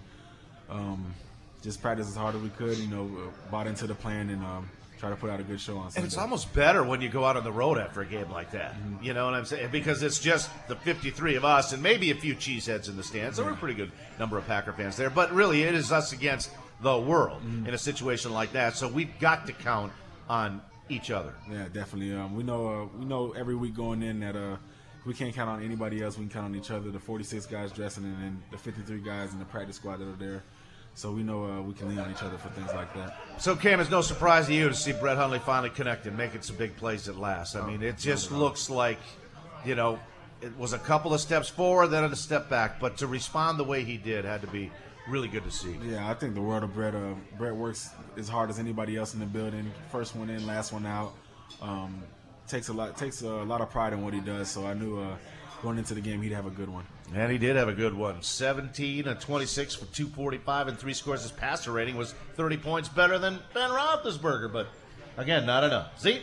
um, 0.70 1.14
just 1.62 1.82
practiced 1.82 2.10
as 2.10 2.16
hard 2.16 2.36
as 2.36 2.42
we 2.42 2.50
could. 2.50 2.78
You 2.78 2.88
know, 2.88 3.06
uh, 3.06 3.52
bought 3.52 3.68
into 3.68 3.88
the 3.88 3.96
plan 3.96 4.30
and 4.30 4.44
um, 4.44 4.70
try 5.00 5.10
to 5.10 5.16
put 5.16 5.30
out 5.30 5.40
a 5.40 5.44
good 5.44 5.62
show 5.62 5.78
on 5.78 5.92
Sunday. 5.92 5.98
And 5.98 6.06
it's 6.06 6.18
almost 6.18 6.54
better 6.54 6.84
when 6.84 7.02
you 7.02 7.10
go 7.10 7.24
out 7.24 7.38
on 7.38 7.44
the 7.44 7.52
road 7.52 7.78
after 7.78 8.02
a 8.02 8.06
game 8.06 8.30
like 8.30 8.52
that. 8.52 8.76
You 9.02 9.14
know 9.14 9.26
what 9.26 9.34
I'm 9.34 9.46
saying? 9.46 9.70
Because 9.72 10.04
it's 10.04 10.20
just 10.20 10.50
the 10.68 10.76
53 10.76 11.36
of 11.36 11.46
us 11.46 11.72
and 11.72 11.82
maybe 11.82 12.12
a 12.12 12.16
few 12.16 12.36
cheeseheads 12.36 12.90
in 12.90 12.98
the 12.98 13.04
stands. 13.04 13.38
There 13.38 13.46
were 13.46 13.52
a 13.52 13.56
pretty 13.56 13.76
good 13.76 13.92
number 14.20 14.38
of 14.38 14.46
Packer 14.46 14.74
fans 14.74 14.98
there. 14.98 15.10
But 15.10 15.34
really, 15.34 15.64
it 15.64 15.74
is 15.74 15.92
us 15.92 16.12
against 16.12 16.52
the 16.82 16.98
world 16.98 17.42
in 17.44 17.74
a 17.74 17.78
situation 17.78 18.34
like 18.34 18.54
that. 18.54 18.76
So 18.76 18.88
we've 18.88 19.18
got 19.20 19.48
to 19.48 19.54
count 19.54 19.92
on 20.30 20.62
each 20.90 21.12
other. 21.12 21.34
Yeah, 21.50 21.68
definitely. 21.72 22.14
Um, 22.14 22.36
we 22.36 22.44
know 22.44 22.68
uh, 22.68 22.98
we 22.98 23.06
know 23.06 23.32
every 23.32 23.56
week 23.56 23.76
going 23.76 24.04
in 24.04 24.20
that 24.20 24.36
uh, 24.36 24.58
we 25.06 25.14
can't 25.14 25.34
count 25.34 25.50
on 25.50 25.64
anybody 25.64 26.04
else. 26.04 26.18
We 26.18 26.26
can 26.26 26.34
count 26.34 26.46
on 26.46 26.56
each 26.56 26.72
other. 26.72 26.92
The 26.92 27.00
46 27.00 27.46
guys 27.46 27.72
dressing 27.72 28.04
and 28.04 28.22
then 28.22 28.44
the 28.52 28.58
53 28.58 29.00
guys 29.00 29.34
in 29.34 29.40
the 29.40 29.46
practice 29.46 29.78
squad 29.78 29.98
that 29.98 30.08
are 30.08 30.16
there. 30.18 30.44
So 30.96 31.12
we 31.12 31.24
know 31.24 31.46
uh, 31.46 31.62
we 31.62 31.74
can 31.74 31.88
lean 31.88 32.00
on 32.00 32.12
each 32.12 32.24
other 32.24 32.38
for 32.38 32.50
things 32.50 32.74
like 32.74 32.94
that. 32.96 33.18
So, 33.38 33.56
Cam, 33.56 33.80
it's 33.80 33.90
no 33.90 34.02
surprise 34.02 34.48
to 34.48 34.54
you 34.54 34.68
to 34.68 34.76
see 34.76 34.92
Brett 34.92 35.16
Hundley 35.16 35.40
finally 35.40 35.70
connect 35.70 36.04
connected, 36.04 36.18
making 36.18 36.42
some 36.42 36.58
big 36.58 36.76
plays 36.76 37.08
at 37.08 37.16
last. 37.16 37.56
I 37.56 37.66
mean, 37.66 37.82
it 37.82 37.98
just 37.98 38.32
looks 38.32 38.70
like, 38.70 39.00
you 39.64 39.76
know, 39.76 40.00
it 40.42 40.58
was 40.58 40.74
a 40.74 40.80
couple 40.80 41.14
of 41.14 41.22
steps 41.22 41.48
forward, 41.48 41.88
then 41.88 42.04
a 42.04 42.16
step 42.16 42.50
back. 42.50 42.80
But 42.80 42.98
to 42.98 43.08
respond 43.08 43.60
the 43.60 43.64
way 43.64 43.84
he 43.84 43.98
did 43.98 44.26
had 44.26 44.42
to 44.42 44.48
be 44.48 44.72
really 45.10 45.28
good 45.28 45.44
to 45.44 45.52
see. 45.52 45.78
Yeah, 45.84 46.10
I 46.10 46.14
think 46.14 46.36
the 46.36 46.42
world 46.42 46.64
of 46.64 46.74
Brett. 46.74 46.96
Uh, 46.96 47.14
Brett 47.38 47.56
works 47.56 47.90
as 48.18 48.30
hard 48.30 48.50
as 48.50 48.60
anybody 48.60 48.96
else 48.96 49.14
in 49.14 49.20
the 49.20 49.26
building. 49.26 49.72
First 49.92 50.16
one 50.16 50.30
in, 50.30 50.46
last 50.46 50.72
one 50.72 50.86
out. 50.86 51.14
Um, 51.62 52.04
takes 52.48 52.70
a 52.70 52.74
lot 52.74 52.98
takes 52.98 53.22
a 53.22 53.30
lot 53.30 53.62
of 53.62 53.70
pride 53.70 53.94
in 53.94 54.04
what 54.04 54.14
he 54.14 54.20
does. 54.20 54.50
So 54.50 54.66
I 54.66 54.74
knew 54.74 55.00
uh, 55.00 55.16
going 55.62 55.78
into 55.78 55.94
the 55.94 56.02
game 56.02 56.22
he'd 56.22 56.32
have 56.32 56.46
a 56.46 56.52
good 56.52 56.70
one. 56.70 56.86
And 57.14 57.32
he 57.32 57.38
did 57.38 57.56
have 57.56 57.68
a 57.68 57.74
good 57.74 57.94
one. 57.94 58.22
17 58.22 59.08
and 59.08 59.20
26 59.20 59.76
for 59.76 59.86
245 59.86 60.68
and 60.68 60.78
three 60.78 60.94
scores. 60.94 61.24
His 61.24 61.32
passer 61.32 61.72
rating 61.72 61.96
was 61.96 62.14
30 62.36 62.58
points 62.58 62.90
better 62.90 63.18
than 63.18 63.40
Ben 63.54 63.70
Roethlisberger, 63.70 64.54
but 64.54 64.68
again, 65.18 65.46
not 65.46 65.64
enough. 65.64 66.00
See? 66.00 66.22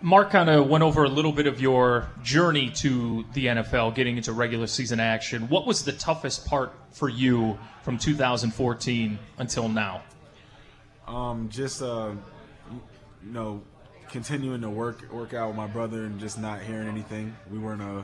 Mark 0.00 0.30
kind 0.30 0.48
of 0.48 0.68
went 0.68 0.84
over 0.84 1.04
a 1.04 1.08
little 1.08 1.32
bit 1.32 1.46
of 1.46 1.60
your 1.60 2.08
journey 2.22 2.70
to 2.70 3.24
the 3.32 3.46
NFL, 3.46 3.94
getting 3.94 4.16
into 4.16 4.32
regular 4.32 4.68
season 4.68 5.00
action. 5.00 5.48
What 5.48 5.66
was 5.66 5.84
the 5.84 5.92
toughest 5.92 6.46
part 6.46 6.72
for 6.92 7.08
you 7.08 7.58
from 7.82 7.98
2014 7.98 9.18
until 9.38 9.68
now? 9.68 10.02
Um, 11.08 11.48
just 11.48 11.82
uh, 11.82 12.12
you 12.70 13.32
know, 13.32 13.62
continuing 14.08 14.60
to 14.60 14.70
work 14.70 15.10
work 15.12 15.34
out 15.34 15.48
with 15.48 15.56
my 15.56 15.66
brother 15.66 16.04
and 16.04 16.20
just 16.20 16.38
not 16.38 16.60
hearing 16.60 16.86
anything. 16.86 17.34
We 17.50 17.58
weren't 17.58 17.82
uh, 17.82 18.02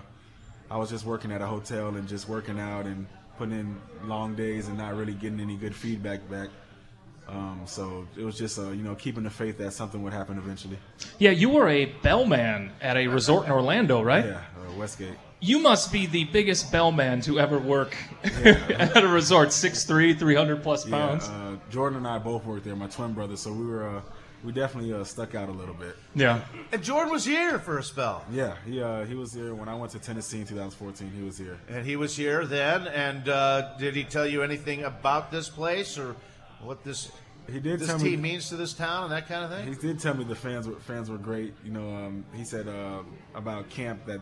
I 0.70 0.78
was 0.78 0.90
just 0.90 1.04
working 1.04 1.30
at 1.30 1.42
a 1.42 1.46
hotel 1.46 1.88
and 1.96 2.08
just 2.08 2.28
working 2.28 2.58
out 2.58 2.86
and 2.86 3.06
putting 3.38 3.58
in 3.58 3.80
long 4.08 4.34
days 4.34 4.68
and 4.68 4.78
not 4.78 4.94
really 4.94 5.14
getting 5.14 5.40
any 5.40 5.56
good 5.56 5.74
feedback 5.74 6.28
back. 6.30 6.48
Um, 7.28 7.62
so 7.64 8.06
it 8.16 8.24
was 8.24 8.36
just 8.36 8.58
uh, 8.58 8.70
you 8.70 8.82
know 8.82 8.94
keeping 8.94 9.24
the 9.24 9.30
faith 9.30 9.58
that 9.58 9.72
something 9.72 10.02
would 10.02 10.12
happen 10.12 10.38
eventually. 10.38 10.78
Yeah, 11.18 11.30
you 11.30 11.48
were 11.48 11.68
a 11.68 11.86
bellman 11.86 12.70
at 12.80 12.96
a 12.96 13.08
resort 13.08 13.46
in 13.46 13.52
Orlando, 13.52 14.02
right? 14.02 14.24
Yeah, 14.24 14.36
uh, 14.36 14.78
Westgate. 14.78 15.16
You 15.40 15.58
must 15.58 15.92
be 15.92 16.06
the 16.06 16.24
biggest 16.24 16.72
bellman 16.72 17.20
to 17.22 17.38
ever 17.38 17.58
work 17.58 17.96
at 18.24 19.02
a 19.02 19.08
resort. 19.08 19.48
6'3", 19.48 20.18
300 20.18 20.62
plus 20.62 20.86
pounds. 20.88 21.28
Yeah, 21.28 21.48
uh, 21.48 21.56
Jordan 21.70 21.98
and 21.98 22.08
I 22.08 22.18
both 22.18 22.46
worked 22.46 22.64
there, 22.64 22.74
my 22.74 22.86
twin 22.86 23.12
brother. 23.12 23.36
So 23.36 23.52
we 23.52 23.66
were 23.66 23.96
uh, 23.96 24.00
we 24.44 24.52
definitely 24.52 24.92
uh, 24.92 25.04
stuck 25.04 25.34
out 25.34 25.48
a 25.48 25.52
little 25.52 25.74
bit. 25.74 25.96
Yeah. 26.14 26.42
And 26.70 26.82
Jordan 26.82 27.10
was 27.10 27.24
here 27.24 27.58
for 27.58 27.78
a 27.78 27.82
spell. 27.82 28.24
Yeah, 28.30 28.56
he 28.66 28.82
uh, 28.82 29.04
he 29.06 29.14
was 29.14 29.32
here 29.32 29.54
when 29.54 29.68
I 29.68 29.74
went 29.74 29.92
to 29.92 29.98
Tennessee 29.98 30.40
in 30.40 30.46
2014. 30.46 31.10
He 31.10 31.22
was 31.22 31.38
here. 31.38 31.58
And 31.68 31.84
he 31.84 31.96
was 31.96 32.16
here 32.16 32.44
then. 32.44 32.86
And 32.88 33.28
uh, 33.28 33.76
did 33.78 33.96
he 33.96 34.04
tell 34.04 34.26
you 34.26 34.42
anything 34.42 34.84
about 34.84 35.30
this 35.32 35.48
place 35.48 35.98
or 35.98 36.14
what 36.64 36.82
this 36.84 37.10
He 37.50 37.60
did 37.60 37.80
this 37.80 37.88
tell 37.88 37.98
team 37.98 38.22
me 38.22 38.30
means 38.32 38.48
to 38.48 38.56
this 38.56 38.72
town 38.72 39.04
and 39.04 39.12
that 39.12 39.28
kind 39.28 39.44
of 39.44 39.50
thing? 39.50 39.68
He 39.68 39.74
did 39.74 40.00
tell 40.00 40.14
me 40.14 40.24
the 40.24 40.34
fans 40.34 40.66
were 40.66 40.76
fans 40.76 41.10
were 41.10 41.18
great. 41.18 41.54
You 41.64 41.72
know, 41.72 41.88
um, 41.94 42.24
he 42.34 42.44
said 42.44 42.68
uh, 42.68 43.02
about 43.34 43.68
camp 43.70 44.04
that 44.06 44.20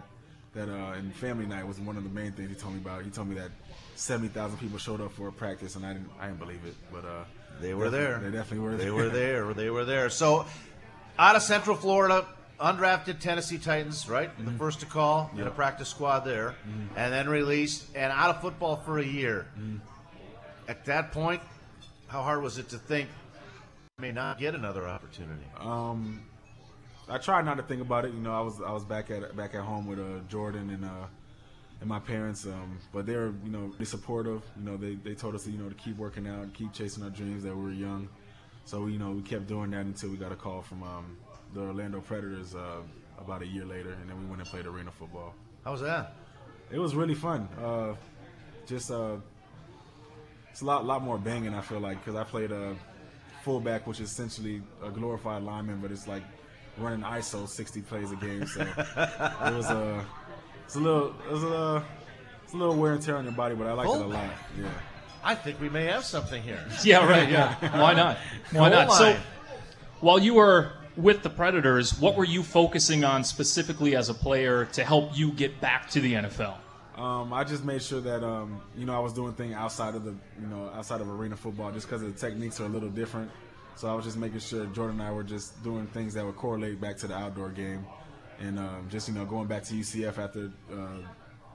that 0.54 0.68
uh, 0.68 0.92
and 0.98 1.14
family 1.14 1.46
night 1.46 1.66
was 1.66 1.78
one 1.80 1.96
of 1.96 2.04
the 2.04 2.10
main 2.10 2.32
things 2.32 2.50
he 2.50 2.54
told 2.54 2.74
me 2.74 2.80
about. 2.80 3.04
He 3.04 3.10
told 3.10 3.28
me 3.28 3.36
that 3.36 3.50
seventy 3.94 4.28
thousand 4.28 4.58
people 4.58 4.78
showed 4.78 5.00
up 5.00 5.12
for 5.12 5.28
a 5.28 5.32
practice, 5.32 5.76
and 5.76 5.86
I 5.86 5.92
didn't 5.94 6.10
I 6.20 6.26
didn't 6.26 6.40
believe 6.40 6.64
it, 6.66 6.74
but 6.92 7.04
uh, 7.04 7.24
They 7.60 7.74
were 7.74 7.90
there. 7.90 8.18
They 8.18 8.30
definitely 8.30 8.58
were. 8.66 8.76
They 8.76 8.84
there. 8.84 8.94
were 8.94 9.08
there. 9.22 9.54
They 9.54 9.70
were 9.70 9.84
there. 9.84 10.10
So, 10.10 10.44
out 11.18 11.36
of 11.36 11.42
Central 11.42 11.76
Florida, 11.76 12.26
undrafted 12.60 13.18
Tennessee 13.20 13.58
Titans, 13.58 14.08
right? 14.08 14.30
The 14.44 14.50
first 14.52 14.80
to 14.80 14.86
call 14.86 15.30
in 15.36 15.46
a 15.46 15.50
practice 15.50 15.88
squad 15.88 16.20
there, 16.20 16.54
and 16.96 17.12
then 17.12 17.28
released 17.28 17.86
and 17.94 18.12
out 18.12 18.30
of 18.34 18.42
football 18.42 18.76
for 18.76 18.98
a 18.98 19.04
year. 19.04 19.46
At 20.68 20.84
that 20.86 21.12
point, 21.12 21.40
how 22.12 22.22
hard 22.22 22.42
was 22.42 22.58
it 22.58 22.68
to 22.68 22.76
think 22.76 23.08
I 23.98 24.02
may 24.02 24.12
not 24.12 24.38
get 24.38 24.54
another 24.54 24.86
opportunity? 24.86 25.46
Um, 25.58 26.20
I 27.08 27.16
tried 27.16 27.46
not 27.46 27.56
to 27.56 27.62
think 27.62 27.80
about 27.80 28.04
it. 28.04 28.12
You 28.12 28.20
know, 28.20 28.34
I 28.34 28.40
was 28.40 28.60
I 28.60 28.70
was 28.70 28.84
back 28.84 29.10
at 29.10 29.34
back 29.34 29.54
at 29.54 29.62
home 29.62 29.86
with 29.86 29.98
uh, 29.98 30.20
Jordan 30.28 30.68
and 30.68 30.84
uh, 30.84 31.06
and 31.80 31.88
my 31.88 31.98
parents. 31.98 32.44
Um, 32.44 32.78
but 32.92 33.06
they 33.06 33.16
were 33.16 33.32
you 33.42 33.50
know 33.50 33.72
they 33.78 33.86
supportive. 33.86 34.42
You 34.58 34.64
know, 34.64 34.76
they, 34.76 34.94
they 34.96 35.14
told 35.14 35.34
us 35.34 35.46
you 35.46 35.56
know 35.56 35.70
to 35.70 35.74
keep 35.74 35.96
working 35.96 36.28
out, 36.28 36.52
keep 36.52 36.72
chasing 36.74 37.02
our 37.02 37.10
dreams. 37.10 37.44
That 37.44 37.56
we 37.56 37.62
were 37.62 37.72
young, 37.72 38.10
so 38.66 38.88
you 38.88 38.98
know 38.98 39.10
we 39.12 39.22
kept 39.22 39.46
doing 39.46 39.70
that 39.70 39.86
until 39.86 40.10
we 40.10 40.18
got 40.18 40.32
a 40.32 40.36
call 40.36 40.60
from 40.60 40.82
um, 40.82 41.16
the 41.54 41.60
Orlando 41.62 42.00
Predators 42.00 42.54
uh, 42.54 42.82
about 43.18 43.40
a 43.40 43.46
year 43.46 43.64
later, 43.64 43.92
and 43.92 44.08
then 44.08 44.20
we 44.20 44.26
went 44.26 44.42
and 44.42 44.50
played 44.50 44.66
arena 44.66 44.90
football. 44.90 45.34
How 45.64 45.72
was 45.72 45.80
that? 45.80 46.14
It 46.70 46.78
was 46.78 46.94
really 46.94 47.14
fun. 47.14 47.48
Uh, 47.58 47.94
just 48.66 48.90
uh, 48.90 49.16
it's 50.52 50.60
a 50.60 50.64
lot 50.64 50.84
lot 50.84 51.02
more 51.02 51.18
banging. 51.18 51.54
I 51.54 51.62
feel 51.62 51.80
like 51.80 51.98
because 52.04 52.14
I 52.14 52.24
played 52.24 52.52
a 52.52 52.76
fullback, 53.42 53.86
which 53.86 54.00
is 54.00 54.10
essentially 54.10 54.62
a 54.84 54.90
glorified 54.90 55.42
lineman, 55.42 55.80
but 55.80 55.90
it's 55.90 56.06
like 56.06 56.22
running 56.78 57.00
ISO 57.00 57.48
60 57.48 57.80
plays 57.82 58.12
a 58.12 58.16
game. 58.16 58.46
So 58.46 58.60
it 58.96 59.54
was 59.54 59.70
a 59.70 60.04
it's 60.64 60.76
a 60.76 60.80
little 60.80 61.14
it 61.26 61.32
was 61.32 61.42
a 61.42 61.84
it's 62.44 62.52
a 62.52 62.56
little 62.56 62.76
wear 62.76 62.92
and 62.92 63.02
tear 63.02 63.16
on 63.16 63.24
your 63.24 63.32
body, 63.32 63.54
but 63.54 63.66
I 63.66 63.72
like 63.72 63.88
it 63.88 64.00
a 64.00 64.06
lot. 64.06 64.30
Yeah. 64.58 64.68
I 65.24 65.34
think 65.34 65.60
we 65.60 65.68
may 65.68 65.84
have 65.84 66.04
something 66.04 66.42
here. 66.42 66.62
Yeah, 66.84 67.08
right. 67.08 67.30
Yeah. 67.30 67.54
Why 67.80 67.94
not? 67.94 68.18
Why 68.50 68.68
not? 68.68 68.92
So, 68.92 69.16
while 70.00 70.18
you 70.18 70.34
were 70.34 70.72
with 70.96 71.22
the 71.22 71.30
Predators, 71.30 71.98
what 71.98 72.16
were 72.16 72.24
you 72.24 72.42
focusing 72.42 73.04
on 73.04 73.24
specifically 73.24 73.96
as 73.96 74.08
a 74.08 74.14
player 74.14 74.66
to 74.72 74.84
help 74.84 75.16
you 75.16 75.32
get 75.32 75.60
back 75.60 75.88
to 75.90 76.00
the 76.00 76.14
NFL? 76.14 76.56
Um, 76.96 77.32
I 77.32 77.42
just 77.44 77.64
made 77.64 77.82
sure 77.82 78.00
that 78.02 78.22
um, 78.22 78.60
you 78.76 78.84
know 78.84 78.94
I 78.94 78.98
was 78.98 79.12
doing 79.12 79.32
things 79.32 79.54
outside 79.54 79.94
of 79.94 80.04
the 80.04 80.14
you 80.40 80.46
know 80.46 80.70
outside 80.74 81.00
of 81.00 81.08
arena 81.08 81.36
football, 81.36 81.72
just 81.72 81.86
because 81.86 82.02
the 82.02 82.12
techniques 82.12 82.60
are 82.60 82.66
a 82.66 82.68
little 82.68 82.90
different. 82.90 83.30
So 83.76 83.88
I 83.88 83.94
was 83.94 84.04
just 84.04 84.18
making 84.18 84.40
sure 84.40 84.66
Jordan 84.66 85.00
and 85.00 85.08
I 85.08 85.12
were 85.12 85.22
just 85.22 85.62
doing 85.64 85.86
things 85.88 86.12
that 86.14 86.24
would 86.24 86.36
correlate 86.36 86.80
back 86.80 86.98
to 86.98 87.06
the 87.06 87.14
outdoor 87.14 87.48
game, 87.48 87.86
and 88.40 88.58
um, 88.58 88.88
just 88.90 89.08
you 89.08 89.14
know 89.14 89.24
going 89.24 89.46
back 89.46 89.62
to 89.64 89.74
UCF 89.74 90.18
after 90.18 90.52
uh, 90.70 90.98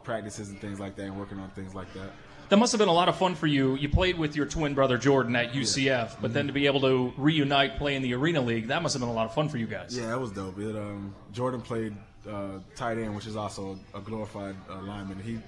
practices 0.03 0.49
and 0.49 0.59
things 0.59 0.79
like 0.79 0.95
that, 0.95 1.03
and 1.03 1.19
working 1.19 1.39
on 1.39 1.49
things 1.51 1.75
like 1.75 1.93
that. 1.93 2.09
That 2.49 2.57
must 2.57 2.71
have 2.71 2.79
been 2.79 2.87
a 2.87 2.93
lot 2.93 3.09
of 3.09 3.17
fun 3.17 3.35
for 3.35 3.45
you. 3.45 3.75
You 3.75 3.89
played 3.89 4.17
with 4.17 4.35
your 4.35 4.45
twin 4.45 4.73
brother 4.73 4.97
Jordan 4.97 5.35
at 5.35 5.51
UCF, 5.51 6.15
but 6.21 6.33
then 6.33 6.47
to 6.47 6.53
be 6.53 6.65
able 6.65 6.79
to 6.81 7.13
reunite, 7.17 7.77
play 7.77 7.93
in 7.95 8.01
the 8.01 8.13
Arena 8.13 8.39
League, 8.39 8.67
that 8.67 8.81
must 8.81 8.93
have 8.93 9.01
been 9.01 9.09
a 9.09 9.13
lot 9.13 9.25
of 9.25 9.33
fun 9.33 9.49
for 9.49 9.57
you 9.57 9.67
guys. 9.67 9.97
Yeah, 9.97 10.07
that 10.07 10.19
was 10.19 10.31
dope. 10.31 10.57
It, 10.57 10.73
um, 10.77 11.13
Jordan 11.33 11.59
played 11.61 11.93
uh, 12.29 12.59
tight 12.75 12.97
end, 12.97 13.15
which 13.15 13.27
is 13.27 13.35
also 13.35 13.77
a 13.93 13.99
glorified 13.99 14.55
uh, 14.69 14.81
lineman. 14.81 15.19
He 15.19 15.39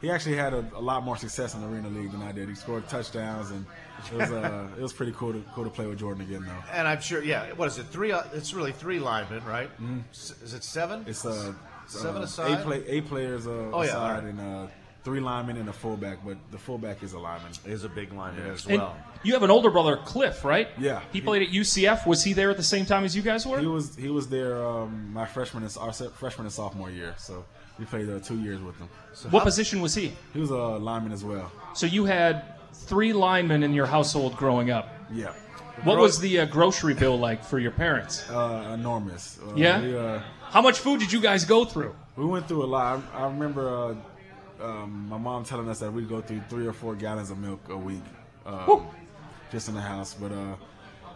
he 0.00 0.10
actually 0.10 0.36
had 0.36 0.54
a, 0.54 0.64
a 0.74 0.80
lot 0.80 1.04
more 1.04 1.16
success 1.18 1.54
in 1.54 1.60
the 1.60 1.66
Arena 1.68 1.88
League 1.90 2.10
than 2.12 2.22
I 2.22 2.32
did. 2.32 2.48
He 2.48 2.54
scored 2.54 2.88
touchdowns, 2.88 3.50
and 3.50 3.66
it 4.10 4.16
was 4.16 4.30
uh, 4.30 4.68
it 4.78 4.82
was 4.82 4.92
pretty 4.92 5.12
cool 5.12 5.32
to 5.32 5.44
cool 5.54 5.64
to 5.64 5.70
play 5.70 5.86
with 5.86 5.98
Jordan 5.98 6.22
again, 6.22 6.44
though. 6.46 6.64
And 6.72 6.88
I'm 6.88 7.00
sure, 7.00 7.22
yeah. 7.22 7.52
What 7.52 7.68
is 7.68 7.78
it? 7.78 7.86
Three. 7.88 8.10
Uh, 8.12 8.22
it's 8.32 8.54
really 8.54 8.72
three 8.72 8.98
linemen, 8.98 9.44
right? 9.44 9.70
S- 10.12 10.34
Is 10.42 10.54
it 10.54 10.64
seven? 10.64 11.04
It's 11.06 11.24
uh, 11.26 11.52
seven 11.86 12.22
uh, 12.22 12.24
aside. 12.24 12.58
Eight, 12.60 12.64
play, 12.64 12.84
eight 12.86 13.06
players 13.06 13.46
uh, 13.46 13.50
Oh, 13.72 13.82
yeah, 13.82 13.88
aside, 13.90 14.24
right. 14.24 14.24
and 14.24 14.40
uh, 14.40 14.66
three 15.02 15.20
linemen 15.20 15.56
and 15.56 15.68
a 15.68 15.72
fullback. 15.72 16.18
But 16.24 16.36
the 16.50 16.58
fullback 16.58 17.02
is 17.02 17.12
a 17.12 17.18
lineman. 17.18 17.52
Is 17.66 17.84
a 17.84 17.88
big 17.88 18.12
lineman 18.12 18.50
as 18.50 18.66
And 18.66 18.78
well. 18.78 18.96
you 19.22 19.32
have 19.34 19.42
an 19.42 19.50
older 19.50 19.70
brother, 19.70 19.96
Cliff, 19.96 20.44
right? 20.44 20.68
Yeah. 20.78 21.00
He 21.12 21.20
played 21.20 21.42
at 21.42 21.48
UCF. 21.48 22.06
Was 22.06 22.22
he 22.24 22.32
there 22.32 22.50
at 22.50 22.56
the 22.56 22.62
same 22.62 22.86
time 22.86 23.04
as 23.04 23.14
you 23.16 23.22
guys 23.22 23.46
were? 23.46 23.58
He 23.60 23.66
was 23.66 23.96
he 23.96 24.08
was 24.10 24.28
there 24.28 24.62
um, 24.66 25.12
my 25.12 25.26
freshman 25.26 25.62
and 25.64 25.76
our 25.78 25.92
freshman 25.92 26.46
and 26.46 26.52
sophomore 26.52 26.90
year. 26.90 27.14
So 27.18 27.44
we 27.78 27.84
played 27.86 28.08
uh, 28.10 28.18
two 28.20 28.40
years 28.40 28.60
with 28.60 28.76
him. 28.78 28.88
what 29.30 29.44
position 29.44 29.80
was 29.80 29.94
he? 29.94 30.12
He 30.32 30.40
was 30.40 30.50
a 30.50 30.56
lineman 30.56 31.12
as 31.12 31.24
well. 31.24 31.50
So 31.74 31.86
you 31.86 32.04
had 32.04 32.44
three 32.72 33.12
linemen 33.12 33.62
in 33.62 33.72
your 33.72 33.86
household 33.86 34.36
growing 34.36 34.70
up. 34.70 34.88
Yeah. 35.12 35.32
What 35.84 35.96
was 35.98 36.18
the 36.20 36.40
uh, 36.40 36.44
grocery 36.44 36.92
bill 36.92 37.18
like 37.18 37.42
for 37.42 37.58
your 37.58 37.70
parents? 37.70 38.28
Uh, 38.28 38.72
enormous. 38.74 39.38
Uh, 39.42 39.54
Yeah? 39.54 39.80
We, 39.80 39.96
uh, 39.96 40.20
How 40.50 40.60
much 40.60 40.78
food 40.78 41.00
did 41.00 41.10
you 41.10 41.20
guys 41.22 41.44
go 41.46 41.64
through? 41.64 41.94
we 42.16 42.26
went 42.26 42.46
through 42.48 42.64
a 42.64 42.66
lot. 42.66 43.02
I, 43.14 43.20
I 43.22 43.26
remember 43.28 43.68
uh, 43.74 43.94
um, 44.62 45.06
my 45.08 45.18
mom 45.18 45.44
telling 45.44 45.68
us 45.68 45.78
that 45.80 45.92
we 45.92 46.02
go 46.02 46.20
through 46.20 46.42
three 46.48 46.66
or 46.66 46.72
four 46.72 46.94
gallons 46.94 47.30
of 47.30 47.38
milk 47.38 47.60
a 47.68 47.76
week, 47.76 48.02
um, 48.46 48.86
just 49.50 49.68
in 49.68 49.74
the 49.74 49.80
house. 49.80 50.14
But 50.14 50.32
uh, 50.32 50.54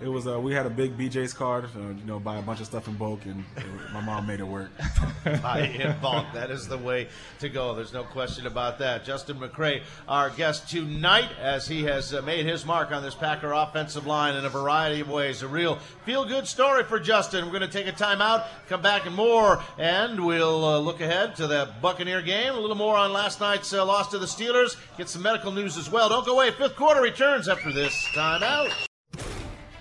it 0.00 0.08
was 0.08 0.26
uh, 0.26 0.38
we 0.38 0.52
had 0.52 0.66
a 0.66 0.70
big 0.70 0.96
BJ's 0.96 1.32
card, 1.32 1.64
uh, 1.64 1.78
you 1.78 2.04
know, 2.04 2.18
buy 2.18 2.36
a 2.36 2.42
bunch 2.42 2.60
of 2.60 2.66
stuff 2.66 2.88
in 2.88 2.94
bulk, 2.94 3.24
and 3.26 3.44
uh, 3.56 3.62
my 3.92 4.00
mom 4.00 4.26
made 4.26 4.40
it 4.40 4.46
work. 4.46 4.70
Buy 5.24 5.60
in 5.60 5.98
bulk. 6.00 6.26
That 6.34 6.50
is 6.50 6.68
the 6.68 6.78
way 6.78 7.08
to 7.40 7.48
go. 7.48 7.74
There's 7.74 7.92
no 7.92 8.04
question 8.04 8.46
about 8.46 8.78
that. 8.78 9.04
Justin 9.04 9.38
McCray, 9.38 9.82
our 10.06 10.30
guest 10.30 10.68
tonight, 10.68 11.30
as 11.40 11.66
he 11.66 11.84
has 11.84 12.12
uh, 12.12 12.22
made 12.22 12.46
his 12.46 12.66
mark 12.66 12.92
on 12.92 13.02
this 13.02 13.14
Packer 13.14 13.52
offensive 13.52 14.06
line 14.06 14.36
in 14.36 14.44
a 14.44 14.48
variety 14.48 15.00
of 15.00 15.08
ways. 15.08 15.42
A 15.42 15.48
real 15.48 15.76
feel 16.04 16.24
good 16.24 16.46
story 16.46 16.84
for 16.84 17.00
Justin. 17.00 17.44
We're 17.44 17.58
going 17.58 17.68
to 17.70 17.84
take 17.84 17.86
a 17.86 17.92
timeout, 17.92 18.46
come 18.68 18.82
back 18.82 19.06
and 19.06 19.14
more, 19.14 19.62
and 19.78 20.24
we'll 20.24 20.64
uh, 20.64 20.78
look 20.78 21.00
ahead 21.00 21.36
to 21.36 21.46
the 21.46 21.70
Buccaneer 21.80 22.22
game. 22.22 22.54
A 22.54 22.60
little 22.60 22.76
more 22.76 22.96
on 22.96 23.12
last 23.12 23.40
night's 23.40 23.72
uh, 23.72 23.84
loss 23.84 24.10
to 24.10 24.18
the 24.18 24.26
Steelers. 24.26 24.76
Get 24.98 25.08
some 25.08 25.22
medical 25.22 25.52
news 25.52 25.76
as 25.76 25.90
well. 25.90 26.08
Don't 26.08 26.26
go 26.26 26.34
away. 26.34 26.50
Fifth 26.50 26.76
quarter 26.76 27.00
returns 27.00 27.48
after 27.48 27.72
this 27.72 27.94
timeout. 28.14 28.72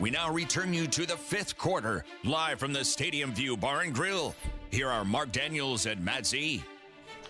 We 0.04 0.10
now 0.10 0.30
return 0.30 0.74
you 0.74 0.86
to 0.88 1.06
the 1.06 1.16
fifth 1.16 1.58
quarter, 1.58 2.04
live 2.26 2.60
from 2.60 2.74
the 2.74 2.84
Stadium 2.84 3.34
View 3.34 3.56
Bar 3.56 3.84
and 3.84 3.96
Grill. 3.96 4.36
Here 4.70 4.90
are 4.90 5.06
Mark 5.06 5.32
Daniels 5.32 5.86
and 5.86 6.04
Matt 6.04 6.26
Z. 6.26 6.62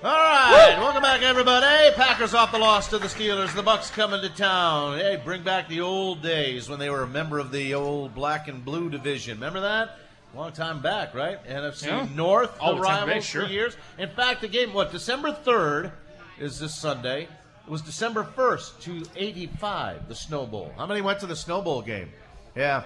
All 0.03 0.09
right, 0.12 0.75
welcome 0.79 1.03
back, 1.03 1.21
everybody. 1.21 1.93
Packers 1.93 2.33
off 2.33 2.51
the 2.51 2.57
loss 2.57 2.88
to 2.89 2.97
the 2.97 3.05
Steelers. 3.05 3.53
The 3.53 3.62
Bucks 3.62 3.91
coming 3.91 4.21
to 4.21 4.29
town. 4.29 4.97
Hey, 4.97 5.21
bring 5.23 5.43
back 5.43 5.69
the 5.69 5.81
old 5.81 6.23
days 6.23 6.67
when 6.67 6.79
they 6.79 6.89
were 6.89 7.03
a 7.03 7.07
member 7.07 7.38
of 7.38 7.51
the 7.51 7.75
old 7.75 8.15
black 8.15 8.47
and 8.47 8.65
blue 8.65 8.89
division. 8.89 9.36
Remember 9.38 9.59
that? 9.59 9.99
Long 10.33 10.51
time 10.51 10.81
back, 10.81 11.13
right? 11.13 11.45
NFC 11.45 11.86
Yeah. 11.86 12.07
North, 12.15 12.59
All 12.59 12.73
the 12.73 12.81
the 12.81 12.88
time 12.88 13.07
rivals 13.07 13.13
back, 13.13 13.21
sure. 13.23 13.45
for 13.45 13.51
years. 13.53 13.77
In 13.99 14.09
fact, 14.09 14.41
the 14.41 14.47
game, 14.47 14.73
what, 14.73 14.91
December 14.91 15.38
3rd 15.45 15.91
is 16.39 16.57
this 16.57 16.73
Sunday. 16.73 17.27
It 17.65 17.69
was 17.69 17.83
December 17.83 18.23
1st 18.36 18.81
to 18.81 19.03
85, 19.15 20.07
the 20.07 20.15
Snow 20.15 20.47
Bowl. 20.47 20.73
How 20.75 20.88
many 20.88 21.01
went 21.01 21.19
to 21.19 21.27
the 21.27 21.36
Snow 21.36 21.62
Bowl 21.62 21.83
game? 21.83 22.09
Yeah. 22.56 22.84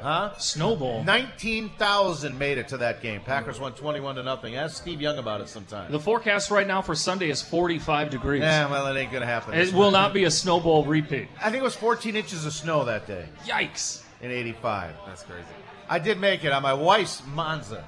Huh? 0.00 0.36
Snow 0.38 0.74
Bowl. 0.74 1.04
19,000 1.04 2.36
made 2.36 2.58
it 2.58 2.68
to 2.68 2.78
that 2.78 3.02
game. 3.02 3.20
Packers 3.20 3.60
won 3.60 3.72
21 3.72 4.16
to 4.16 4.24
nothing. 4.24 4.56
Ask 4.56 4.82
Steve 4.82 5.00
Young 5.00 5.18
about 5.18 5.40
it 5.40 5.48
sometime. 5.48 5.92
The 5.92 6.00
forecast 6.00 6.50
right 6.50 6.66
now 6.66 6.82
for 6.82 6.96
Sunday 6.96 7.30
is 7.30 7.40
45 7.40 8.10
degrees. 8.10 8.42
Yeah, 8.42 8.68
well, 8.68 8.88
it 8.88 8.98
ain't 8.98 9.12
going 9.12 9.20
to 9.20 9.28
happen. 9.28 9.54
It 9.54 9.72
will 9.72 9.92
not 9.92 10.12
be 10.12 10.24
a 10.24 10.30
snowball 10.30 10.84
repeat. 10.84 11.28
I 11.40 11.50
think 11.50 11.60
it 11.60 11.62
was 11.62 11.76
14 11.76 12.16
inches 12.16 12.44
of 12.44 12.52
snow 12.52 12.84
that 12.84 13.06
day 13.06 13.26
Yikes. 13.44 14.02
in 14.20 14.32
85. 14.32 14.94
That's 15.06 15.22
crazy. 15.22 15.44
I 15.88 16.00
did 16.00 16.18
make 16.18 16.44
it 16.44 16.50
on 16.52 16.62
my 16.62 16.74
wife's 16.74 17.22
Monza. 17.26 17.84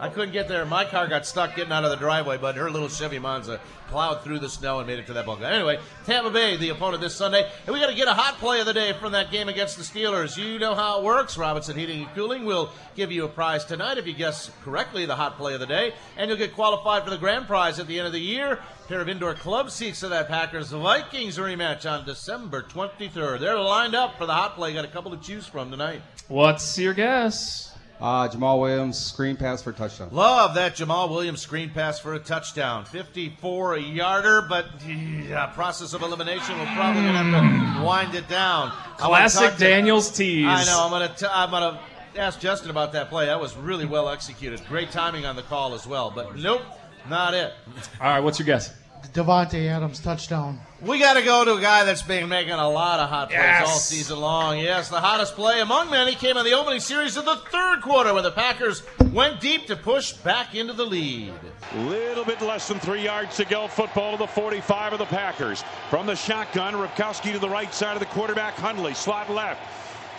I 0.00 0.08
couldn't 0.08 0.32
get 0.32 0.48
there. 0.48 0.64
My 0.64 0.86
car 0.86 1.06
got 1.06 1.26
stuck 1.26 1.54
getting 1.54 1.72
out 1.72 1.84
of 1.84 1.90
the 1.90 1.96
driveway, 1.96 2.38
but 2.38 2.56
her 2.56 2.70
little 2.70 2.88
Chevy 2.88 3.18
Monza 3.18 3.60
plowed 3.88 4.24
through 4.24 4.38
the 4.38 4.48
snow 4.48 4.78
and 4.78 4.86
made 4.86 4.98
it 4.98 5.06
to 5.08 5.12
that 5.12 5.26
ball 5.26 5.36
game. 5.36 5.44
Anyway, 5.44 5.78
Tampa 6.06 6.30
Bay, 6.30 6.56
the 6.56 6.70
opponent 6.70 7.02
this 7.02 7.14
Sunday. 7.14 7.50
And 7.66 7.74
we 7.74 7.80
got 7.80 7.90
to 7.90 7.94
get 7.94 8.08
a 8.08 8.14
hot 8.14 8.38
play 8.38 8.60
of 8.60 8.66
the 8.66 8.72
day 8.72 8.94
from 8.94 9.12
that 9.12 9.30
game 9.30 9.50
against 9.50 9.76
the 9.76 9.82
Steelers. 9.82 10.38
You 10.38 10.58
know 10.58 10.74
how 10.74 11.00
it 11.00 11.04
works. 11.04 11.36
Robinson 11.36 11.76
Heating 11.76 12.04
and 12.04 12.14
Cooling 12.14 12.46
will 12.46 12.70
give 12.96 13.12
you 13.12 13.26
a 13.26 13.28
prize 13.28 13.66
tonight 13.66 13.98
if 13.98 14.06
you 14.06 14.14
guess 14.14 14.50
correctly 14.64 15.04
the 15.04 15.16
hot 15.16 15.36
play 15.36 15.52
of 15.52 15.60
the 15.60 15.66
day. 15.66 15.92
And 16.16 16.30
you'll 16.30 16.38
get 16.38 16.54
qualified 16.54 17.04
for 17.04 17.10
the 17.10 17.18
grand 17.18 17.46
prize 17.46 17.78
at 17.78 17.86
the 17.86 17.98
end 17.98 18.06
of 18.06 18.14
the 18.14 18.20
year. 18.20 18.58
pair 18.88 19.02
of 19.02 19.08
indoor 19.08 19.34
club 19.34 19.70
seats 19.70 20.00
to 20.00 20.08
that 20.08 20.28
Packers 20.28 20.70
Vikings 20.70 21.36
rematch 21.36 21.90
on 21.90 22.06
December 22.06 22.62
23rd. 22.62 23.40
They're 23.40 23.58
lined 23.58 23.94
up 23.94 24.16
for 24.16 24.24
the 24.24 24.34
hot 24.34 24.54
play. 24.54 24.72
Got 24.72 24.86
a 24.86 24.88
couple 24.88 25.10
to 25.10 25.22
choose 25.22 25.46
from 25.46 25.70
tonight. 25.70 26.00
What's 26.28 26.78
your 26.78 26.94
guess? 26.94 27.69
Uh, 28.00 28.28
Jamaal 28.28 28.60
Williams, 28.60 28.98
screen 28.98 29.36
pass 29.36 29.62
for 29.62 29.70
a 29.70 29.72
touchdown. 29.74 30.08
Love 30.10 30.54
that 30.54 30.74
Jamaal 30.74 31.10
Williams 31.10 31.42
screen 31.42 31.68
pass 31.68 31.98
for 31.98 32.14
a 32.14 32.18
touchdown. 32.18 32.86
54 32.86 33.74
a 33.74 33.80
yarder, 33.80 34.42
but 34.48 34.66
yeah, 34.86 35.46
process 35.54 35.92
of 35.92 36.00
elimination. 36.02 36.58
We're 36.58 36.64
probably 36.74 37.02
going 37.02 37.12
to 37.14 37.18
have 37.22 37.76
to 37.78 37.84
wind 37.84 38.14
it 38.14 38.26
down. 38.28 38.72
Classic 38.96 39.50
talk 39.50 39.58
to- 39.58 39.64
Daniels 39.64 40.10
tease. 40.10 40.46
I 40.46 40.64
know. 40.64 40.82
I'm 40.84 40.90
going 40.90 41.14
to. 41.14 41.36
I'm 41.36 41.50
going 41.50 41.74
to 42.14 42.20
ask 42.20 42.40
Justin 42.40 42.70
about 42.70 42.92
that 42.94 43.10
play. 43.10 43.26
That 43.26 43.40
was 43.40 43.54
really 43.56 43.84
well 43.84 44.08
executed. 44.08 44.62
Great 44.66 44.90
timing 44.90 45.26
on 45.26 45.36
the 45.36 45.42
call 45.42 45.74
as 45.74 45.86
well. 45.86 46.10
But 46.10 46.36
nope, 46.36 46.62
not 47.08 47.34
it. 47.34 47.52
All 48.00 48.08
right, 48.08 48.20
what's 48.20 48.38
your 48.38 48.46
guess? 48.46 48.72
Davante 49.08 49.66
Adams 49.68 49.98
touchdown. 50.00 50.60
We 50.80 50.98
got 50.98 51.14
to 51.14 51.22
go 51.22 51.44
to 51.44 51.54
a 51.54 51.60
guy 51.60 51.84
that's 51.84 52.02
been 52.02 52.28
making 52.28 52.52
a 52.52 52.68
lot 52.68 53.00
of 53.00 53.08
hot 53.08 53.28
plays 53.28 53.38
Yes. 53.40 53.68
all 53.68 53.78
season 53.78 54.20
long. 54.20 54.58
Yes, 54.58 54.88
the 54.88 55.00
hottest 55.00 55.34
play 55.34 55.60
among 55.60 55.90
many 55.90 56.14
came 56.14 56.36
in 56.36 56.44
the 56.44 56.52
opening 56.54 56.80
series 56.80 57.16
of 57.16 57.24
the 57.24 57.36
third 57.50 57.82
quarter 57.82 58.14
when 58.14 58.22
the 58.22 58.30
Packers 58.30 58.82
went 59.12 59.40
deep 59.40 59.66
to 59.66 59.76
push 59.76 60.12
back 60.12 60.54
into 60.54 60.72
the 60.72 60.86
lead. 60.86 61.32
Little 61.76 62.24
bit 62.24 62.40
less 62.40 62.66
than 62.68 62.78
three 62.78 63.02
yards 63.04 63.36
to 63.36 63.44
go. 63.44 63.68
Football 63.68 64.12
to 64.12 64.18
the 64.18 64.26
45 64.26 64.94
of 64.94 64.98
the 64.98 65.06
Packers. 65.06 65.64
From 65.90 66.06
the 66.06 66.14
shotgun, 66.16 66.74
Ripkowski 66.74 67.32
to 67.32 67.38
the 67.38 67.48
right 67.48 67.72
side 67.74 67.94
of 67.94 68.00
the 68.00 68.06
quarterback. 68.06 68.54
Hundley, 68.54 68.94
slot 68.94 69.28
left. 69.30 69.60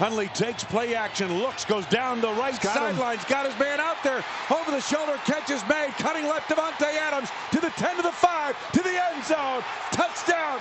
Hundley 0.02 0.30
takes 0.30 0.64
play 0.64 0.96
action, 0.96 1.32
looks, 1.38 1.64
goes 1.64 1.86
down 1.86 2.22
the 2.22 2.34
right 2.34 2.60
Got 2.60 2.76
him. 2.76 2.96
sidelines, 2.96 3.24
got 3.26 3.46
his 3.46 3.60
man 3.60 3.80
out 3.80 3.98
there. 4.04 4.26
Over 4.50 4.72
the 4.72 4.82
shoulder, 4.82 5.14
catch 5.26 5.52
is 5.52 5.62
made. 5.70 5.90
Cutting 6.00 6.24
left, 6.26 6.50
Davante 6.50 6.88
Adams 6.98 7.30
to 7.52 7.62
the 7.62 7.70
10 7.70 7.98
to 7.98 8.02
the 8.02 8.12
5 8.12 8.72
to 8.72 8.82
the 8.82 8.90
end 8.90 9.24
zone. 9.24 9.64
Touchdown. 9.92 10.60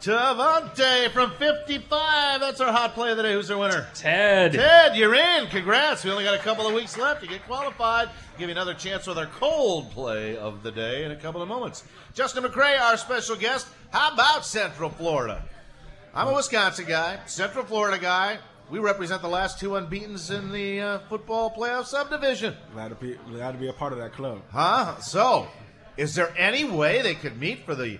Davante 0.00 1.10
from 1.10 1.32
55. 1.32 2.40
That's 2.40 2.62
our 2.62 2.72
hot 2.72 2.94
play 2.94 3.10
of 3.10 3.18
the 3.18 3.24
day. 3.24 3.34
Who's 3.34 3.50
our 3.50 3.58
winner? 3.58 3.88
Ted. 3.92 4.54
Ted, 4.54 4.96
you're 4.96 5.14
in. 5.14 5.46
Congrats. 5.48 6.02
We 6.02 6.10
only 6.10 6.24
got 6.24 6.34
a 6.34 6.42
couple 6.42 6.66
of 6.66 6.72
weeks 6.72 6.96
left 6.96 7.20
to 7.20 7.26
get 7.26 7.44
qualified. 7.44 8.08
Give 8.38 8.48
you 8.48 8.52
another 8.52 8.72
chance 8.72 9.06
with 9.06 9.18
our 9.18 9.26
cold 9.26 9.90
play 9.90 10.34
of 10.38 10.62
the 10.62 10.72
day 10.72 11.04
in 11.04 11.10
a 11.10 11.16
couple 11.16 11.42
of 11.42 11.48
moments. 11.48 11.84
Justin 12.14 12.44
McCray, 12.44 12.80
our 12.80 12.96
special 12.96 13.36
guest. 13.36 13.66
How 13.90 14.14
about 14.14 14.46
Central 14.46 14.88
Florida? 14.88 15.44
I'm 16.16 16.28
a 16.28 16.32
Wisconsin 16.32 16.84
guy, 16.86 17.18
Central 17.26 17.64
Florida 17.64 17.98
guy. 17.98 18.38
We 18.70 18.78
represent 18.78 19.20
the 19.20 19.28
last 19.28 19.58
two 19.58 19.70
unbeatens 19.70 20.30
in 20.30 20.52
the 20.52 20.80
uh, 20.80 20.98
football 21.08 21.50
playoff 21.50 21.86
subdivision. 21.86 22.54
Glad 22.72 22.88
to 22.90 22.94
be 22.94 23.18
glad 23.30 23.52
to 23.52 23.58
be 23.58 23.68
a 23.68 23.72
part 23.72 23.92
of 23.92 23.98
that 23.98 24.12
club. 24.12 24.40
Huh? 24.52 24.96
So, 25.00 25.48
is 25.96 26.14
there 26.14 26.32
any 26.38 26.64
way 26.64 27.02
they 27.02 27.16
could 27.16 27.38
meet 27.40 27.64
for 27.64 27.74
the 27.74 27.98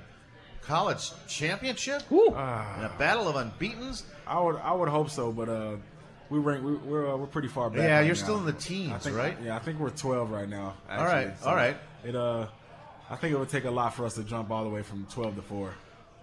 college 0.63 1.11
championship? 1.27 2.03
In 2.11 2.29
a 2.29 2.93
battle 3.01 3.27
of 3.27 3.35
unbeatens? 3.35 4.05
I 4.29 4.41
would 4.41 4.57
I 4.57 4.73
would 4.73 4.89
hope 4.89 5.11
so, 5.11 5.33
but 5.33 5.49
uh, 5.49 5.77
we 6.31 6.39
rank 6.39 6.65
we, 6.65 6.75
we're 6.77 7.13
uh, 7.13 7.17
we're 7.17 7.27
pretty 7.27 7.49
far 7.49 7.69
back. 7.69 7.81
Yeah, 7.81 7.97
right 7.97 8.07
you're 8.07 8.15
now. 8.15 8.23
still 8.23 8.39
in 8.39 8.47
the 8.47 8.53
teens, 8.53 8.93
I 8.93 8.99
think, 8.99 9.17
right? 9.17 9.37
Yeah, 9.45 9.57
I 9.57 9.59
think 9.59 9.81
we're 9.81 9.91
12 9.91 10.31
right 10.31 10.49
now. 10.49 10.75
All 10.89 11.01
Actually. 11.01 11.27
right, 11.27 11.37
all 11.45 11.57
right. 11.57 11.77
It 12.05 12.15
uh, 12.15 12.47
I 13.11 13.17
think 13.17 13.35
it 13.35 13.39
would 13.41 13.49
take 13.51 13.65
a 13.65 13.71
lot 13.73 13.93
for 13.93 14.07
us 14.07 14.15
to 14.15 14.23
jump 14.23 14.53
all 14.53 14.63
the 14.63 14.71
way 14.71 14.83
from 14.83 15.05
12 15.11 15.35
to 15.35 15.43
four. 15.43 15.75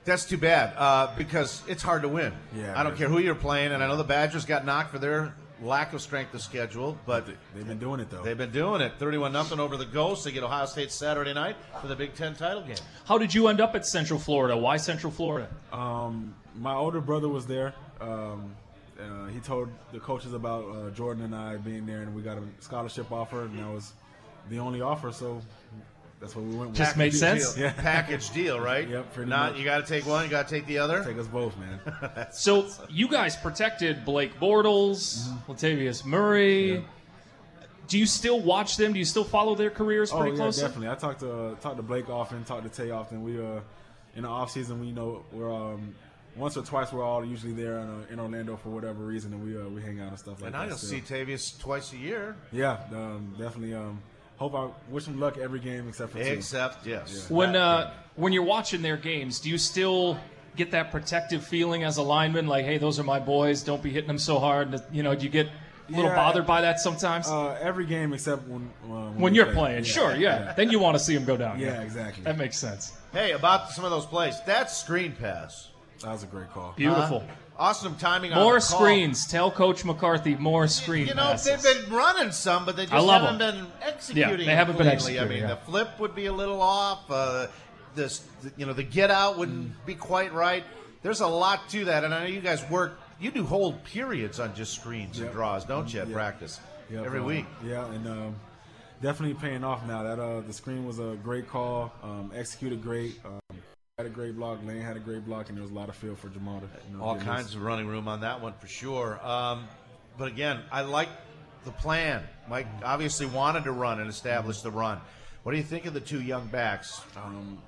That's 0.03 0.25
too 0.25 0.37
bad 0.37 0.73
uh, 0.77 1.13
because 1.17 1.61
it's 1.67 1.83
hard 1.83 2.01
to 2.01 2.07
win. 2.07 2.33
Yeah, 2.55 2.73
I 2.79 2.83
don't 2.83 2.93
man. 2.93 2.97
care 2.97 3.09
who 3.09 3.19
you're 3.19 3.35
playing, 3.35 3.71
and 3.71 3.83
I 3.83 3.87
know 3.87 3.97
the 3.97 4.03
Badgers 4.03 4.45
got 4.45 4.65
knocked 4.65 4.91
for 4.91 4.99
their 4.99 5.35
lack 5.61 5.93
of 5.93 6.01
strength 6.01 6.33
of 6.33 6.41
schedule, 6.41 6.97
but 7.05 7.27
they've 7.53 7.67
been 7.67 7.77
doing 7.77 7.99
it 7.99 8.09
though. 8.09 8.23
They've 8.23 8.37
been 8.37 8.51
doing 8.51 8.81
it. 8.81 8.93
Thirty-one 8.97 9.31
nothing 9.31 9.59
over 9.59 9.77
the 9.77 9.85
Ghosts. 9.85 10.25
They 10.25 10.31
get 10.31 10.43
Ohio 10.43 10.65
State 10.65 10.91
Saturday 10.91 11.33
night 11.33 11.55
for 11.79 11.87
the 11.87 11.95
Big 11.95 12.15
Ten 12.15 12.33
title 12.33 12.63
game. 12.63 12.77
How 13.05 13.19
did 13.19 13.31
you 13.33 13.47
end 13.47 13.61
up 13.61 13.75
at 13.75 13.85
Central 13.85 14.19
Florida? 14.19 14.57
Why 14.57 14.77
Central 14.77 15.11
Florida? 15.11 15.47
Um, 15.71 16.33
my 16.55 16.73
older 16.73 16.99
brother 16.99 17.29
was 17.29 17.45
there. 17.45 17.75
Um, 17.99 18.55
uh, 18.99 19.27
he 19.27 19.39
told 19.39 19.69
the 19.91 19.99
coaches 19.99 20.33
about 20.33 20.65
uh, 20.65 20.89
Jordan 20.89 21.25
and 21.25 21.35
I 21.35 21.57
being 21.57 21.85
there, 21.85 22.01
and 22.01 22.15
we 22.15 22.23
got 22.23 22.37
a 22.37 22.43
scholarship 22.59 23.11
offer, 23.11 23.43
and 23.43 23.59
that 23.59 23.71
was 23.71 23.93
the 24.49 24.57
only 24.57 24.81
offer. 24.81 25.11
So 25.11 25.41
that's 26.21 26.35
what 26.35 26.45
we 26.45 26.55
went 26.55 26.69
with. 26.69 26.77
Just 26.77 26.95
made 26.95 27.13
sense? 27.13 27.57
Yeah. 27.57 27.73
Package 27.73 28.29
deal, 28.29 28.59
right? 28.59 28.87
Yep, 28.87 29.13
pretty 29.13 29.29
Not 29.29 29.51
much. 29.51 29.59
you 29.59 29.65
got 29.65 29.85
to 29.85 29.91
take 29.91 30.05
one, 30.05 30.23
you 30.23 30.29
got 30.29 30.47
to 30.47 30.53
take 30.55 30.65
the 30.67 30.77
other. 30.77 31.03
Take 31.03 31.17
us 31.17 31.27
both, 31.27 31.55
man. 31.57 31.79
So 32.31 32.67
you 32.89 33.07
guys 33.07 33.35
protected 33.35 34.05
Blake 34.05 34.39
Bortles, 34.39 35.27
Mm-hmm. 35.27 35.51
Latavius 35.51 36.05
Murray. 36.05 36.85
Do 37.87 37.99
you 37.99 38.05
still 38.05 38.39
watch 38.39 38.77
them? 38.77 38.93
Do 38.93 38.99
you 38.99 39.05
still 39.05 39.25
follow 39.25 39.53
their 39.55 39.69
careers 39.71 40.13
Oh 40.13 40.19
pretty 40.19 40.31
yeah, 40.37 40.43
closely? 40.43 40.61
definitely. 40.63 40.89
I 40.89 40.95
talked 40.95 41.19
to 41.21 41.31
uh, 41.33 41.55
talked 41.55 41.75
to 41.77 41.83
Blake 41.83 42.09
often, 42.09 42.43
talked 42.45 42.63
to 42.63 42.69
Tay 42.69 42.91
often. 42.91 43.21
We 43.23 43.37
uh 43.43 43.59
in 44.15 44.23
the 44.23 44.29
off 44.29 44.51
season, 44.51 44.79
we 44.79 44.91
know 44.91 45.25
we're 45.33 45.51
um 45.53 45.93
once 46.37 46.55
or 46.55 46.63
twice 46.63 46.93
we're 46.93 47.03
all 47.03 47.25
usually 47.25 47.51
there 47.51 47.79
in, 47.79 47.89
uh, 47.89 48.05
in 48.13 48.19
Orlando 48.19 48.55
for 48.55 48.69
whatever 48.69 49.03
reason, 49.03 49.33
and 49.33 49.43
we 49.43 49.57
uh, 49.59 49.67
we 49.67 49.81
hang 49.81 49.99
out 49.99 50.09
and 50.09 50.19
stuff 50.19 50.35
like 50.39 50.45
and 50.45 50.53
that. 50.53 50.59
now 50.59 50.65
you'll 50.67 50.77
still. 50.77 50.89
see 50.99 51.01
Tavius 51.01 51.59
twice 51.59 51.91
a 51.91 51.97
year. 51.97 52.37
Yeah, 52.53 52.77
um, 52.93 53.35
definitely. 53.37 53.73
Um, 53.73 54.01
hope 54.41 54.55
I 54.55 54.67
wish 54.91 55.05
him 55.05 55.19
luck 55.19 55.37
every 55.37 55.59
game 55.59 55.87
except 55.87 56.11
for 56.13 56.17
two. 56.17 56.25
Except, 56.31 56.85
yes. 56.85 57.27
Yeah. 57.29 57.35
When 57.37 57.55
uh, 57.55 57.93
when 58.15 58.33
you're 58.33 58.43
watching 58.43 58.81
their 58.81 58.97
games, 58.97 59.39
do 59.39 59.49
you 59.49 59.57
still 59.57 60.17
get 60.55 60.71
that 60.71 60.91
protective 60.91 61.45
feeling 61.45 61.83
as 61.83 61.97
a 61.97 62.01
lineman? 62.01 62.47
Like, 62.47 62.65
hey, 62.65 62.77
those 62.77 62.99
are 62.99 63.03
my 63.03 63.19
boys. 63.19 63.61
Don't 63.63 63.81
be 63.83 63.91
hitting 63.91 64.07
them 64.07 64.17
so 64.17 64.39
hard. 64.39 64.81
You 64.91 65.03
know, 65.03 65.13
do 65.15 65.23
you 65.23 65.29
get 65.29 65.47
a 65.47 65.91
little 65.91 66.05
Yeah. 66.09 66.15
bothered 66.15 66.45
by 66.47 66.61
that 66.61 66.79
sometimes? 66.79 67.27
Uh, 67.29 67.57
every 67.61 67.85
game 67.85 68.13
except 68.13 68.47
when 68.47 68.69
uh, 68.83 69.11
when 69.11 69.31
we 69.33 69.37
you're 69.37 69.45
play. 69.45 69.53
playing, 69.55 69.83
Yeah, 69.85 69.91
sure, 69.91 70.15
yeah. 70.15 70.53
Then 70.57 70.71
you 70.71 70.79
want 70.79 70.97
to 70.97 71.03
see 71.03 71.13
them 71.13 71.25
go 71.25 71.37
down. 71.37 71.59
Yeah, 71.59 71.81
exactly. 71.81 72.23
That 72.23 72.37
makes 72.37 72.57
sense. 72.57 72.93
Hey, 73.13 73.31
about 73.33 73.69
some 73.71 73.85
of 73.85 73.91
those 73.91 74.05
plays, 74.05 74.41
that 74.45 74.71
screen 74.71 75.11
pass. 75.13 75.67
That 76.03 76.11
was 76.11 76.23
a 76.23 76.27
great 76.27 76.49
call. 76.51 76.73
Beautiful. 76.75 77.19
Huh? 77.19 77.35
awesome 77.57 77.95
timing 77.97 78.33
on 78.33 78.39
More 78.41 78.59
the 78.59 78.65
call. 78.65 78.79
screens. 78.79 79.27
Tell 79.27 79.51
Coach 79.51 79.85
McCarthy 79.85 80.35
more 80.35 80.67
screen 80.67 81.05
You 81.07 81.13
know, 81.13 81.21
passes. 81.21 81.61
they've 81.61 81.83
been 81.85 81.93
running 81.93 82.31
some, 82.31 82.65
but 82.65 82.75
they 82.75 82.83
just 82.85 82.93
I 82.95 82.99
love 82.99 83.21
haven't 83.21 83.41
'em. 83.41 83.55
been 83.65 83.67
executing. 83.83 84.39
Yeah, 84.39 84.45
they 84.47 84.55
haven't 84.55 84.77
been 84.79 84.97
cleanly. 84.97 85.19
I 85.19 85.25
mean, 85.25 85.39
yeah. 85.41 85.47
the 85.47 85.55
flip 85.57 85.99
would 85.99 86.15
be 86.15 86.25
a 86.25 86.33
little 86.33 86.59
off. 86.61 87.03
Uh, 87.09 87.47
this, 87.93 88.23
you 88.57 88.65
know, 88.65 88.73
the 88.73 88.81
get 88.83 89.11
out 89.11 89.37
wouldn't 89.37 89.69
Mm. 89.69 89.85
be 89.85 89.93
quite 89.95 90.33
right. 90.33 90.63
There's 91.03 91.19
a 91.21 91.27
lot 91.27 91.69
to 91.69 91.85
that, 91.85 92.03
and 92.03 92.13
I 92.15 92.21
know 92.21 92.25
you 92.27 92.41
guys 92.41 92.67
work. 92.69 92.99
You 93.19 93.29
do 93.29 93.45
whole 93.45 93.73
periods 93.73 94.39
on 94.39 94.55
just 94.55 94.73
screens 94.73 95.19
and 95.19 95.31
draws, 95.31 95.65
don't 95.65 95.93
you? 95.93 96.01
At 96.01 96.07
Yeah. 96.07 96.13
practice 96.15 96.59
Yep, 96.89 97.05
every 97.05 97.19
um, 97.19 97.25
week. 97.25 97.45
Yeah, 97.63 97.85
and 97.85 98.07
um, 98.07 98.35
definitely 99.03 99.35
paying 99.35 99.63
off 99.63 99.85
now. 99.85 100.01
That 100.01 100.19
uh, 100.19 100.41
the 100.41 100.53
screen 100.53 100.85
was 100.87 100.97
a 100.97 101.15
great 101.23 101.47
call, 101.47 101.91
um, 102.01 102.31
executed 102.35 102.81
great. 102.81 103.19
Had 104.01 104.09
a 104.09 104.15
great 104.15 104.35
block. 104.35 104.57
Lane 104.65 104.81
had 104.81 104.97
a 104.97 104.99
great 104.99 105.27
block, 105.27 105.49
and 105.49 105.55
there 105.55 105.61
was 105.61 105.69
a 105.69 105.75
lot 105.75 105.87
of 105.87 105.95
feel 105.95 106.15
for 106.15 106.27
Jamaal. 106.27 106.61
To, 106.61 106.67
you 106.89 106.97
know, 106.97 107.03
All 107.03 107.17
kinds 107.17 107.53
of 107.53 107.61
running 107.61 107.85
room 107.85 108.07
on 108.07 108.21
that 108.21 108.41
one 108.41 108.53
for 108.53 108.65
sure. 108.65 109.23
Um, 109.23 109.67
but 110.17 110.27
again, 110.27 110.61
I 110.71 110.81
like 110.81 111.07
the 111.65 111.71
plan. 111.71 112.23
Mike 112.49 112.65
obviously 112.83 113.27
wanted 113.27 113.65
to 113.65 113.71
run 113.71 113.99
and 113.99 114.09
establish 114.09 114.61
the 114.61 114.71
run. 114.71 114.99
What 115.43 115.51
do 115.51 115.59
you 115.59 115.63
think 115.63 115.85
of 115.85 115.93
the 115.93 115.99
two 115.99 116.19
young 116.19 116.47
backs? 116.47 116.99
Um, 117.15 117.59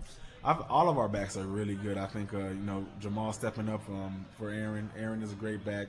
I've, 0.44 0.62
all 0.72 0.90
of 0.90 0.98
our 0.98 1.08
backs 1.08 1.38
are 1.38 1.44
really 1.46 1.76
good. 1.76 2.00
I 2.00 2.08
think 2.08 2.34
uh, 2.34 2.40
you 2.40 2.66
know 2.66 2.84
Jamaal 3.00 3.32
stepping 3.32 3.70
up 3.70 3.88
um, 3.88 4.26
for 4.40 4.50
Aaron. 4.50 4.90
Aaron 4.98 5.22
is 5.22 5.34
a 5.34 5.36
great 5.36 5.64
back. 5.64 5.88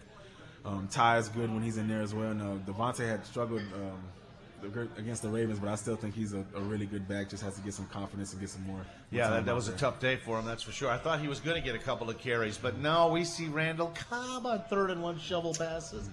Um, 0.66 0.88
Ty 0.90 1.20
is 1.20 1.30
good 1.30 1.50
when 1.50 1.62
he's 1.62 1.78
in 1.78 1.88
there 1.88 2.02
as 2.02 2.14
well. 2.14 2.32
And 2.32 2.42
uh, 2.42 2.70
Devontae 2.70 3.08
had 3.08 3.24
struggled 3.24 3.62
um, 3.76 3.98
against 4.64 5.22
the 5.22 5.28
Ravens, 5.28 5.58
but 5.58 5.68
I 5.68 5.74
still 5.74 5.96
think 5.96 6.14
he's 6.14 6.32
a, 6.32 6.44
a 6.54 6.60
really 6.60 6.86
good 6.86 7.06
back. 7.08 7.28
Just 7.28 7.42
has 7.42 7.54
to 7.56 7.60
get 7.62 7.74
some 7.74 7.86
confidence 7.86 8.32
and 8.32 8.40
get 8.40 8.50
some 8.50 8.64
more. 8.66 8.76
more 8.76 8.86
Yeah, 9.10 9.30
that, 9.30 9.46
that 9.46 9.52
out 9.52 9.54
was 9.54 9.68
a 9.68 9.72
tough 9.72 10.00
day 10.00 10.16
for 10.16 10.38
him, 10.38 10.44
that's 10.44 10.62
for 10.62 10.72
sure. 10.72 10.90
I 10.90 10.98
thought 10.98 11.20
he 11.20 11.28
was 11.28 11.40
going 11.40 11.56
to 11.56 11.62
get 11.62 11.74
a 11.74 11.82
couple 11.82 12.10
of 12.10 12.18
carries, 12.18 12.58
but 12.58 12.78
no, 12.78 13.08
we 13.08 13.24
see 13.24 13.46
Randall 13.46 13.92
Cobb 14.08 14.46
on 14.46 14.62
third 14.70 14.90
and 14.90 15.02
one 15.02 15.18
shovel 15.18 15.54
passes. 15.54 16.08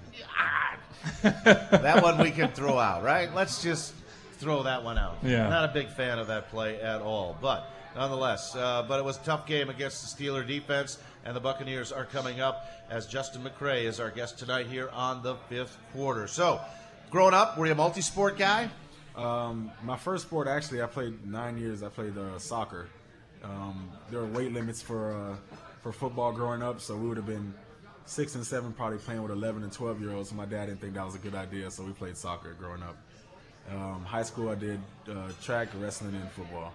that 1.22 2.02
one 2.02 2.18
we 2.20 2.32
can 2.32 2.50
throw 2.50 2.78
out, 2.78 3.04
right? 3.04 3.34
Let's 3.34 3.62
just 3.64 3.94
throw 4.34 4.64
that 4.64 4.84
one 4.84 4.98
out. 4.98 5.18
Yeah. 5.24 5.48
Not 5.48 5.70
a 5.70 5.74
big 5.74 5.88
fan 5.90 6.20
of 6.20 6.28
that 6.28 6.50
play 6.50 6.82
at 6.82 7.02
all, 7.02 7.38
but 7.42 7.70
nonetheless, 7.96 8.56
uh, 8.56 8.84
but 8.88 9.00
it 9.00 9.06
was 9.06 9.18
a 9.18 9.24
tough 9.24 9.46
game 9.46 9.70
against 9.70 10.18
the 10.18 10.24
Steeler 10.24 10.46
defense, 10.46 10.98
and 11.26 11.36
the 11.36 11.40
Buccaneers 11.40 11.92
are 11.92 12.06
coming 12.06 12.42
up 12.42 12.68
as 12.90 13.06
Justin 13.06 13.44
McCray 13.44 13.84
is 13.84 14.00
our 14.00 14.10
guest 14.10 14.40
tonight 14.40 14.68
here 14.68 14.90
on 14.90 15.22
the 15.24 15.36
fifth 15.50 15.78
quarter. 15.94 16.28
So, 16.28 16.60
growing 17.12 17.34
up, 17.34 17.58
were 17.58 17.68
you 17.68 17.74
a 17.74 17.76
multi-sport 17.76 18.38
guy? 18.38 18.70
Um, 19.16 19.72
my 19.84 19.98
first 19.98 20.26
sport, 20.26 20.48
actually, 20.48 20.82
I 20.82 20.88
played 20.88 21.28
nine 21.28 21.58
years. 21.58 21.84
I 21.84 21.90
played 21.90 22.18
uh, 22.18 22.40
soccer. 22.40 22.88
Um, 23.44 23.92
there 24.10 24.22
were 24.22 24.28
weight 24.28 24.54
limits 24.54 24.82
for 24.82 25.14
uh, 25.14 25.36
for 25.82 25.92
football 25.92 26.32
growing 26.32 26.64
up, 26.64 26.80
so 26.80 26.96
we 26.96 27.08
would 27.08 27.18
have 27.18 27.26
been 27.26 27.54
six 28.06 28.36
and 28.36 28.46
seven, 28.46 28.72
probably 28.72 29.00
playing 29.00 29.22
with 29.22 29.32
eleven 29.32 29.64
and 29.64 29.72
twelve 29.72 30.00
year 30.00 30.14
olds. 30.14 30.32
My 30.34 30.46
dad 30.46 30.68
didn't 30.68 30.80
think 30.80 30.94
that 30.94 31.06
was 31.06 31.16
a 31.16 31.20
good 31.20 31.36
idea, 31.36 31.70
so 31.70 31.84
we 31.84 31.92
played 31.92 32.16
soccer 32.16 32.54
growing 32.54 32.82
up. 32.84 32.98
Um, 33.70 34.06
high 34.06 34.24
school, 34.24 34.50
I 34.50 34.56
did 34.56 34.80
uh, 35.10 35.32
track, 35.42 35.70
wrestling, 35.80 36.16
and 36.16 36.32
football. 36.32 36.74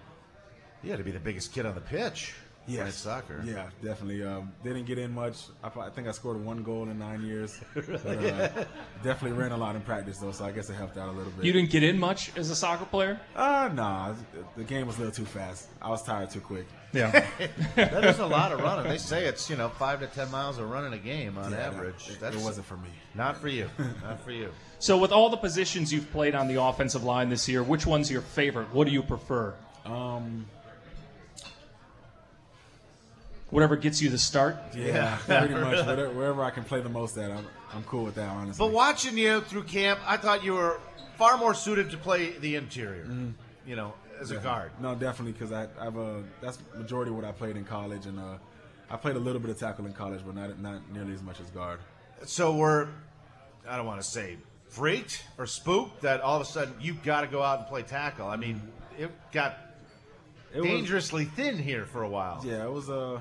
You 0.83 0.91
had 0.91 0.99
to 0.99 1.03
be 1.03 1.11
the 1.11 1.19
biggest 1.19 1.53
kid 1.53 1.65
on 1.65 1.73
the 1.73 1.81
pitch. 1.81 2.35
Playing 2.67 2.85
Yes. 2.85 2.95
soccer. 2.95 3.41
Yeah, 3.45 3.69
definitely. 3.83 4.23
Um, 4.23 4.51
didn't 4.63 4.85
get 4.85 4.97
in 4.97 5.13
much. 5.13 5.37
I, 5.63 5.69
pro- 5.69 5.83
I 5.83 5.89
think 5.89 6.07
I 6.07 6.11
scored 6.11 6.43
one 6.43 6.63
goal 6.63 6.83
in 6.89 6.99
nine 6.99 7.23
years. 7.25 7.59
But, 7.75 8.05
uh, 8.05 8.65
definitely 9.03 9.37
ran 9.37 9.51
a 9.51 9.57
lot 9.57 9.75
in 9.75 9.81
practice, 9.81 10.17
though, 10.17 10.31
so 10.31 10.45
I 10.45 10.51
guess 10.51 10.69
it 10.69 10.73
helped 10.73 10.97
out 10.97 11.09
a 11.09 11.11
little 11.11 11.31
bit. 11.31 11.45
You 11.45 11.53
didn't 11.53 11.69
get 11.69 11.83
in 11.83 11.97
much 11.97 12.35
as 12.37 12.49
a 12.51 12.55
soccer 12.55 12.85
player? 12.85 13.19
Uh, 13.35 13.69
nah. 13.73 14.13
The 14.55 14.63
game 14.63 14.87
was 14.87 14.97
a 14.97 14.99
little 14.99 15.13
too 15.15 15.25
fast. 15.25 15.69
I 15.81 15.89
was 15.89 16.03
tired 16.03 16.29
too 16.29 16.41
quick. 16.41 16.67
Yeah. 16.93 17.11
that 17.75 18.03
is 18.05 18.19
a 18.19 18.25
lot 18.25 18.51
of 18.51 18.59
running. 18.61 18.89
They 18.89 18.97
say 18.97 19.25
it's 19.25 19.49
you 19.49 19.55
know 19.57 19.69
five 19.69 19.99
to 19.99 20.07
ten 20.07 20.31
miles 20.31 20.57
of 20.57 20.69
running 20.69 20.93
a 20.93 20.97
game 20.97 21.37
on 21.37 21.51
Yeah, 21.51 21.57
average. 21.67 22.09
it- 22.09 22.23
it 22.23 22.35
wasn't 22.41 22.65
for 22.65 22.77
me. 22.77 22.89
Not 23.15 23.37
for 23.37 23.47
you. 23.49 23.69
Not 24.03 24.21
for 24.21 24.31
you. 24.31 24.51
So, 24.79 24.97
with 24.97 25.11
all 25.11 25.29
the 25.29 25.37
positions 25.37 25.91
you've 25.91 26.09
played 26.11 26.35
on 26.35 26.47
the 26.47 26.61
offensive 26.61 27.03
line 27.03 27.29
this 27.29 27.47
year, 27.49 27.63
which 27.63 27.85
one's 27.85 28.09
your 28.11 28.21
favorite? 28.21 28.73
What 28.73 28.87
do 28.87 28.93
you 28.93 29.01
prefer? 29.03 29.53
Um, 29.85 30.45
Whatever 33.49 33.75
gets 33.77 34.01
you 34.01 34.09
the 34.09 34.17
start. 34.17 34.57
yeah, 34.75 35.17
pretty 35.25 35.53
much. 35.53 35.85
Whatever, 35.85 36.09
wherever 36.09 36.43
I 36.43 36.49
can 36.49 36.63
play 36.63 36.81
the 36.81 36.89
most 36.89 37.17
at, 37.17 37.31
I'm, 37.31 37.45
I'm 37.73 37.83
cool 37.83 38.03
with 38.03 38.15
that, 38.15 38.29
honestly. 38.29 38.65
But 38.65 38.73
watching 38.73 39.17
you 39.17 39.41
through 39.41 39.63
camp, 39.63 39.99
I 40.05 40.17
thought 40.17 40.43
you 40.43 40.53
were 40.53 40.79
far 41.17 41.37
more 41.37 41.53
suited 41.53 41.91
to 41.91 41.97
play 41.97 42.31
the 42.31 42.55
interior. 42.55 43.03
Mm-hmm. 43.05 43.29
You 43.65 43.75
know, 43.75 43.93
as 44.19 44.31
a 44.31 44.37
guard. 44.37 44.71
No, 44.81 44.95
definitely 44.95 45.33
because 45.33 45.51
I 45.51 45.67
I've 45.79 45.97
uh 45.97 46.15
that's 46.41 46.57
majority 46.75 47.11
of 47.11 47.15
what 47.17 47.25
I 47.25 47.31
played 47.31 47.55
in 47.57 47.63
college, 47.65 48.05
and 48.05 48.19
uh, 48.19 48.37
I 48.89 48.95
played 48.97 49.15
a 49.15 49.19
little 49.19 49.39
bit 49.41 49.49
of 49.51 49.59
tackle 49.59 49.85
in 49.85 49.93
college, 49.93 50.21
but 50.25 50.35
not 50.35 50.59
not 50.59 50.81
nearly 50.91 51.13
as 51.13 51.21
much 51.21 51.39
as 51.39 51.47
guard. 51.51 51.79
So 52.25 52.55
we're, 52.55 52.87
I 53.67 53.77
don't 53.77 53.85
want 53.85 54.01
to 54.01 54.07
say 54.07 54.37
freaked 54.69 55.23
or 55.37 55.45
spooked 55.45 56.01
that 56.01 56.19
all 56.21 56.35
of 56.35 56.41
a 56.41 56.45
sudden 56.45 56.73
you've 56.81 57.03
got 57.03 57.21
to 57.21 57.27
go 57.27 57.41
out 57.41 57.59
and 57.59 57.67
play 57.67 57.83
tackle. 57.83 58.27
I 58.27 58.35
mean, 58.37 58.61
it 58.97 59.11
got 59.31 59.57
It 60.53 60.61
was- 60.61 60.69
dangerously 60.69 61.25
thin 61.25 61.57
here 61.57 61.85
for 61.85 62.03
a 62.03 62.09
while. 62.09 62.41
Yeah, 62.45 62.65
it 62.65 62.71
was 62.71 62.89
uh 62.89 63.19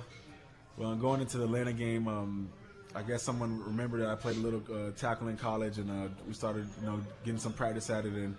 well 0.77 0.95
going 0.95 1.21
into 1.21 1.39
the 1.39 1.45
Atlanta 1.45 1.73
game. 1.73 2.09
Um, 2.09 2.49
I 2.95 3.03
guess 3.03 3.23
someone 3.23 3.63
remembered 3.65 4.01
that 4.01 4.09
I 4.09 4.15
played 4.15 4.37
a 4.37 4.41
little 4.41 4.63
uh, 4.73 4.91
tackle 4.97 5.29
in 5.29 5.37
college, 5.37 5.79
and 5.79 5.91
uh, 5.91 6.09
we 6.27 6.33
started 6.35 6.67
you 6.81 6.87
know 6.87 7.01
getting 7.25 7.39
some 7.41 7.53
practice 7.53 7.91
at 7.91 8.07
it 8.07 8.13
and 8.15 8.35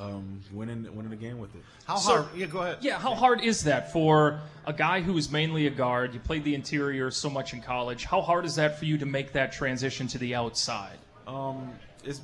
um, 0.00 0.40
winning 0.52 0.84
winning 0.96 1.10
the 1.10 1.16
game 1.16 1.38
with 1.38 1.54
it. 1.54 1.62
How 1.86 1.96
So- 1.96 2.22
hard? 2.22 2.26
Yeah, 2.36 2.46
go 2.46 2.60
ahead. 2.60 2.78
Yeah, 2.80 2.98
how 2.98 3.14
hard 3.14 3.42
is 3.42 3.64
that 3.64 3.92
for 3.92 4.40
a 4.66 4.72
guy 4.72 5.02
who 5.02 5.16
is 5.18 5.30
mainly 5.30 5.66
a 5.66 5.70
guard? 5.70 6.14
You 6.14 6.20
played 6.20 6.44
the 6.44 6.54
interior 6.54 7.10
so 7.10 7.28
much 7.28 7.52
in 7.52 7.60
college. 7.60 8.04
How 8.06 8.22
hard 8.22 8.44
is 8.46 8.54
that 8.54 8.78
for 8.78 8.86
you 8.86 8.96
to 8.98 9.06
make 9.06 9.32
that 9.32 9.52
transition 9.52 10.06
to 10.08 10.18
the 10.18 10.34
outside? 10.34 10.96
Um, 11.26 11.70
it's 12.02 12.22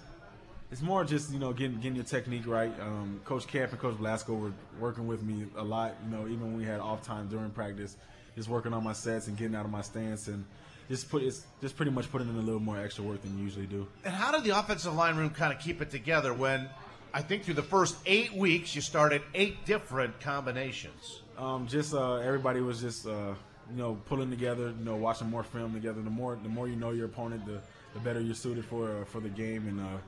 it's 0.73 0.81
more 0.81 1.05
just 1.05 1.31
you 1.31 1.39
know 1.39 1.53
getting 1.53 1.77
getting 1.77 1.97
your 1.97 2.05
technique 2.07 2.47
right. 2.47 2.73
Um, 2.81 3.21
Coach 3.27 3.47
Camp 3.47 3.73
and 3.73 3.81
Coach 3.81 3.99
Blasco 3.99 4.35
were 4.35 4.53
working 4.81 5.07
with 5.07 5.23
me 5.23 5.45
a 5.57 5.63
lot. 5.63 5.95
You 6.09 6.17
know, 6.17 6.27
even 6.27 6.41
when 6.41 6.57
we 6.57 6.65
had 6.65 6.81
off 6.81 7.03
time 7.03 7.29
during 7.29 7.51
practice, 7.51 7.97
just 8.37 8.49
working 8.49 8.73
on 8.73 8.85
my 8.85 8.93
sets 8.93 9.27
and 9.27 9.37
getting 9.37 9.57
out 9.57 9.65
of 9.65 9.71
my 9.71 9.81
stance 9.83 10.29
and 10.29 10.45
just 10.89 11.11
put 11.11 11.23
it's 11.23 11.45
just 11.61 11.77
pretty 11.77 11.91
much 11.91 12.11
putting 12.13 12.29
in 12.29 12.37
a 12.37 12.41
little 12.41 12.61
more 12.61 12.79
extra 12.79 13.03
work 13.03 13.23
than 13.23 13.37
you 13.39 13.45
usually 13.45 13.67
do. 13.67 13.87
And 14.05 14.15
how 14.15 14.31
did 14.31 14.45
the 14.45 14.57
offensive 14.57 14.95
line 14.95 15.17
room 15.17 15.31
kind 15.31 15.53
of 15.53 15.59
keep 15.59 15.83
it 15.83 15.91
together 15.91 16.33
when 16.33 16.69
I 17.13 17.23
think 17.23 17.45
through 17.45 17.55
the 17.55 17.63
first 17.63 17.97
eight 18.07 18.33
weeks 18.33 18.75
you 18.75 18.81
started 18.81 19.23
eight 19.35 19.65
different 19.65 20.21
combinations? 20.21 21.23
Um, 21.37 21.67
just 21.67 21.95
uh, 21.95 22.17
everybody 22.17 22.61
was 22.61 22.81
just 22.81 23.07
uh, 23.07 23.35
you 23.71 23.77
know 23.77 23.99
pulling 24.07 24.31
together, 24.31 24.75
you 24.79 24.85
know, 24.85 24.97
watching 24.97 25.29
more 25.29 25.43
film 25.43 25.73
together. 25.73 26.01
The 26.03 26.11
more 26.11 26.39
the 26.41 26.49
more 26.49 26.69
you 26.69 26.77
know 26.77 26.91
your 26.91 27.07
opponent, 27.07 27.45
the, 27.47 27.61
the 27.95 28.01
better 28.01 28.21
you're 28.21 28.35
suited 28.35 28.65
for 28.65 29.01
uh, 29.01 29.05
for 29.05 29.21
the 29.21 29.29
game, 29.29 29.67
and 29.69 29.81
uh, 29.81 29.99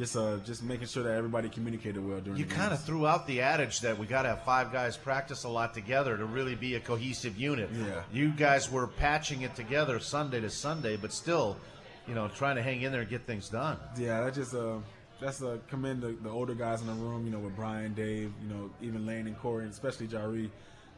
just 0.00 0.16
uh, 0.16 0.38
just 0.46 0.62
making 0.62 0.86
sure 0.86 1.02
that 1.02 1.14
everybody 1.14 1.50
communicated 1.50 2.02
well 2.02 2.20
during. 2.20 2.38
You 2.38 2.46
kind 2.46 2.72
of 2.72 2.82
threw 2.82 3.06
out 3.06 3.26
the 3.26 3.42
adage 3.42 3.80
that 3.80 3.98
we 3.98 4.06
got 4.06 4.22
to 4.22 4.30
have 4.30 4.44
five 4.44 4.72
guys 4.72 4.96
practice 4.96 5.44
a 5.44 5.48
lot 5.48 5.74
together 5.74 6.16
to 6.16 6.24
really 6.24 6.54
be 6.54 6.74
a 6.76 6.80
cohesive 6.80 7.36
unit. 7.36 7.68
Yeah. 7.70 8.02
You 8.10 8.30
guys 8.30 8.70
were 8.70 8.86
patching 8.86 9.42
it 9.42 9.54
together 9.54 10.00
Sunday 10.00 10.40
to 10.40 10.48
Sunday, 10.48 10.96
but 10.96 11.12
still, 11.12 11.58
you 12.08 12.14
know, 12.14 12.28
trying 12.28 12.56
to 12.56 12.62
hang 12.62 12.80
in 12.80 12.92
there 12.92 13.02
and 13.02 13.10
get 13.10 13.26
things 13.26 13.50
done. 13.50 13.76
Yeah, 13.98 14.22
that 14.22 14.34
just 14.34 14.54
uh, 14.54 14.78
that's 15.20 15.42
uh, 15.42 15.58
commend 15.68 16.00
the, 16.00 16.16
the 16.22 16.30
older 16.30 16.54
guys 16.54 16.80
in 16.80 16.86
the 16.86 16.94
room. 16.94 17.26
You 17.26 17.32
know, 17.32 17.40
with 17.40 17.54
Bryan, 17.54 17.92
Dave, 17.92 18.32
you 18.42 18.48
know, 18.48 18.70
even 18.80 19.04
Lane 19.04 19.26
and 19.26 19.38
Corey, 19.38 19.64
and 19.64 19.72
especially 19.72 20.08
Jahri. 20.08 20.48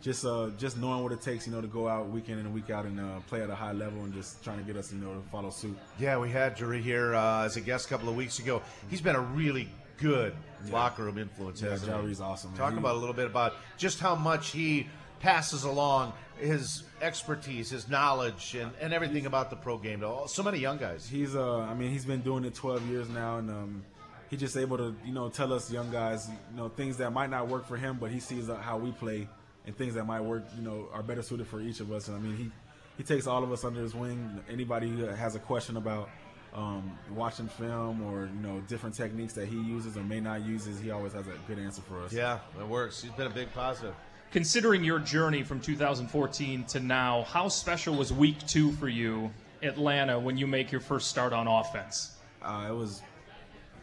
Just 0.02 0.24
uh, 0.26 0.50
just 0.58 0.76
knowing 0.78 1.02
what 1.04 1.12
it 1.12 1.20
takes, 1.22 1.46
you 1.46 1.52
know, 1.52 1.60
to 1.60 1.68
go 1.68 1.86
out 1.88 2.08
week 2.10 2.28
in 2.28 2.38
and 2.38 2.52
week 2.52 2.70
out 2.70 2.84
and 2.86 2.98
uh, 2.98 3.20
play 3.28 3.40
at 3.40 3.48
a 3.50 3.54
high 3.54 3.70
level, 3.72 4.02
and 4.02 4.12
just 4.12 4.42
trying 4.42 4.58
to 4.58 4.64
get 4.64 4.76
us, 4.76 4.92
you 4.92 4.98
know, 4.98 5.14
to 5.14 5.20
follow 5.30 5.48
suit. 5.50 5.78
Yeah, 6.00 6.18
we 6.18 6.28
had 6.28 6.56
Jahri 6.56 6.80
here 6.82 7.14
uh, 7.14 7.44
as 7.44 7.56
a 7.56 7.60
guest 7.60 7.86
a 7.86 7.88
couple 7.88 8.08
of 8.08 8.16
weeks 8.16 8.40
ago. 8.40 8.62
He's 8.90 9.00
been 9.00 9.14
a 9.14 9.20
really 9.20 9.68
good 9.98 10.34
Yeah. 10.66 10.72
locker 10.72 11.04
room 11.04 11.18
influence. 11.18 11.62
Yeah, 11.62 11.70
hasn't 11.70 12.20
awesome, 12.20 12.50
man. 12.50 12.58
Talk 12.58 12.72
He- 12.72 12.78
about 12.78 12.96
a 12.96 12.98
little 12.98 13.14
bit 13.14 13.26
about 13.26 13.54
just 13.78 14.00
how 14.00 14.16
much 14.16 14.50
he 14.50 14.88
passes 15.20 15.62
along 15.62 16.12
his 16.36 16.82
expertise, 17.00 17.70
his 17.70 17.88
knowledge, 17.88 18.56
and, 18.56 18.72
and 18.80 18.92
everything 18.92 19.26
about 19.26 19.50
the 19.50 19.56
pro 19.56 19.78
game 19.78 20.00
to 20.00 20.06
all, 20.08 20.26
so 20.26 20.42
many 20.42 20.58
young 20.58 20.78
guys. 20.78 21.08
He's 21.08 21.36
uh, 21.36 21.58
I 21.58 21.74
mean, 21.74 21.92
he's 21.92 22.04
been 22.04 22.22
doing 22.22 22.44
it 22.44 22.54
12 22.56 22.88
years 22.88 23.08
now, 23.08 23.38
and 23.38 23.48
um, 23.50 23.84
he's 24.30 24.40
just 24.40 24.56
able 24.56 24.78
to, 24.78 24.96
you 25.04 25.12
know, 25.12 25.28
tell 25.28 25.52
us 25.52 25.70
young 25.70 25.92
guys, 25.92 26.28
you 26.50 26.56
know, 26.56 26.68
things 26.70 26.96
that 26.96 27.12
might 27.12 27.30
not 27.30 27.46
work 27.46 27.68
for 27.68 27.76
him, 27.76 27.98
but 28.00 28.10
he 28.10 28.18
sees 28.18 28.48
uh, 28.50 28.56
how 28.56 28.78
we 28.78 28.90
play 28.90 29.28
and 29.66 29.76
things 29.76 29.94
that 29.94 30.04
might 30.04 30.20
work, 30.20 30.44
you 30.56 30.62
know, 30.62 30.88
are 30.92 31.02
better 31.02 31.22
suited 31.22 31.46
for 31.46 31.60
each 31.60 31.80
of 31.80 31.92
us. 31.92 32.08
And 32.08 32.16
I 32.16 32.20
mean, 32.20 32.36
he 32.36 32.50
he 32.96 33.02
takes 33.02 33.26
all 33.26 33.42
of 33.42 33.52
us 33.52 33.64
under 33.64 33.80
his 33.80 33.94
wing. 33.94 34.40
Anybody 34.50 34.88
who 34.88 35.04
has 35.04 35.34
a 35.34 35.38
question 35.38 35.76
about 35.76 36.08
um, 36.54 36.98
watching 37.14 37.48
film 37.48 38.02
or 38.02 38.26
you 38.26 38.46
know 38.46 38.60
different 38.68 38.94
techniques 38.94 39.32
that 39.34 39.48
he 39.48 39.56
uses 39.56 39.96
or 39.96 40.02
may 40.02 40.20
not 40.20 40.44
uses, 40.44 40.80
he 40.80 40.90
always 40.90 41.12
has 41.12 41.26
a 41.26 41.34
good 41.46 41.58
answer 41.58 41.82
for 41.82 42.02
us. 42.02 42.12
Yeah, 42.12 42.38
it 42.58 42.66
works. 42.66 43.02
He's 43.02 43.12
been 43.12 43.26
a 43.26 43.30
big 43.30 43.52
positive. 43.52 43.94
Considering 44.30 44.82
your 44.82 44.98
journey 44.98 45.42
from 45.42 45.60
2014 45.60 46.64
to 46.64 46.80
now, 46.80 47.22
how 47.24 47.48
special 47.48 47.94
was 47.94 48.12
week 48.14 48.38
two 48.46 48.72
for 48.72 48.88
you, 48.88 49.30
Atlanta, 49.62 50.18
when 50.18 50.38
you 50.38 50.46
make 50.46 50.72
your 50.72 50.80
first 50.80 51.08
start 51.08 51.34
on 51.34 51.46
offense? 51.46 52.16
Uh, 52.42 52.66
it 52.70 52.72
was 52.72 53.02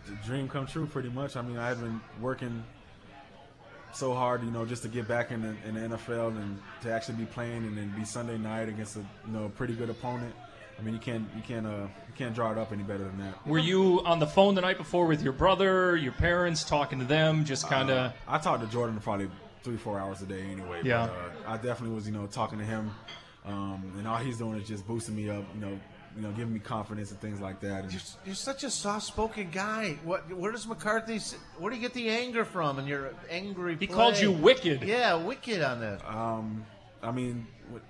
a 0.08 0.26
dream 0.26 0.50
come 0.50 0.66
true, 0.66 0.88
pretty 0.88 1.10
much. 1.10 1.36
I 1.36 1.44
mean, 1.44 1.58
I 1.58 1.68
had 1.68 1.80
been 1.80 2.02
working 2.20 2.64
so 3.94 4.14
hard, 4.14 4.44
you 4.44 4.52
know, 4.52 4.66
just 4.66 4.84
to 4.84 4.90
get 4.90 5.08
back 5.08 5.32
in 5.32 5.42
the, 5.42 5.56
in 5.68 5.76
the 5.76 5.98
NFL 5.98 6.30
and 6.30 6.60
to 6.82 6.92
actually 6.92 7.16
be 7.16 7.26
playing 7.26 7.66
and 7.66 7.78
then 7.78 7.94
be 7.98 8.06
Sunday 8.06 8.38
night 8.38 8.70
against 8.70 8.96
a 8.96 9.00
you 9.00 9.34
know 9.34 9.50
pretty 9.56 9.74
good 9.74 9.90
opponent. 9.90 10.34
I 10.78 10.82
mean, 10.82 10.94
you 10.94 11.00
can't 11.00 11.28
you 11.36 11.42
can't 11.42 11.66
uh, 11.66 11.88
you 12.08 12.14
can't 12.16 12.34
draw 12.34 12.52
it 12.52 12.58
up 12.58 12.72
any 12.72 12.84
better 12.84 13.04
than 13.04 13.18
that. 13.20 13.46
Were 13.46 13.58
you 13.58 14.02
on 14.06 14.20
the 14.20 14.28
phone 14.28 14.56
the 14.56 14.62
night 14.62 14.78
before 14.78 15.08
with 15.08 15.22
your 15.22 15.34
brother, 15.34 15.98
your 15.98 16.14
parents, 16.14 16.64
talking 16.64 17.00
to 17.00 17.06
them, 17.06 17.44
just 17.44 17.68
kind 17.68 17.90
of? 17.90 17.98
Uh, 17.98 18.12
I 18.28 18.38
talked 18.38 18.64
to 18.64 18.70
Jordan 18.70 19.00
probably 19.02 19.30
three 19.64 19.78
four 19.78 20.00
hours 20.00 20.22
a 20.22 20.26
day 20.26 20.42
anyway. 20.42 20.82
Yeah. 20.84 21.08
But, 21.08 21.50
uh, 21.50 21.54
I 21.54 21.58
definitely 21.58 21.96
was 21.96 22.08
you 22.08 22.14
know 22.14 22.28
talking 22.28 22.60
to 22.60 22.66
him, 22.66 22.92
um, 23.46 23.92
and 23.98 24.08
all 24.08 24.18
he's 24.18 24.38
doing 24.38 24.60
is 24.60 24.68
just 24.68 24.88
boosting 24.88 25.16
me 25.16 25.30
up, 25.30 25.44
you 25.54 25.62
know, 25.62 25.80
you 26.20 26.28
know, 26.28 26.34
giving 26.34 26.54
me 26.54 26.60
confidence 26.60 27.12
and 27.12 27.22
things 27.22 27.40
like 27.40 27.62
that. 27.62 27.84
And 27.84 27.94
You're, 27.94 28.02
you're 28.26 28.36
such 28.36 28.66
a 28.66 28.70
soft-spoken 28.70 29.52
guy. 29.52 29.98
What? 30.04 30.32
Where 30.34 30.52
does 30.52 30.68
McCarthy? 30.68 31.20
Where 31.58 31.70
do 31.70 31.78
you 31.78 31.82
get 31.82 31.94
the 31.94 32.10
anger 32.10 32.44
from? 32.44 32.78
And 32.78 32.88
you're 32.88 33.14
angry. 33.30 33.78
He 33.80 33.88
play? 33.88 33.96
called 33.96 34.20
you 34.20 34.32
wicked. 34.32 34.84
Yeah, 34.84 35.16
wicked 35.16 35.62
on 35.62 35.80
that. 35.80 36.06
Um, 36.06 36.66
I 37.02 37.12
mean, 37.12 37.48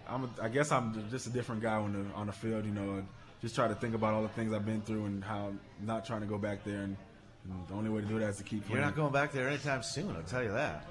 I'm. 0.07 0.25
A, 0.25 0.29
I 0.43 0.49
guess 0.49 0.71
I'm 0.71 1.09
just 1.09 1.25
a 1.25 1.31
different 1.31 1.63
guy 1.63 1.75
on 1.75 1.93
the 1.93 2.05
on 2.15 2.27
the 2.27 2.33
field. 2.33 2.65
You 2.65 2.71
know, 2.71 2.91
and 2.93 3.07
just 3.41 3.55
try 3.55 3.67
to 3.67 3.75
think 3.75 3.95
about 3.95 4.13
all 4.13 4.21
the 4.21 4.29
things 4.29 4.53
I've 4.53 4.65
been 4.65 4.81
through 4.81 5.05
and 5.05 5.23
how 5.23 5.47
I'm 5.47 5.59
not 5.81 6.05
trying 6.05 6.21
to 6.21 6.27
go 6.27 6.37
back 6.37 6.63
there. 6.63 6.81
And, 6.81 6.95
and 7.45 7.67
the 7.67 7.73
only 7.73 7.89
way 7.89 8.01
to 8.01 8.07
do 8.07 8.19
that 8.19 8.29
is 8.29 8.37
to 8.37 8.43
keep. 8.43 8.65
Playing. 8.65 8.77
You're 8.77 8.85
not 8.85 8.95
going 8.95 9.11
back 9.11 9.31
there 9.31 9.47
anytime 9.47 9.81
soon. 9.81 10.15
I'll 10.15 10.21
tell 10.21 10.43
you 10.43 10.51
that. 10.51 10.85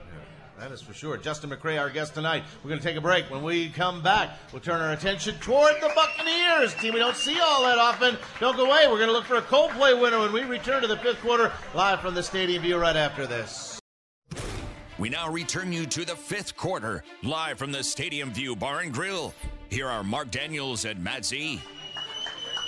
That 0.58 0.72
is 0.72 0.82
for 0.82 0.92
sure. 0.92 1.16
Justin 1.16 1.50
McCray, 1.50 1.78
our 1.78 1.88
guest 1.88 2.14
tonight. 2.14 2.42
We're 2.64 2.70
going 2.70 2.80
to 2.80 2.86
take 2.86 2.96
a 2.96 3.00
break. 3.00 3.30
When 3.30 3.44
we 3.44 3.68
come 3.68 4.02
back, 4.02 4.30
we'll 4.52 4.60
turn 4.60 4.80
our 4.80 4.92
attention 4.92 5.36
toward 5.36 5.76
the 5.80 5.92
Buccaneers, 5.94 6.74
team 6.74 6.94
we 6.94 6.98
don't 6.98 7.14
see 7.14 7.38
all 7.38 7.62
that 7.62 7.78
often. 7.78 8.16
Don't 8.40 8.56
go 8.56 8.66
away. 8.66 8.86
We're 8.88 8.96
going 8.96 9.08
to 9.08 9.12
look 9.12 9.24
for 9.24 9.36
a 9.36 9.42
Coldplay 9.42 10.00
winner 10.00 10.18
when 10.18 10.32
we 10.32 10.42
return 10.42 10.82
to 10.82 10.88
the 10.88 10.96
fifth 10.96 11.20
quarter, 11.20 11.52
live 11.74 12.00
from 12.00 12.14
the 12.14 12.22
Stadium 12.24 12.62
View 12.62 12.76
right 12.76 12.96
after 12.96 13.24
this. 13.24 13.80
We 14.98 15.08
now 15.08 15.30
return 15.30 15.72
you 15.72 15.86
to 15.86 16.04
the 16.04 16.16
fifth 16.16 16.56
quarter, 16.56 17.04
live 17.22 17.56
from 17.56 17.70
the 17.70 17.84
Stadium 17.84 18.32
View 18.32 18.56
Bar 18.56 18.80
and 18.80 18.92
Grill. 18.92 19.32
Here 19.70 19.86
are 19.86 20.02
Mark 20.02 20.32
Daniels 20.32 20.84
and 20.84 21.02
Matt 21.04 21.24
Z. 21.24 21.60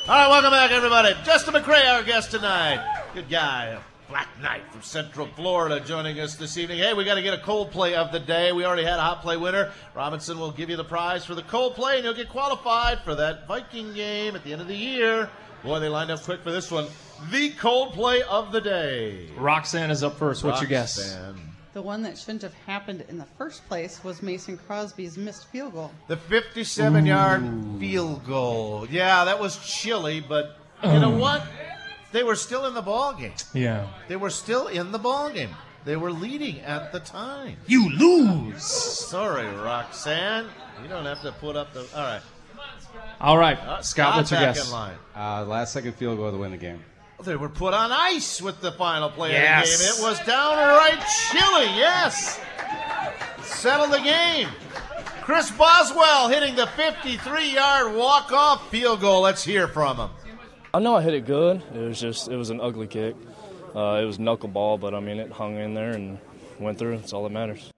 All 0.06 0.14
right, 0.14 0.28
welcome 0.28 0.52
back, 0.52 0.70
everybody. 0.70 1.12
Justin 1.24 1.54
McCray, 1.54 1.92
our 1.92 2.04
guest 2.04 2.30
tonight. 2.30 3.02
Good 3.14 3.28
guy, 3.28 3.80
Black 4.10 4.28
Knight 4.42 4.62
from 4.72 4.82
Central 4.82 5.28
Florida, 5.36 5.78
joining 5.78 6.18
us 6.18 6.34
this 6.34 6.56
evening. 6.56 6.78
Hey, 6.78 6.94
we 6.94 7.04
got 7.04 7.14
to 7.14 7.22
get 7.22 7.32
a 7.32 7.38
cold 7.38 7.70
play 7.70 7.94
of 7.94 8.10
the 8.10 8.18
day. 8.18 8.50
We 8.50 8.64
already 8.64 8.82
had 8.82 8.98
a 8.98 9.02
hot 9.02 9.22
play 9.22 9.36
winner. 9.36 9.70
Robinson 9.94 10.36
will 10.40 10.50
give 10.50 10.68
you 10.68 10.74
the 10.74 10.82
prize 10.82 11.24
for 11.24 11.36
the 11.36 11.44
cold 11.44 11.76
play, 11.76 11.94
and 11.94 12.04
you'll 12.04 12.14
get 12.14 12.28
qualified 12.28 12.98
for 13.04 13.14
that 13.14 13.46
Viking 13.46 13.94
game 13.94 14.34
at 14.34 14.42
the 14.42 14.52
end 14.52 14.60
of 14.60 14.66
the 14.66 14.74
year. 14.74 15.30
Boy, 15.62 15.78
they 15.78 15.88
lined 15.88 16.10
up 16.10 16.24
quick 16.24 16.42
for 16.42 16.50
this 16.50 16.72
one. 16.72 16.88
The 17.30 17.50
cold 17.50 17.92
play 17.92 18.20
of 18.22 18.50
the 18.50 18.60
day. 18.60 19.28
Roxanne 19.36 19.92
is 19.92 20.02
up 20.02 20.18
first. 20.18 20.42
What's 20.42 20.60
your 20.60 20.68
guess? 20.68 21.16
The 21.72 21.82
one 21.82 22.02
that 22.02 22.18
shouldn't 22.18 22.42
have 22.42 22.54
happened 22.66 23.04
in 23.08 23.16
the 23.16 23.26
first 23.38 23.64
place 23.68 24.02
was 24.02 24.22
Mason 24.22 24.58
Crosby's 24.58 25.16
missed 25.16 25.46
field 25.52 25.74
goal. 25.74 25.92
The 26.08 26.16
57 26.16 27.06
yard 27.06 27.48
field 27.78 28.26
goal. 28.26 28.88
Yeah, 28.90 29.24
that 29.24 29.38
was 29.38 29.56
chilly, 29.64 30.18
but 30.18 30.56
you 30.82 30.90
oh. 30.90 30.98
know 30.98 31.10
what? 31.10 31.46
They 32.12 32.22
were 32.22 32.34
still 32.36 32.66
in 32.66 32.74
the 32.74 32.82
ball 32.82 33.12
game. 33.14 33.32
Yeah. 33.54 33.86
They 34.08 34.16
were 34.16 34.30
still 34.30 34.66
in 34.68 34.90
the 34.92 34.98
ball 34.98 35.30
game. 35.30 35.50
They 35.84 35.96
were 35.96 36.12
leading 36.12 36.60
at 36.60 36.92
the 36.92 37.00
time. 37.00 37.56
You 37.66 37.88
lose. 37.90 38.62
Sorry, 38.62 39.46
Roxanne. 39.46 40.46
You 40.82 40.88
don't 40.88 41.06
have 41.06 41.22
to 41.22 41.32
put 41.32 41.56
up 41.56 41.72
the. 41.72 41.80
All 41.94 42.02
right. 42.02 42.20
All 43.20 43.38
right, 43.38 43.58
Uh, 43.58 43.80
Scott, 43.82 44.16
what's 44.16 44.30
your 44.30 44.40
guess? 44.40 44.72
Uh, 44.72 45.44
last 45.46 45.72
second 45.72 45.94
field 45.94 46.18
goal 46.18 46.30
to 46.32 46.36
win 46.38 46.50
the 46.50 46.56
game. 46.56 46.82
They 47.22 47.36
were 47.36 47.48
put 47.50 47.74
on 47.74 47.92
ice 47.92 48.40
with 48.42 48.60
the 48.62 48.72
final 48.72 49.10
play 49.10 49.32
Yes. 49.32 49.72
of 49.74 49.78
the 49.78 49.84
game. 49.84 49.94
It 49.94 50.10
was 50.10 50.26
downright 50.26 51.04
chilly. 51.30 51.66
Yes. 51.76 52.40
Settle 53.42 53.88
the 53.88 54.00
game. 54.00 54.48
Chris 55.22 55.50
Boswell 55.50 56.28
hitting 56.28 56.56
the 56.56 56.66
53 56.66 57.54
yard 57.54 57.94
walk 57.94 58.32
off 58.32 58.70
field 58.70 59.00
goal. 59.00 59.20
Let's 59.22 59.44
hear 59.44 59.68
from 59.68 59.96
him. 59.98 60.10
I 60.72 60.78
know 60.78 60.94
I 60.96 61.02
hit 61.02 61.14
it 61.14 61.26
good. 61.26 61.62
It 61.74 61.78
was 61.78 62.00
just 62.00 62.28
it 62.28 62.36
was 62.36 62.50
an 62.50 62.60
ugly 62.60 62.86
kick. 62.86 63.16
Uh, 63.74 64.00
it 64.02 64.04
was 64.04 64.18
knuckleball, 64.18 64.80
but 64.80 64.94
I 64.94 65.00
mean 65.00 65.18
it 65.18 65.30
hung 65.32 65.56
in 65.56 65.74
there 65.74 65.90
and 65.90 66.18
went 66.58 66.78
through. 66.78 66.98
That's 66.98 67.12
all 67.12 67.24
that 67.24 67.30
matters. 67.32 67.70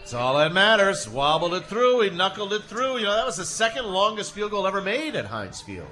That's 0.00 0.14
all 0.14 0.36
that 0.38 0.52
matters. 0.52 1.08
Wobbled 1.08 1.54
it 1.54 1.64
through. 1.66 2.02
He 2.02 2.10
knuckled 2.10 2.52
it 2.52 2.62
through. 2.64 2.98
You 2.98 3.04
know, 3.04 3.14
that 3.16 3.24
was 3.26 3.36
the 3.36 3.44
second 3.44 3.86
longest 3.86 4.32
field 4.32 4.50
goal 4.50 4.66
ever 4.66 4.80
made 4.82 5.16
at 5.16 5.26
Heinz 5.26 5.60
Field. 5.62 5.88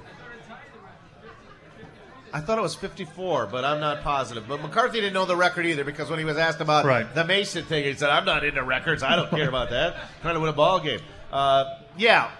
I 2.35 2.39
thought 2.39 2.57
it 2.57 2.61
was 2.61 2.73
54, 2.73 3.45
but 3.47 3.63
I'm 3.63 3.79
not 3.79 4.01
positive. 4.01 4.45
But 4.47 4.59
McCarthy 4.61 4.99
didn't 4.99 5.13
know 5.13 5.25
the 5.25 5.35
record 5.35 5.67
either 5.67 5.83
because 5.83 6.09
when 6.09 6.17
he 6.17 6.25
was 6.25 6.37
asked 6.37 6.61
about 6.61 6.83
Right. 6.83 7.13
the 7.13 7.23
Mason 7.23 7.63
thing, 7.63 7.83
he 7.83 7.93
said, 7.93 8.09
"I'm 8.09 8.25
not 8.25 8.43
into 8.43 8.63
records. 8.63 9.03
I 9.03 9.15
don't 9.15 9.29
care 9.29 9.47
about 9.47 9.69
that. 9.69 9.95
trying 10.21 10.33
to 10.33 10.39
win 10.39 10.49
a 10.49 10.53
ball 10.53 10.79
game." 10.79 10.99
Uh, 11.31 11.65
yeah, 11.95 12.31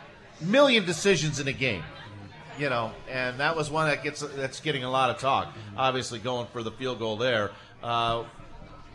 million 0.42 0.84
decisions 0.86 1.40
in 1.40 1.48
a 1.48 1.54
game, 1.54 1.84
you 2.58 2.70
know, 2.70 2.92
and 3.10 3.40
that 3.40 3.56
was 3.56 3.70
one 3.70 3.88
that 3.88 4.04
gets 4.04 4.22
that's 4.22 4.60
getting 4.60 4.84
a 4.84 4.90
lot 4.90 5.10
of 5.10 5.20
talk. 5.20 5.54
Obviously, 5.78 6.20
going 6.20 6.48
for 6.48 6.64
the 6.64 6.72
field 6.72 7.00
goal 7.00 7.18
there, 7.18 7.52
uh, 7.82 8.24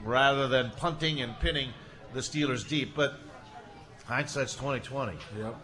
rather 0.04 0.48
than 0.48 0.70
punting 0.76 1.20
and 1.20 1.38
pinning 1.40 1.70
the 2.12 2.20
Steelers 2.20 2.66
deep. 2.66 2.94
But 2.94 3.14
hindsight's 4.06 4.54
2020. 4.54 5.18
Yep. 5.38 5.56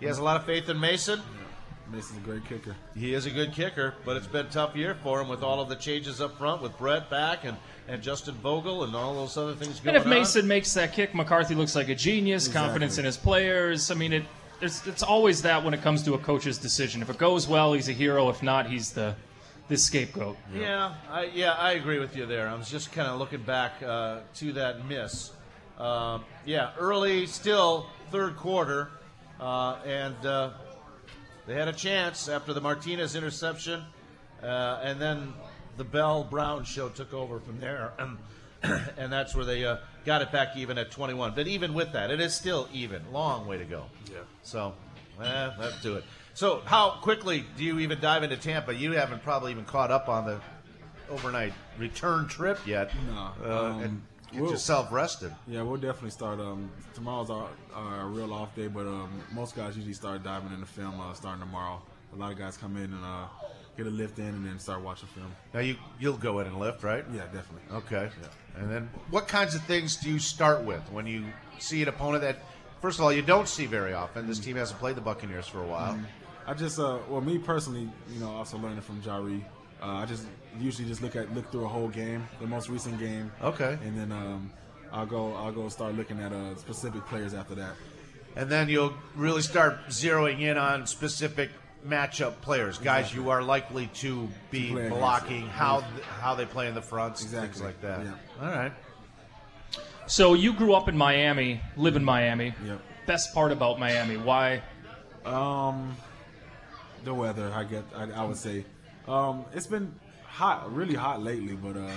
He 0.00 0.06
has 0.06 0.18
a 0.18 0.22
lot 0.22 0.36
of 0.36 0.46
faith 0.46 0.68
in 0.68 0.80
Mason. 0.80 1.20
Mason's 1.92 2.18
a 2.18 2.22
great 2.22 2.44
kicker. 2.44 2.76
He 2.96 3.14
is 3.14 3.26
a 3.26 3.30
good 3.30 3.52
kicker, 3.52 3.94
but 4.04 4.16
it's 4.16 4.26
been 4.26 4.46
a 4.46 4.50
tough 4.50 4.76
year 4.76 4.96
for 5.02 5.20
him 5.20 5.28
with 5.28 5.42
all 5.42 5.60
of 5.60 5.68
the 5.68 5.74
changes 5.74 6.20
up 6.20 6.38
front, 6.38 6.62
with 6.62 6.76
Brett 6.78 7.10
back 7.10 7.44
and, 7.44 7.56
and 7.88 8.00
Justin 8.00 8.34
Vogel 8.36 8.84
and 8.84 8.94
all 8.94 9.14
those 9.14 9.36
other 9.36 9.54
things 9.54 9.80
going 9.80 9.96
on. 9.96 9.96
And 9.96 9.96
if 9.96 10.04
on. 10.04 10.18
Mason 10.18 10.46
makes 10.46 10.72
that 10.74 10.92
kick, 10.92 11.14
McCarthy 11.14 11.54
looks 11.54 11.74
like 11.74 11.88
a 11.88 11.94
genius. 11.94 12.46
Exactly. 12.46 12.66
Confidence 12.66 12.98
in 12.98 13.04
his 13.04 13.16
players. 13.16 13.90
I 13.90 13.94
mean, 13.94 14.12
it. 14.12 14.24
It's, 14.60 14.86
it's 14.86 15.02
always 15.02 15.42
that 15.42 15.64
when 15.64 15.74
it 15.74 15.82
comes 15.82 16.02
to 16.04 16.14
a 16.14 16.18
coach's 16.18 16.58
decision. 16.58 17.02
If 17.02 17.10
it 17.10 17.18
goes 17.18 17.48
well, 17.48 17.72
he's 17.72 17.88
a 17.88 17.92
hero. 17.92 18.28
If 18.28 18.42
not, 18.42 18.68
he's 18.68 18.92
the 18.92 19.14
the 19.68 19.76
scapegoat. 19.76 20.36
Yeah, 20.52 20.94
I, 21.08 21.30
yeah, 21.32 21.52
I 21.52 21.72
agree 21.72 22.00
with 22.00 22.16
you 22.16 22.26
there. 22.26 22.48
I 22.48 22.54
was 22.54 22.68
just 22.68 22.90
kind 22.90 23.06
of 23.06 23.20
looking 23.20 23.42
back 23.42 23.80
uh, 23.82 24.18
to 24.36 24.52
that 24.54 24.84
miss. 24.86 25.30
Um 25.78 26.24
yeah, 26.44 26.72
early, 26.78 27.26
still 27.26 27.86
third 28.10 28.36
quarter, 28.36 28.90
uh, 29.38 29.78
and 29.86 30.26
uh, 30.26 30.50
they 31.46 31.54
had 31.54 31.68
a 31.68 31.72
chance 31.72 32.28
after 32.28 32.52
the 32.52 32.60
Martinez 32.60 33.14
interception, 33.14 33.82
uh, 34.42 34.80
and 34.82 35.00
then 35.00 35.32
the 35.76 35.84
Bell 35.84 36.24
Brown 36.24 36.64
show 36.64 36.88
took 36.88 37.14
over 37.14 37.38
from 37.40 37.60
there, 37.60 37.92
and 37.98 38.18
and 38.98 39.12
that's 39.12 39.34
where 39.34 39.44
they 39.44 39.64
uh, 39.64 39.76
got 40.04 40.22
it 40.22 40.32
back 40.32 40.56
even 40.56 40.78
at 40.78 40.90
21. 40.90 41.32
But 41.34 41.46
even 41.46 41.74
with 41.74 41.92
that, 41.92 42.10
it 42.10 42.20
is 42.20 42.34
still 42.34 42.68
even. 42.72 43.02
Long 43.12 43.46
way 43.46 43.58
to 43.58 43.64
go. 43.64 43.84
Yeah. 44.10 44.18
So, 44.42 44.74
eh, 45.22 45.50
let's 45.58 45.80
do 45.82 45.96
it. 45.96 46.04
So, 46.34 46.62
how 46.64 46.92
quickly 47.02 47.44
do 47.56 47.64
you 47.64 47.78
even 47.80 48.00
dive 48.00 48.22
into 48.22 48.36
Tampa? 48.36 48.74
You 48.74 48.92
haven't 48.92 49.22
probably 49.22 49.50
even 49.50 49.64
caught 49.64 49.90
up 49.90 50.08
on 50.08 50.26
the 50.26 50.40
overnight 51.10 51.52
return 51.78 52.28
trip 52.28 52.58
yet. 52.66 52.92
No. 53.06 53.30
Uh, 53.44 53.64
um, 53.64 53.82
and 53.82 54.02
get 54.32 54.42
we'll- 54.42 54.50
yourself 54.52 54.92
rested. 54.92 55.34
Yeah, 55.46 55.62
we'll 55.62 55.80
definitely 55.80 56.10
start. 56.10 56.38
Um, 56.40 56.70
tomorrow's 56.94 57.30
our, 57.30 57.48
our 57.74 58.06
real 58.06 58.32
off 58.32 58.54
day, 58.54 58.68
but 58.68 58.86
um, 58.86 59.10
most 59.32 59.56
guys 59.56 59.76
usually 59.76 59.94
start 59.94 60.22
diving 60.22 60.52
into 60.52 60.66
film 60.66 61.00
uh, 61.00 61.12
starting 61.14 61.40
tomorrow. 61.40 61.82
A 62.12 62.16
lot 62.16 62.32
of 62.32 62.38
guys 62.38 62.56
come 62.56 62.76
in 62.76 62.84
and 62.92 63.04
uh, 63.04 63.26
get 63.82 63.90
a 63.90 63.96
lift 63.96 64.18
in 64.18 64.26
and 64.26 64.46
then 64.46 64.58
start 64.58 64.82
watching 64.82 65.08
film. 65.08 65.32
Now 65.54 65.60
you 65.60 65.76
you'll 65.98 66.16
go 66.16 66.40
in 66.40 66.46
and 66.46 66.58
lift, 66.58 66.82
right? 66.82 67.04
Yeah, 67.12 67.22
definitely. 67.24 67.62
Okay. 67.72 68.10
And 68.56 68.70
then, 68.70 68.90
what 69.10 69.26
kinds 69.28 69.54
of 69.54 69.62
things 69.64 69.96
do 69.96 70.10
you 70.10 70.18
start 70.18 70.62
with 70.64 70.82
when 70.92 71.06
you 71.06 71.24
see 71.58 71.82
an 71.82 71.88
opponent 71.88 72.22
that, 72.22 72.38
first 72.82 72.98
of 72.98 73.04
all, 73.04 73.12
you 73.12 73.22
don't 73.22 73.48
see 73.48 73.66
very 73.66 73.94
often? 73.94 74.26
This 74.26 74.38
team 74.38 74.56
hasn't 74.56 74.78
played 74.80 74.96
the 74.96 75.00
Buccaneers 75.00 75.46
for 75.46 75.62
a 75.62 75.66
while. 75.66 75.92
Um, 75.92 76.06
I 76.46 76.54
just, 76.54 76.78
uh, 76.78 76.98
well, 77.08 77.20
me 77.20 77.38
personally, 77.38 77.88
you 78.12 78.20
know, 78.20 78.30
also 78.30 78.58
learning 78.58 78.80
from 78.80 79.00
Jahri. 79.02 79.42
Uh, 79.82 79.86
I 79.86 80.04
just 80.04 80.26
usually 80.58 80.88
just 80.88 81.00
look 81.00 81.16
at 81.16 81.32
look 81.34 81.50
through 81.50 81.64
a 81.64 81.68
whole 81.68 81.88
game, 81.88 82.26
the 82.40 82.46
most 82.46 82.68
recent 82.68 82.98
game. 82.98 83.32
Okay. 83.42 83.78
And 83.84 83.98
then 83.98 84.12
um, 84.12 84.50
I'll 84.92 85.06
go 85.06 85.34
I'll 85.34 85.52
go 85.52 85.68
start 85.68 85.94
looking 85.94 86.20
at 86.20 86.32
uh, 86.32 86.54
specific 86.56 87.06
players 87.06 87.32
after 87.34 87.54
that. 87.54 87.74
And 88.36 88.50
then 88.50 88.68
you'll 88.68 88.94
really 89.16 89.42
start 89.42 89.88
zeroing 89.88 90.40
in 90.40 90.56
on 90.56 90.86
specific 90.86 91.50
matchup 91.86 92.40
players, 92.42 92.78
guys 92.78 93.06
Exactly. 93.06 93.22
you 93.24 93.30
are 93.30 93.42
likely 93.42 93.86
to 93.94 94.28
be 94.50 94.68
To 94.68 94.72
play 94.72 94.82
against. 94.86 94.98
blocking, 94.98 95.46
how 95.48 95.80
th- 95.80 96.02
how 96.20 96.34
they 96.34 96.46
play 96.46 96.68
in 96.68 96.74
the 96.74 96.82
fronts, 96.82 97.24
things 97.24 97.60
like 97.62 97.80
that. 97.80 98.04
Yeah. 98.04 98.12
All 98.42 98.48
right. 98.50 98.72
So 100.06 100.34
you 100.34 100.52
grew 100.52 100.74
up 100.74 100.88
in 100.88 100.96
Miami, 100.96 101.60
live 101.76 101.96
in 101.96 102.04
Miami. 102.04 102.54
Yep. 102.64 102.80
Best 103.06 103.32
part 103.34 103.52
about 103.52 103.78
Miami? 103.78 104.16
Why? 104.16 104.62
Um, 105.24 105.96
the 107.04 107.14
weather, 107.14 107.52
I 107.54 107.64
get, 107.64 107.84
I, 107.94 108.10
I 108.10 108.24
would 108.24 108.36
say, 108.36 108.64
um, 109.08 109.44
it's 109.54 109.66
been 109.66 109.94
hot, 110.24 110.72
really 110.74 110.94
hot 110.94 111.22
lately, 111.22 111.54
but 111.54 111.76
uh, 111.76 111.90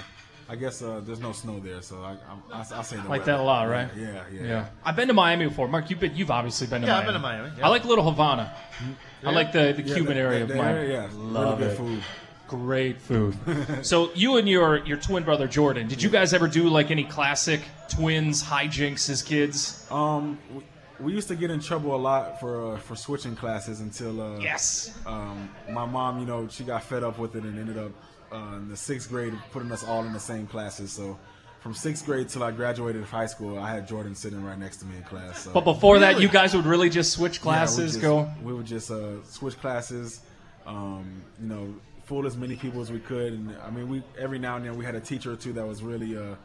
I 0.50 0.56
guess 0.56 0.82
uh, 0.82 1.02
there's 1.06 1.20
no 1.22 1.32
snow 1.32 1.60
there, 1.60 1.82
so 1.82 2.02
I, 2.02 2.12
I, 2.54 2.58
I, 2.60 2.80
I 2.80 2.82
say 2.84 2.98
the 2.98 3.02
Like 3.04 3.22
weather. 3.22 3.26
that 3.32 3.39
a 3.39 3.44
lot, 3.44 3.70
right? 3.70 3.89
Yeah, 3.98 4.24
yeah, 4.32 4.44
yeah. 4.44 4.66
I've 4.84 4.96
been 4.96 5.08
to 5.08 5.14
Miami 5.14 5.48
before. 5.48 5.68
Mark, 5.68 5.89
you've 5.89 6.00
been, 6.02 6.16
you've 6.16 6.32
obviously 6.32 6.68
been 6.68 6.82
to 6.82 6.88
Yeah, 6.88 6.98
I've 6.98 7.06
Miami. 7.06 7.14
been 7.14 7.22
to 7.22 7.28
Miami, 7.28 7.58
yeah. 7.60 7.66
I 7.66 7.70
like 7.70 7.86
Little 7.86 8.04
Havana. 8.10 8.54
Yeah. 8.82 9.30
I 9.30 9.32
like 9.32 9.52
the, 9.54 9.74
the 9.76 9.84
Yeah, 9.84 9.96
Cuban 9.96 10.16
the- 10.16 10.22
area 10.22 10.38
the- 10.39 10.44
of 10.44 10.48
the 10.50 10.56
Miami. 10.56 10.80
area, 10.80 10.94
yeah. 10.94 11.08
Really 11.08 11.18
Love 11.32 11.60
good 11.60 11.72
it. 11.72 11.78
food. 11.78 12.04
Great 12.48 13.02
food. 13.02 13.36
so 13.86 14.12
you 14.14 14.38
and 14.38 14.48
your 14.48 14.78
your 14.86 14.98
twin 14.98 15.24
brother 15.24 15.48
Jordan, 15.48 15.88
did 15.88 16.04
you 16.04 16.10
guys 16.10 16.34
ever 16.34 16.48
do 16.48 16.68
like 16.70 16.91
any 16.91 17.04
classic 17.06 17.62
twins 17.89 18.44
hijinks 18.44 19.10
as 19.10 19.24
kids? 19.24 19.88
Um, 19.89 20.38
we, 20.54 20.62
we 21.00 21.14
used 21.14 21.30
to 21.30 21.36
get 21.36 21.50
in 21.50 21.62
trouble 21.62 21.96
a 21.96 21.98
lot 21.98 22.39
for 22.39 22.74
uh, 22.74 22.78
for 22.78 22.96
switching 22.96 23.36
classes 23.36 23.80
until 23.80 24.22
uh, 24.22 24.38
Yes. 24.39 24.96
Um, 25.08 25.50
my 25.72 25.86
mom, 25.86 26.20
you 26.20 26.26
know, 26.28 26.48
she 26.50 26.64
got 26.64 26.84
fed 26.84 27.02
up 27.04 27.18
with 27.18 27.36
it 27.36 27.44
and 27.44 27.58
ended 27.58 27.78
up 27.78 27.91
uh, 28.34 28.58
in 28.58 28.70
the 28.70 28.78
sixth 28.78 29.10
grade 29.10 29.34
putting 29.52 29.72
us 29.72 29.84
all 29.84 30.04
in 30.06 30.14
the 30.14 30.20
same 30.20 30.48
classes. 30.48 30.92
So 30.92 31.18
from 31.62 31.74
sixth 31.74 32.06
grade 32.06 32.28
till 32.30 32.44
I 32.44 32.52
graduated 32.52 33.04
high 33.06 33.28
school, 33.28 33.58
I 33.58 33.70
had 33.72 33.88
Jordan 33.88 34.16
sitting 34.16 34.44
right 34.44 34.58
next 34.60 34.78
to 34.78 34.86
me 34.86 34.98
in 34.98 35.04
class. 35.04 35.44
So. 35.44 35.52
But 35.54 35.64
before 35.64 36.00
that, 36.00 36.20
you 36.20 36.28
guys 36.28 36.54
would 36.56 36.66
really 36.66 36.90
just 36.90 37.14
switch 37.14 37.38
Yeah, 37.38 37.42
we 37.42 37.44
classes, 37.44 37.92
just- 37.92 38.02
go. 38.02 38.30
We 38.44 38.54
would 38.54 38.66
just 38.66 38.92
uh, 38.92 39.24
switch 39.24 39.58
classes. 39.60 40.22
Um, 40.66 41.22
you 41.42 41.48
know, 41.48 41.74
fool 42.06 42.26
as 42.26 42.36
many 42.38 42.56
people 42.56 42.82
as 42.82 42.92
we 42.92 43.00
could, 43.00 43.34
and 43.34 43.56
I 43.66 43.70
mean, 43.70 43.90
we 43.90 44.02
every 44.18 44.40
now 44.40 44.56
and 44.58 44.66
then 44.66 44.78
we 44.78 44.86
had 44.86 44.96
a 44.96 45.00
teacher 45.02 45.34
or 45.34 45.36
two 45.36 45.52
that 45.54 45.66
was 45.68 45.84
really, 45.84 46.18
uh, 46.18 46.36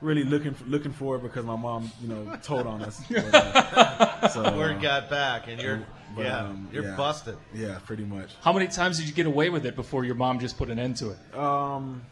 really 0.00 0.24
looking 0.24 0.54
looking 0.66 0.92
for 0.92 1.16
it 1.16 1.22
because 1.22 1.44
my 1.44 1.56
mom, 1.56 1.90
you 2.02 2.08
know, 2.08 2.38
told 2.42 2.66
on 2.66 2.82
us. 2.82 3.02
But, 3.10 3.34
uh, 3.34 4.28
so, 4.28 4.44
uh, 4.44 4.56
Word 4.56 4.80
got 4.80 5.10
back, 5.10 5.48
and 5.48 5.60
you're 5.60 5.82
but, 6.14 6.24
yeah, 6.24 6.38
um, 6.40 6.68
you're 6.72 6.84
yeah. 6.84 6.96
busted. 6.96 7.36
Yeah, 7.54 7.78
pretty 7.84 8.04
much. 8.04 8.30
How 8.42 8.52
many 8.52 8.68
times 8.68 8.98
did 8.98 9.08
you 9.08 9.14
get 9.14 9.26
away 9.26 9.50
with 9.50 9.66
it 9.66 9.76
before 9.76 10.04
your 10.04 10.14
mom 10.14 10.38
just 10.40 10.56
put 10.58 10.70
an 10.70 10.78
end 10.78 10.96
to 10.98 11.10
it? 11.10 11.38
Um, 11.38 12.02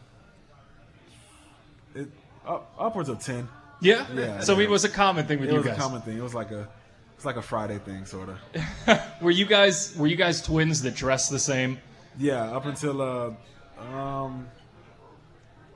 it, 1.95 2.09
up, 2.47 2.73
upwards 2.79 3.09
of 3.09 3.21
ten. 3.21 3.49
Yeah? 3.81 4.07
yeah. 4.15 4.41
So 4.41 4.57
yeah. 4.57 4.65
it 4.65 4.71
was 4.71 4.85
a 4.85 4.89
common 4.89 5.27
thing 5.27 5.41
with 5.41 5.49
it 5.49 5.53
you 5.53 5.59
was 5.59 5.67
guys. 5.67 5.77
a 5.77 5.81
common 5.81 6.03
thing. 6.03 6.17
It 6.19 6.23
was 6.23 6.35
like 6.35 6.51
a, 6.51 6.69
it's 7.17 7.25
like 7.25 7.37
a 7.37 7.43
Friday 7.43 7.79
thing, 7.79 8.05
sort 8.05 8.29
of. 8.29 9.01
Were 9.23 9.31
you 9.31 9.47
guys 9.47 9.97
were 9.97 10.07
you 10.07 10.17
guys 10.17 10.43
twins 10.43 10.83
that 10.83 10.95
dressed 10.95 11.31
the 11.31 11.39
same? 11.39 11.79
Yeah, 12.19 12.43
up 12.43 12.67
until 12.67 13.01
uh, 13.01 13.33
um, 13.81 14.49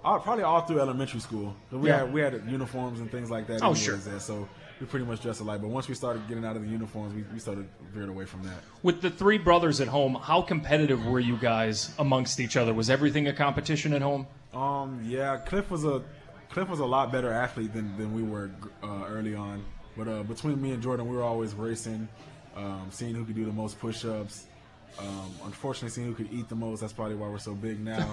all, 0.05 0.21
probably 0.21 0.45
all 0.45 0.61
through 0.63 0.81
elementary 0.81 1.21
school. 1.21 1.57
We 1.71 1.89
Yeah. 1.89 1.99
had 1.99 2.13
we 2.13 2.21
had 2.21 2.43
uniforms 2.49 3.01
and 3.01 3.11
things 3.11 3.31
like 3.31 3.47
that. 3.49 3.63
Oh, 3.63 3.75
sure. 3.75 3.97
There, 3.97 4.21
so 4.21 4.49
we 4.81 4.87
pretty 4.87 5.07
much 5.07 5.23
dressed 5.23 5.41
alike. 5.41 5.61
But 5.61 5.69
once 5.69 5.89
we 5.89 5.95
started 5.95 6.27
getting 6.29 6.45
out 6.45 6.57
of 6.57 6.63
the 6.63 6.69
uniforms, 6.69 7.15
we, 7.15 7.25
we 7.33 7.39
started 7.39 7.69
veered 7.95 8.09
away 8.09 8.25
from 8.25 8.43
that. 8.45 8.59
With 8.83 9.01
the 9.01 9.11
three 9.11 9.39
brothers 9.39 9.81
at 9.81 9.89
home, 9.89 10.15
how 10.15 10.43
competitive 10.43 11.07
were 11.07 11.21
you 11.21 11.37
guys 11.37 11.95
amongst 11.99 12.41
each 12.41 12.57
other? 12.57 12.75
Was 12.75 12.91
everything 12.91 13.29
a 13.29 13.33
competition 13.33 13.93
at 13.93 14.03
home? 14.03 14.27
Um, 14.53 15.03
yeah, 15.05 15.37
Cliff 15.39 15.71
was 15.71 15.85
a 15.85 16.03
Cliff 16.51 16.69
was 16.69 16.81
a 16.81 16.87
lot 16.87 17.13
better 17.13 17.31
athlete 17.31 17.73
than, 17.73 17.97
than 17.99 18.15
we 18.15 18.23
were 18.23 18.51
uh, 18.83 19.05
early 19.09 19.35
on. 19.35 19.65
But 19.97 20.09
uh, 20.09 20.23
between 20.23 20.61
me 20.61 20.73
and 20.73 20.83
Jordan, 20.83 21.09
we 21.09 21.17
were 21.17 21.23
always 21.23 21.55
racing, 21.55 22.09
um, 22.55 22.89
seeing 22.91 23.15
who 23.15 23.25
could 23.25 23.35
do 23.35 23.45
the 23.45 23.53
most 23.53 23.79
push-ups. 23.79 24.47
Um, 24.99 25.31
unfortunately, 25.45 25.91
seeing 25.91 26.07
who 26.07 26.15
could 26.15 26.33
eat 26.33 26.49
the 26.49 26.55
most. 26.55 26.81
That's 26.81 26.93
probably 26.93 27.17
why 27.17 27.29
we're 27.29 27.39
so 27.39 27.55
big 27.55 27.81
now. 27.81 27.99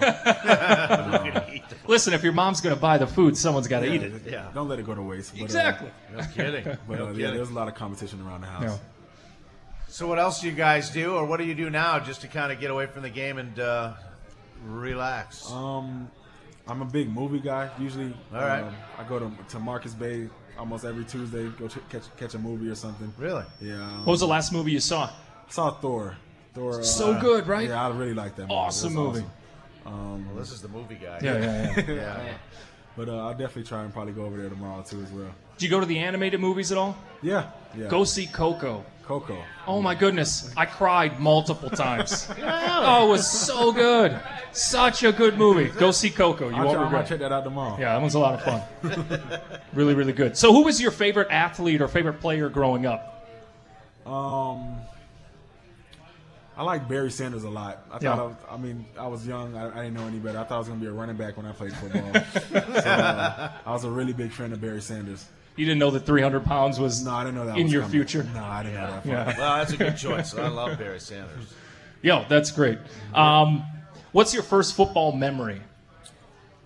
Um, 0.84 1.60
Listen, 1.86 2.12
if 2.14 2.22
your 2.22 2.32
mom's 2.32 2.60
going 2.60 2.74
to 2.74 2.80
buy 2.80 2.98
the 2.98 3.06
food, 3.06 3.36
someone's 3.36 3.68
got 3.68 3.80
to 3.80 3.86
yeah, 3.88 3.94
eat 3.94 4.02
it. 4.02 4.22
Yeah, 4.30 4.50
don't 4.54 4.68
let 4.68 4.78
it 4.78 4.84
go 4.86 4.94
to 4.94 5.00
waste. 5.02 5.32
But, 5.32 5.40
uh, 5.42 5.44
Exactly. 5.44 5.90
No 6.14 6.24
kidding. 6.34 6.64
But 6.88 6.98
No 6.98 7.06
uh, 7.08 7.12
yeah, 7.12 7.30
there's 7.30 7.50
a 7.50 7.54
lot 7.54 7.68
of 7.68 7.74
competition 7.74 8.20
around 8.26 8.42
the 8.42 8.46
house. 8.48 8.62
Yeah. 8.64 8.76
So 9.88 10.06
what 10.06 10.18
else 10.18 10.40
do 10.40 10.48
you 10.48 10.52
guys 10.54 10.90
do, 10.90 11.14
or 11.14 11.24
what 11.24 11.38
do 11.38 11.44
you 11.44 11.54
do 11.54 11.70
now, 11.70 11.98
just 12.00 12.20
to 12.22 12.28
kind 12.28 12.52
of 12.52 12.60
get 12.60 12.70
away 12.70 12.86
from 12.86 13.02
the 13.02 13.10
game 13.10 13.38
and 13.38 13.58
uh, 13.58 13.94
relax? 14.66 15.50
Um, 15.50 16.10
I'm 16.66 16.82
a 16.82 16.86
big 16.86 17.08
movie 17.10 17.40
guy. 17.40 17.70
Usually, 17.78 18.12
All 18.32 18.40
right. 18.40 18.62
um, 18.62 18.74
I 18.98 19.04
go 19.04 19.18
to 19.18 19.30
to 19.50 19.58
Marcus 19.58 19.94
Bay 19.94 20.28
almost 20.58 20.84
every 20.84 21.04
Tuesday. 21.04 21.48
Go 21.48 21.68
ch- 21.68 21.78
catch 21.90 22.04
catch 22.16 22.34
a 22.34 22.38
movie 22.38 22.68
or 22.68 22.74
something. 22.74 23.12
Really? 23.18 23.44
Yeah. 23.60 23.74
um, 23.82 23.98
What 24.00 24.12
was 24.12 24.20
the 24.20 24.26
last 24.26 24.52
movie 24.52 24.72
you 24.72 24.80
saw? 24.80 25.10
Saw 25.48 25.70
Thor. 25.70 26.16
Thor. 26.54 26.80
uh, 26.80 26.82
So 26.82 27.18
good, 27.20 27.46
right? 27.46 27.68
Yeah, 27.68 27.86
I 27.86 27.90
really 27.90 28.14
like 28.14 28.36
that. 28.36 28.42
movie. 28.42 28.54
It 28.54 28.56
was 28.56 28.84
Awesome 28.84 28.94
movie. 28.94 29.24
Um, 29.86 30.26
Well, 30.28 30.36
this 30.36 30.50
is 30.52 30.62
the 30.62 30.68
movie 30.68 30.94
guy. 30.96 31.18
Yeah, 31.22 31.38
yeah, 31.38 31.74
yeah. 31.88 31.92
yeah. 32.24 32.34
But 32.96 33.08
uh, 33.08 33.16
I'll 33.26 33.32
definitely 33.32 33.64
try 33.64 33.82
and 33.82 33.92
probably 33.92 34.12
go 34.12 34.24
over 34.24 34.36
there 34.36 34.48
tomorrow 34.48 34.82
too 34.82 35.02
as 35.02 35.10
well. 35.10 35.30
Did 35.58 35.64
you 35.64 35.70
go 35.70 35.80
to 35.80 35.86
the 35.86 35.98
animated 35.98 36.40
movies 36.40 36.70
at 36.72 36.78
all? 36.78 36.96
Yeah, 37.22 37.50
yeah. 37.76 37.88
Go 37.88 38.04
see 38.04 38.26
Coco. 38.26 38.84
Coco. 39.04 39.36
Oh 39.66 39.82
my 39.82 39.94
goodness, 39.94 40.54
I 40.56 40.64
cried 40.64 41.20
multiple 41.20 41.68
times. 41.68 42.26
oh, 42.42 43.06
it 43.06 43.10
was 43.10 43.30
so 43.30 43.70
good. 43.72 44.18
Such 44.52 45.02
a 45.02 45.12
good 45.12 45.36
movie. 45.36 45.68
Go 45.78 45.90
see 45.90 46.08
Coco. 46.08 46.48
You 46.48 46.54
I'll 46.56 46.64
won't 46.66 46.74
try, 46.76 46.80
I 46.80 46.84
might 46.84 46.90
regret. 47.00 47.08
check 47.08 47.18
that 47.18 47.30
out 47.32 47.44
tomorrow. 47.44 47.76
Yeah, 47.78 47.92
that 47.98 48.02
was 48.02 48.14
a 48.14 48.18
lot 48.18 48.34
of 48.34 48.42
fun. 48.42 49.40
really, 49.74 49.94
really 49.94 50.14
good. 50.14 50.38
So, 50.38 50.52
who 50.54 50.62
was 50.64 50.80
your 50.80 50.90
favorite 50.92 51.28
athlete 51.30 51.82
or 51.82 51.88
favorite 51.88 52.20
player 52.20 52.48
growing 52.48 52.86
up? 52.86 53.28
Um, 54.06 54.76
I 56.56 56.62
like 56.62 56.88
Barry 56.88 57.10
Sanders 57.10 57.42
a 57.44 57.48
lot. 57.50 57.84
I 57.90 57.98
Yeah. 58.00 58.14
thought, 58.14 58.18
I, 58.18 58.22
was, 58.26 58.36
I 58.52 58.56
mean, 58.56 58.86
I 58.98 59.06
was 59.08 59.26
young. 59.26 59.56
I, 59.56 59.70
I 59.70 59.82
didn't 59.84 59.94
know 59.94 60.06
any 60.06 60.18
better. 60.18 60.38
I 60.38 60.44
thought 60.44 60.54
I 60.54 60.58
was 60.58 60.68
going 60.68 60.78
to 60.80 60.84
be 60.84 60.88
a 60.90 60.94
running 60.94 61.16
back 61.16 61.36
when 61.36 61.46
I 61.46 61.52
played 61.52 61.72
football. 61.74 62.12
so, 62.52 62.90
uh, 62.90 63.50
I 63.66 63.72
was 63.72 63.82
a 63.84 63.90
really 63.90 64.12
big 64.12 64.30
fan 64.30 64.52
of 64.52 64.60
Barry 64.60 64.80
Sanders. 64.80 65.24
You 65.56 65.64
didn't 65.66 65.78
know 65.80 65.90
that 65.90 66.00
300 66.06 66.44
pounds 66.44 66.78
was 66.78 67.04
No, 67.04 67.12
I 67.12 67.24
didn't 67.24 67.36
know 67.36 67.46
that 67.46 67.56
in 67.56 67.64
was 67.64 67.72
your 67.72 67.82
coming. 67.82 67.92
future. 67.92 68.26
No, 68.34 68.44
I 68.44 68.62
didn't 68.62 68.74
know 68.80 68.86
that. 68.90 69.06
Yeah. 69.06 69.38
Well, 69.38 69.56
that's 69.58 69.72
a 69.72 69.76
good 69.76 69.96
choice. 69.96 70.34
I 70.34 70.48
love 70.48 70.78
Barry 70.78 71.00
Sanders. 71.00 71.52
Yo, 72.02 72.24
that's 72.28 72.50
great. 72.50 72.78
Um, 73.14 73.64
what's 74.12 74.32
your 74.34 74.42
first 74.42 74.74
football 74.76 75.12
memory? 75.12 75.60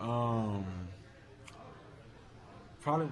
Um, 0.01 0.65
probably. 2.81 3.09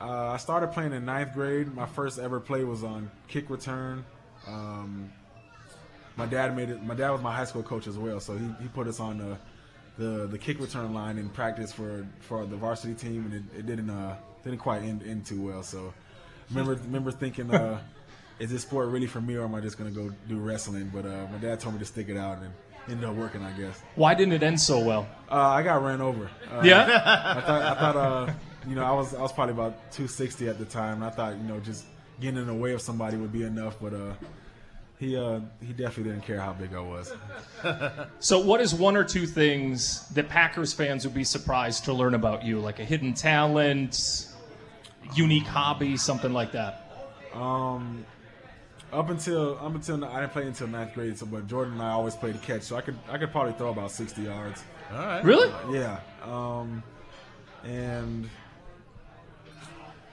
Uh, 0.00 0.28
I 0.32 0.36
started 0.38 0.68
playing 0.72 0.92
in 0.92 1.04
ninth 1.04 1.34
grade. 1.34 1.74
My 1.74 1.86
first 1.86 2.18
ever 2.18 2.40
play 2.40 2.64
was 2.64 2.82
on 2.84 3.10
kick 3.28 3.50
return. 3.50 4.04
Um, 4.46 5.12
my 6.20 6.26
dad 6.26 6.54
made 6.54 6.68
it. 6.68 6.82
My 6.82 6.94
dad 6.94 7.10
was 7.10 7.22
my 7.22 7.34
high 7.34 7.44
school 7.44 7.62
coach 7.62 7.86
as 7.86 7.96
well, 7.96 8.20
so 8.20 8.36
he, 8.36 8.46
he 8.62 8.68
put 8.68 8.86
us 8.86 9.00
on 9.00 9.18
the, 9.18 9.36
the 9.98 10.26
the 10.26 10.38
kick 10.38 10.60
return 10.60 10.92
line 10.92 11.16
in 11.18 11.28
practice 11.30 11.72
for 11.72 12.06
for 12.20 12.44
the 12.44 12.56
varsity 12.56 12.94
team, 12.94 13.24
and 13.24 13.34
it, 13.34 13.60
it 13.60 13.66
didn't 13.66 13.88
uh 13.88 14.14
didn't 14.44 14.58
quite 14.58 14.82
end, 14.82 15.02
end 15.02 15.24
too 15.24 15.40
well. 15.40 15.62
So 15.62 15.94
remember 16.50 16.74
remember 16.74 17.10
thinking, 17.10 17.50
uh, 17.54 17.80
is 18.38 18.50
this 18.50 18.62
sport 18.62 18.88
really 18.90 19.06
for 19.06 19.20
me, 19.20 19.36
or 19.36 19.44
am 19.44 19.54
I 19.54 19.60
just 19.60 19.78
gonna 19.78 19.90
go 19.90 20.12
do 20.28 20.38
wrestling? 20.38 20.90
But 20.92 21.06
uh, 21.06 21.26
my 21.32 21.38
dad 21.38 21.58
told 21.58 21.74
me 21.74 21.78
to 21.80 21.86
stick 21.86 22.08
it 22.10 22.18
out, 22.18 22.38
and 22.38 22.52
ended 22.88 23.08
up 23.08 23.14
working, 23.14 23.42
I 23.42 23.52
guess. 23.52 23.80
Why 23.94 24.14
didn't 24.14 24.34
it 24.34 24.42
end 24.42 24.60
so 24.60 24.78
well? 24.78 25.08
Uh, 25.30 25.36
I 25.36 25.62
got 25.62 25.82
ran 25.82 26.00
over. 26.02 26.30
Uh, 26.52 26.60
Yeah? 26.62 26.84
I 27.36 27.40
thought, 27.40 27.62
I 27.62 27.74
thought, 27.80 27.96
uh, 27.96 28.32
you 28.68 28.74
know, 28.74 28.84
I 28.84 28.92
was 28.92 29.14
I 29.14 29.22
was 29.22 29.32
probably 29.32 29.54
about 29.54 29.90
260 29.92 30.48
at 30.48 30.58
the 30.58 30.64
time, 30.66 30.96
and 30.96 31.04
I 31.04 31.10
thought, 31.10 31.36
you 31.36 31.44
know, 31.44 31.60
just 31.60 31.84
getting 32.20 32.40
in 32.40 32.46
the 32.46 32.54
way 32.54 32.72
of 32.72 32.82
somebody 32.82 33.16
would 33.16 33.32
be 33.32 33.42
enough. 33.44 33.76
But 33.80 33.94
uh, 33.94 34.12
he 35.00 35.16
uh, 35.16 35.40
he 35.66 35.72
definitely 35.72 36.12
didn't 36.12 36.26
care 36.26 36.38
how 36.38 36.52
big 36.52 36.74
I 36.74 36.80
was. 36.80 37.12
So, 38.20 38.38
what 38.38 38.60
is 38.60 38.74
one 38.74 38.96
or 38.96 39.04
two 39.04 39.26
things 39.26 40.06
that 40.10 40.28
Packers 40.28 40.72
fans 40.74 41.06
would 41.06 41.14
be 41.14 41.24
surprised 41.24 41.84
to 41.86 41.92
learn 41.92 42.14
about 42.14 42.44
you, 42.44 42.58
like 42.60 42.78
a 42.78 42.84
hidden 42.84 43.14
talent, 43.14 44.28
unique 45.14 45.46
hobby, 45.46 45.96
something 45.96 46.32
like 46.32 46.52
that? 46.52 46.90
Um, 47.34 48.04
up 48.92 49.08
until 49.08 49.58
up 49.58 49.74
until 49.74 50.04
I 50.04 50.20
didn't 50.20 50.32
play 50.32 50.46
until 50.46 50.68
ninth 50.68 50.94
grade, 50.94 51.16
so 51.18 51.26
but 51.26 51.46
Jordan 51.46 51.74
and 51.74 51.82
I 51.82 51.90
always 51.92 52.14
played 52.14 52.40
catch, 52.42 52.62
so 52.62 52.76
I 52.76 52.82
could 52.82 52.98
I 53.08 53.16
could 53.18 53.30
probably 53.30 53.52
throw 53.54 53.70
about 53.70 53.90
60 53.90 54.22
yards. 54.22 54.62
All 54.92 54.98
right. 54.98 55.24
Really? 55.24 55.50
Yeah. 55.78 56.00
Um, 56.24 56.82
and 57.64 58.28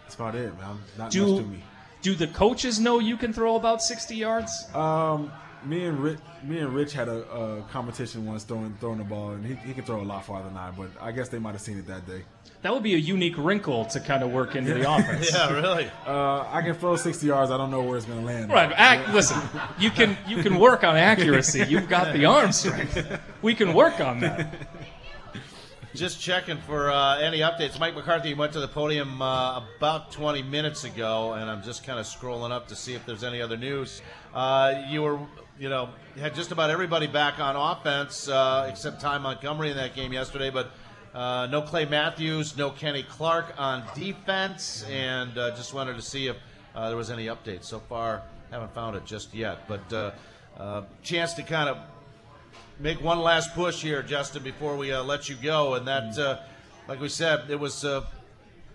that's 0.04 0.16
about 0.16 0.36
it, 0.36 0.58
man. 0.58 0.78
Not 0.98 1.06
much 1.06 1.14
to 1.14 1.42
me. 1.44 1.64
Do 2.08 2.16
the 2.16 2.28
coaches 2.28 2.80
know 2.80 3.00
you 3.00 3.18
can 3.18 3.34
throw 3.34 3.58
about 3.58 3.82
60 3.82 4.16
yards? 4.16 4.70
Um, 4.74 5.30
me 5.66 5.84
and 5.84 6.00
Rich, 6.00 6.20
me 6.42 6.60
and 6.60 6.74
Rich 6.74 6.94
had 6.94 7.10
a, 7.10 7.20
a 7.30 7.62
competition 7.64 8.26
once 8.26 8.46
throwing 8.46 8.74
throwing 8.80 9.00
the 9.00 9.04
ball, 9.04 9.32
and 9.32 9.46
he, 9.46 9.56
he 9.56 9.74
can 9.74 9.84
throw 9.84 10.00
a 10.00 10.08
lot 10.14 10.24
farther 10.26 10.48
than 10.48 10.56
I. 10.56 10.72
But 10.72 10.90
I 11.02 11.12
guess 11.12 11.28
they 11.28 11.40
might 11.40 11.52
have 11.52 11.60
seen 11.60 11.78
it 11.78 11.86
that 11.88 12.08
day. 12.08 12.22
That 12.62 12.74
would 12.74 12.84
be 12.84 12.96
a 12.96 12.98
unique 12.98 13.38
wrinkle 13.38 13.84
to 13.86 14.00
kind 14.00 14.24
of 14.24 14.32
work 14.32 14.56
into 14.56 14.74
the 14.74 14.90
offense. 14.96 15.34
Yeah, 15.34 15.52
really. 15.52 15.90
Uh, 16.06 16.48
I 16.50 16.62
can 16.62 16.76
throw 16.76 16.96
60 16.96 17.28
yards. 17.28 17.52
I 17.52 17.58
don't 17.58 17.72
know 17.72 17.82
where 17.84 17.98
it's 17.98 18.06
going 18.06 18.22
to 18.22 18.26
land. 18.26 18.52
Right, 18.52 18.72
ac- 18.78 19.12
listen, 19.12 19.42
you 19.78 19.92
can 19.92 20.18
you 20.28 20.42
can 20.42 20.58
work 20.60 20.86
on 20.86 20.96
accuracy. 20.96 21.66
You've 21.68 21.90
got 21.90 22.14
the 22.14 22.24
arm 22.26 22.54
strength. 22.54 23.20
We 23.42 23.54
can 23.54 23.74
work 23.74 24.00
on 24.00 24.22
that. 24.22 24.54
Just 25.98 26.22
checking 26.22 26.58
for 26.58 26.92
uh, 26.92 27.18
any 27.18 27.40
updates. 27.40 27.80
Mike 27.80 27.96
McCarthy 27.96 28.36
went 28.36 28.54
to 28.54 28.60
the 28.60 28.68
podium 28.68 29.20
uh, 29.20 29.64
about 29.78 30.12
20 30.12 30.44
minutes 30.44 30.84
ago, 30.84 31.34
and 31.34 31.50
I'm 31.50 31.64
just 31.64 31.84
kind 31.84 31.98
of 31.98 32.06
scrolling 32.06 32.52
up 32.52 32.68
to 32.68 32.76
see 32.76 32.94
if 32.94 33.04
there's 33.04 33.24
any 33.24 33.42
other 33.42 33.58
news. 33.58 34.04
Uh, 34.32 34.84
you 34.90 35.02
were, 35.02 35.20
you 35.58 35.70
know, 35.70 35.90
had 36.20 36.36
just 36.36 36.52
about 36.52 36.70
everybody 36.70 37.08
back 37.08 37.40
on 37.40 37.56
offense 37.56 38.30
uh, 38.30 38.68
except 38.70 39.02
Ty 39.02 39.18
Montgomery 39.18 39.72
in 39.72 39.78
that 39.78 39.96
game 39.96 40.14
yesterday, 40.14 40.52
but 40.52 40.70
uh, 41.16 41.48
no 41.50 41.64
Clay 41.64 41.86
Matthews, 41.86 42.56
no 42.56 42.70
Kenny 42.70 43.02
Clark 43.02 43.56
on 43.58 43.84
defense, 43.96 44.86
and 44.92 45.36
uh, 45.36 45.50
just 45.56 45.74
wanted 45.74 45.96
to 45.96 46.04
see 46.04 46.28
if 46.28 46.38
there 46.76 46.96
was 46.96 47.10
any 47.10 47.26
updates. 47.26 47.64
So 47.64 47.80
far, 47.80 48.22
haven't 48.52 48.72
found 48.76 48.96
it 48.98 49.04
just 49.04 49.34
yet, 49.34 49.68
but 49.68 50.14
chance 51.02 51.34
to 51.34 51.42
kind 51.42 51.70
of 51.70 51.80
make 52.80 53.02
one 53.02 53.20
last 53.20 53.54
push 53.54 53.82
here, 53.82 54.02
Justin, 54.04 54.44
before 54.44 54.76
we 54.76 54.92
uh, 54.92 55.04
let 55.04 55.30
you 55.30 55.36
go. 55.36 55.76
And 55.76 55.88
that, 55.88 56.18
uh, 56.18 56.40
like 56.88 57.00
we 57.00 57.10
said, 57.10 57.50
it 57.50 57.60
was 57.60 57.84
uh, 57.86 58.06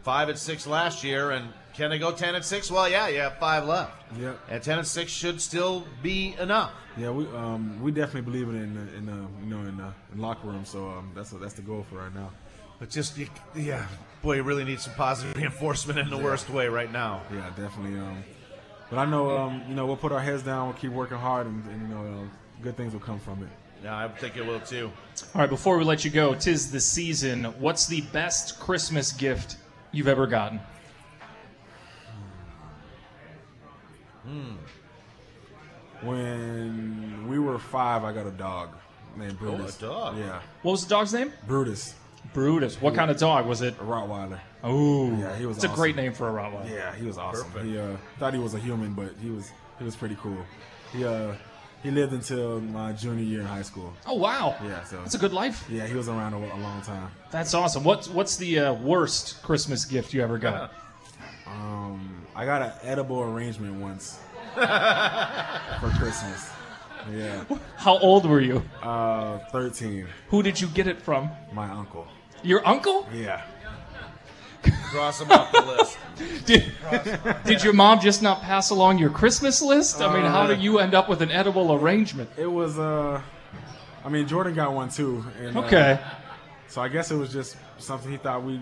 five 0.02 0.28
and 0.28 0.38
six 0.38 0.66
last 0.66 1.04
year, 1.04 1.30
and 1.30 1.48
can 1.74 1.90
they 1.90 1.98
go 1.98 2.12
ten 2.12 2.34
and 2.34 2.44
six? 2.44 2.70
Well, 2.70 2.88
yeah, 2.88 3.08
you 3.08 3.18
have 3.20 3.38
five 3.38 3.64
left, 3.66 3.92
Yep. 4.18 4.38
and 4.50 4.62
ten 4.62 4.78
and 4.78 4.86
six 4.86 5.10
should 5.10 5.40
still 5.40 5.84
be 6.02 6.34
enough. 6.38 6.72
Yeah, 6.98 7.10
we 7.10 7.24
um, 7.28 7.80
we 7.82 7.90
definitely 7.90 8.30
believe 8.30 8.48
in 8.48 8.56
in 8.56 8.74
the, 8.74 8.94
in 8.96 9.06
the 9.06 9.12
you 9.44 9.54
know 9.54 9.60
in 9.68 9.76
the 9.78 9.92
in 10.12 10.20
locker 10.20 10.48
room. 10.48 10.64
So 10.64 10.86
um, 10.90 11.10
that's 11.14 11.30
that's 11.30 11.54
the 11.54 11.62
goal 11.62 11.86
for 11.88 11.96
right 11.96 12.14
now. 12.14 12.30
But 12.78 12.90
just 12.90 13.16
you, 13.16 13.28
yeah, 13.56 13.86
boy, 14.22 14.34
you 14.36 14.42
really 14.42 14.64
need 14.64 14.80
some 14.80 14.92
positive 14.94 15.34
reinforcement 15.40 15.98
in 15.98 16.10
the 16.10 16.16
Yeah. 16.18 16.24
worst 16.24 16.50
way 16.50 16.68
right 16.68 16.90
now. 16.92 17.22
Yeah, 17.32 17.48
definitely. 17.56 17.98
Um, 17.98 18.22
but 18.90 18.98
I 18.98 19.06
know 19.06 19.38
um, 19.38 19.62
you 19.68 19.74
know 19.74 19.86
we'll 19.86 19.96
put 19.96 20.12
our 20.12 20.20
heads 20.20 20.42
down, 20.42 20.66
we'll 20.66 20.76
keep 20.76 20.92
working 20.92 21.16
hard, 21.16 21.46
and, 21.46 21.64
and 21.70 21.80
you 21.88 21.94
know 21.94 22.02
uh, 22.02 22.24
good 22.62 22.76
things 22.76 22.92
will 22.92 23.00
come 23.00 23.18
from 23.20 23.42
it. 23.42 23.48
Yeah, 23.82 23.96
I 23.96 24.08
think 24.08 24.36
it 24.36 24.46
will 24.46 24.60
too. 24.60 24.90
All 25.34 25.40
right, 25.40 25.50
before 25.50 25.76
we 25.76 25.84
let 25.84 26.04
you 26.04 26.10
go, 26.10 26.34
tis 26.34 26.70
the 26.70 26.80
season. 26.80 27.44
What's 27.58 27.86
the 27.86 28.02
best 28.12 28.60
Christmas 28.60 29.12
gift 29.12 29.56
you've 29.90 30.08
ever 30.08 30.26
gotten? 30.26 30.60
Hmm. 34.24 34.52
When 36.02 37.26
we 37.28 37.38
were 37.38 37.58
five, 37.58 38.04
I 38.04 38.12
got 38.12 38.26
a 38.26 38.30
dog 38.30 38.70
named 39.16 39.38
Brutus. 39.38 39.78
Oh, 39.82 39.86
a 39.86 39.90
dog. 39.90 40.18
Yeah, 40.18 40.40
What 40.62 40.72
was 40.72 40.84
the 40.84 40.90
dog's 40.90 41.12
name? 41.12 41.32
Brutus. 41.46 41.94
Brutus. 42.32 42.80
What 42.80 42.94
kind 42.94 43.10
of 43.10 43.16
dog 43.18 43.46
was 43.46 43.62
it? 43.62 43.74
A 43.80 43.84
Rottweiler. 43.84 44.38
Oh, 44.62 45.10
Yeah, 45.18 45.36
he 45.36 45.44
was 45.44 45.56
It's 45.56 45.64
a 45.64 45.68
great 45.68 45.96
name 45.96 46.12
for 46.12 46.28
a 46.28 46.32
Rottweiler. 46.32 46.70
Yeah, 46.70 46.94
he 46.94 47.04
was 47.04 47.18
awesome. 47.18 47.50
Perfect. 47.50 47.66
He 47.66 47.78
uh, 47.78 47.96
thought 48.18 48.32
he 48.32 48.38
was 48.38 48.54
a 48.54 48.58
human, 48.58 48.94
but 48.94 49.12
he 49.20 49.30
was 49.30 49.50
he 49.78 49.84
was 49.84 49.96
pretty 49.96 50.16
cool. 50.20 50.38
He 50.92 51.04
uh, 51.04 51.34
he 51.82 51.90
lived 51.90 52.12
until 52.12 52.60
my 52.60 52.92
junior 52.92 53.24
year 53.24 53.40
in 53.40 53.46
high 53.46 53.62
school. 53.62 53.92
Oh 54.06 54.14
wow. 54.14 54.56
Yeah, 54.64 54.84
so 54.84 54.96
That's 54.98 55.14
a 55.14 55.18
good 55.18 55.32
life. 55.32 55.64
yeah, 55.68 55.86
he 55.86 55.94
was 55.94 56.08
around 56.08 56.34
a, 56.34 56.38
a 56.38 56.60
long 56.60 56.80
time. 56.82 57.10
That's 57.30 57.54
awesome. 57.54 57.84
What's 57.84 58.08
what's 58.08 58.36
the 58.36 58.58
uh, 58.58 58.72
worst 58.74 59.42
Christmas 59.42 59.84
gift 59.84 60.12
you 60.14 60.22
ever 60.22 60.38
got? 60.38 60.72
Um, 61.46 62.24
I 62.34 62.46
got 62.46 62.62
an 62.62 62.72
edible 62.82 63.20
arrangement 63.20 63.74
once 63.80 64.18
for 64.54 65.90
Christmas. 65.98 66.50
Yeah, 67.12 67.44
How 67.76 67.98
old 67.98 68.24
were 68.26 68.40
you? 68.40 68.62
uh, 68.80 69.38
thirteen. 69.50 70.06
Who 70.30 70.42
did 70.42 70.58
you 70.60 70.68
get 70.68 70.86
it 70.86 71.02
from? 71.02 71.30
My 71.52 71.68
uncle. 71.68 72.06
Your 72.42 72.66
uncle? 72.66 73.06
Yeah, 73.12 73.42
Cross 74.62 75.20
them 75.20 75.30
off 75.32 75.50
the 75.52 75.62
list. 75.78 75.98
Did, 76.46 76.72
did 77.44 77.64
your 77.64 77.72
mom 77.72 78.00
just 78.00 78.22
not 78.22 78.42
pass 78.42 78.70
along 78.70 78.98
your 78.98 79.10
Christmas 79.10 79.60
list? 79.62 80.00
I 80.00 80.12
mean, 80.12 80.24
how 80.24 80.42
Uh, 80.42 80.46
did 80.48 80.62
you 80.62 80.78
end 80.78 80.94
up 80.94 81.08
with 81.08 81.22
an 81.22 81.30
edible 81.30 81.72
arrangement? 81.72 82.30
it 82.36 82.46
was. 82.46 82.78
Uh, 82.78 83.20
I 84.04 84.08
mean, 84.08 84.26
Jordan 84.28 84.54
got 84.54 84.72
one 84.72 84.88
too. 84.88 85.24
And, 85.40 85.56
uh, 85.56 85.60
Okay. 85.62 86.00
so 86.68 86.80
I 86.82 86.88
guess 86.88 87.10
it 87.10 87.16
was 87.16 87.32
just 87.32 87.56
something 87.78 88.10
he 88.10 88.18
thought 88.18 88.42
we 88.44 88.60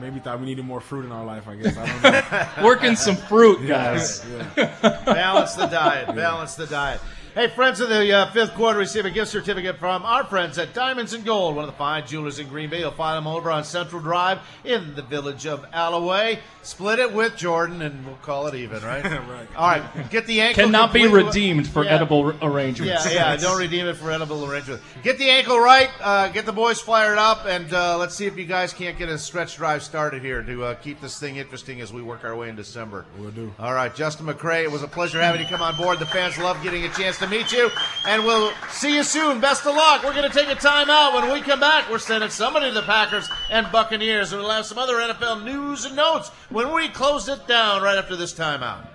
maybe 0.00 0.18
thought 0.20 0.40
we 0.40 0.46
needed 0.46 0.64
more 0.64 0.80
fruit 0.80 1.04
in 1.04 1.12
our 1.12 1.24
life. 1.24 1.46
I 1.48 1.54
guess 1.56 1.76
I 1.76 1.86
don't 1.86 2.02
know. 2.02 2.48
Working 2.66 2.96
some 2.96 3.16
fruit, 3.16 3.66
guys. 3.68 4.24
Yeah. 4.56 5.02
Balance 5.04 5.54
the 5.54 5.66
diet. 5.66 6.14
Balance 6.16 6.54
the 6.56 6.66
diet. 6.66 7.00
Hey, 7.34 7.48
friends 7.48 7.80
of 7.80 7.88
the 7.88 8.12
uh, 8.12 8.30
fifth 8.32 8.52
quarter, 8.52 8.78
receive 8.78 9.06
a 9.06 9.10
gift 9.10 9.30
certificate 9.30 9.78
from 9.78 10.02
our 10.02 10.22
friends 10.22 10.58
at 10.58 10.74
Diamonds 10.74 11.14
and 11.14 11.24
Gold, 11.24 11.56
one 11.56 11.64
of 11.64 11.70
the 11.70 11.76
fine 11.78 12.06
jewelers 12.06 12.38
in 12.38 12.46
Green 12.46 12.68
Bay. 12.68 12.80
You'll 12.80 12.90
find 12.90 13.16
them 13.16 13.26
over 13.26 13.50
on 13.50 13.64
Central 13.64 14.02
Drive 14.02 14.40
in 14.64 14.94
the 14.94 15.00
village 15.00 15.46
of 15.46 15.64
Allouez. 15.70 16.40
Split 16.60 16.98
it 16.98 17.10
with 17.14 17.34
Jordan, 17.36 17.80
and 17.80 18.04
we'll 18.04 18.16
call 18.16 18.48
it 18.48 18.54
even, 18.54 18.82
right? 18.82 19.02
Right. 19.32 19.48
All 19.56 19.66
right. 19.68 20.10
Get 20.10 20.26
the 20.26 20.42
ankle. 20.42 20.64
Cannot 20.64 20.92
be 20.92 21.06
redeemed 21.06 21.66
for 21.68 21.84
Yeah. 21.84 21.92
edible 21.92 22.34
arrangements. 22.44 23.06
Yeah, 23.06 23.32
yeah. 23.32 23.36
Don't 23.36 23.58
redeem 23.58 23.86
it 23.86 23.96
for 23.96 24.10
edible 24.10 24.44
arrangements. 24.44 24.84
Get 25.02 25.16
the 25.16 25.30
ankle 25.30 25.58
right. 25.58 25.88
Uh, 26.02 26.28
get 26.28 26.44
the 26.44 26.52
boys 26.52 26.80
fired 26.80 27.16
up, 27.18 27.46
and 27.46 27.72
uh, 27.72 27.96
let's 27.96 28.14
see 28.14 28.26
if 28.26 28.36
you 28.36 28.44
guys 28.44 28.74
can't 28.74 28.98
get 28.98 29.08
a 29.08 29.16
stretch 29.16 29.56
drive 29.56 29.82
started 29.82 30.22
here 30.22 30.42
to 30.42 30.64
uh, 30.64 30.74
keep 30.74 31.00
this 31.00 31.18
thing 31.18 31.36
interesting 31.36 31.80
as 31.80 31.92
we 31.94 32.02
work 32.02 32.24
our 32.24 32.36
way 32.36 32.50
in 32.50 32.56
December. 32.56 33.06
We'll 33.18 33.30
do. 33.30 33.52
All 33.58 33.72
right, 33.72 33.94
Justin 33.94 34.26
McCray, 34.26 34.64
it 34.64 34.70
was 34.70 34.82
a 34.82 34.88
pleasure 34.88 35.20
having 35.22 35.40
you 35.40 35.46
come 35.46 35.62
on 35.62 35.76
board. 35.76 35.98
The 35.98 36.06
fans 36.06 36.36
love 36.36 36.62
getting 36.62 36.84
a 36.84 36.90
chance 36.90 37.18
to 37.22 37.28
meet 37.28 37.52
you, 37.52 37.70
and 38.06 38.24
we'll 38.24 38.52
see 38.70 38.94
you 38.96 39.02
soon. 39.04 39.40
Best 39.40 39.64
of 39.66 39.74
luck. 39.74 40.02
We're 40.04 40.14
going 40.14 40.30
to 40.30 40.36
take 40.36 40.48
a 40.48 40.56
timeout. 40.56 41.14
When 41.14 41.32
we 41.32 41.40
come 41.40 41.60
back, 41.60 41.88
we're 41.90 41.98
sending 41.98 42.30
somebody 42.30 42.68
to 42.68 42.74
the 42.74 42.82
Packers 42.82 43.28
and 43.50 43.70
Buccaneers, 43.70 44.32
and 44.32 44.42
we'll 44.42 44.50
have 44.50 44.66
some 44.66 44.78
other 44.78 44.94
NFL 44.94 45.44
news 45.44 45.84
and 45.84 45.94
notes 45.96 46.28
when 46.50 46.72
we 46.72 46.88
close 46.88 47.28
it 47.28 47.46
down 47.46 47.82
right 47.82 47.96
after 47.96 48.16
this 48.16 48.34
timeout. 48.34 48.86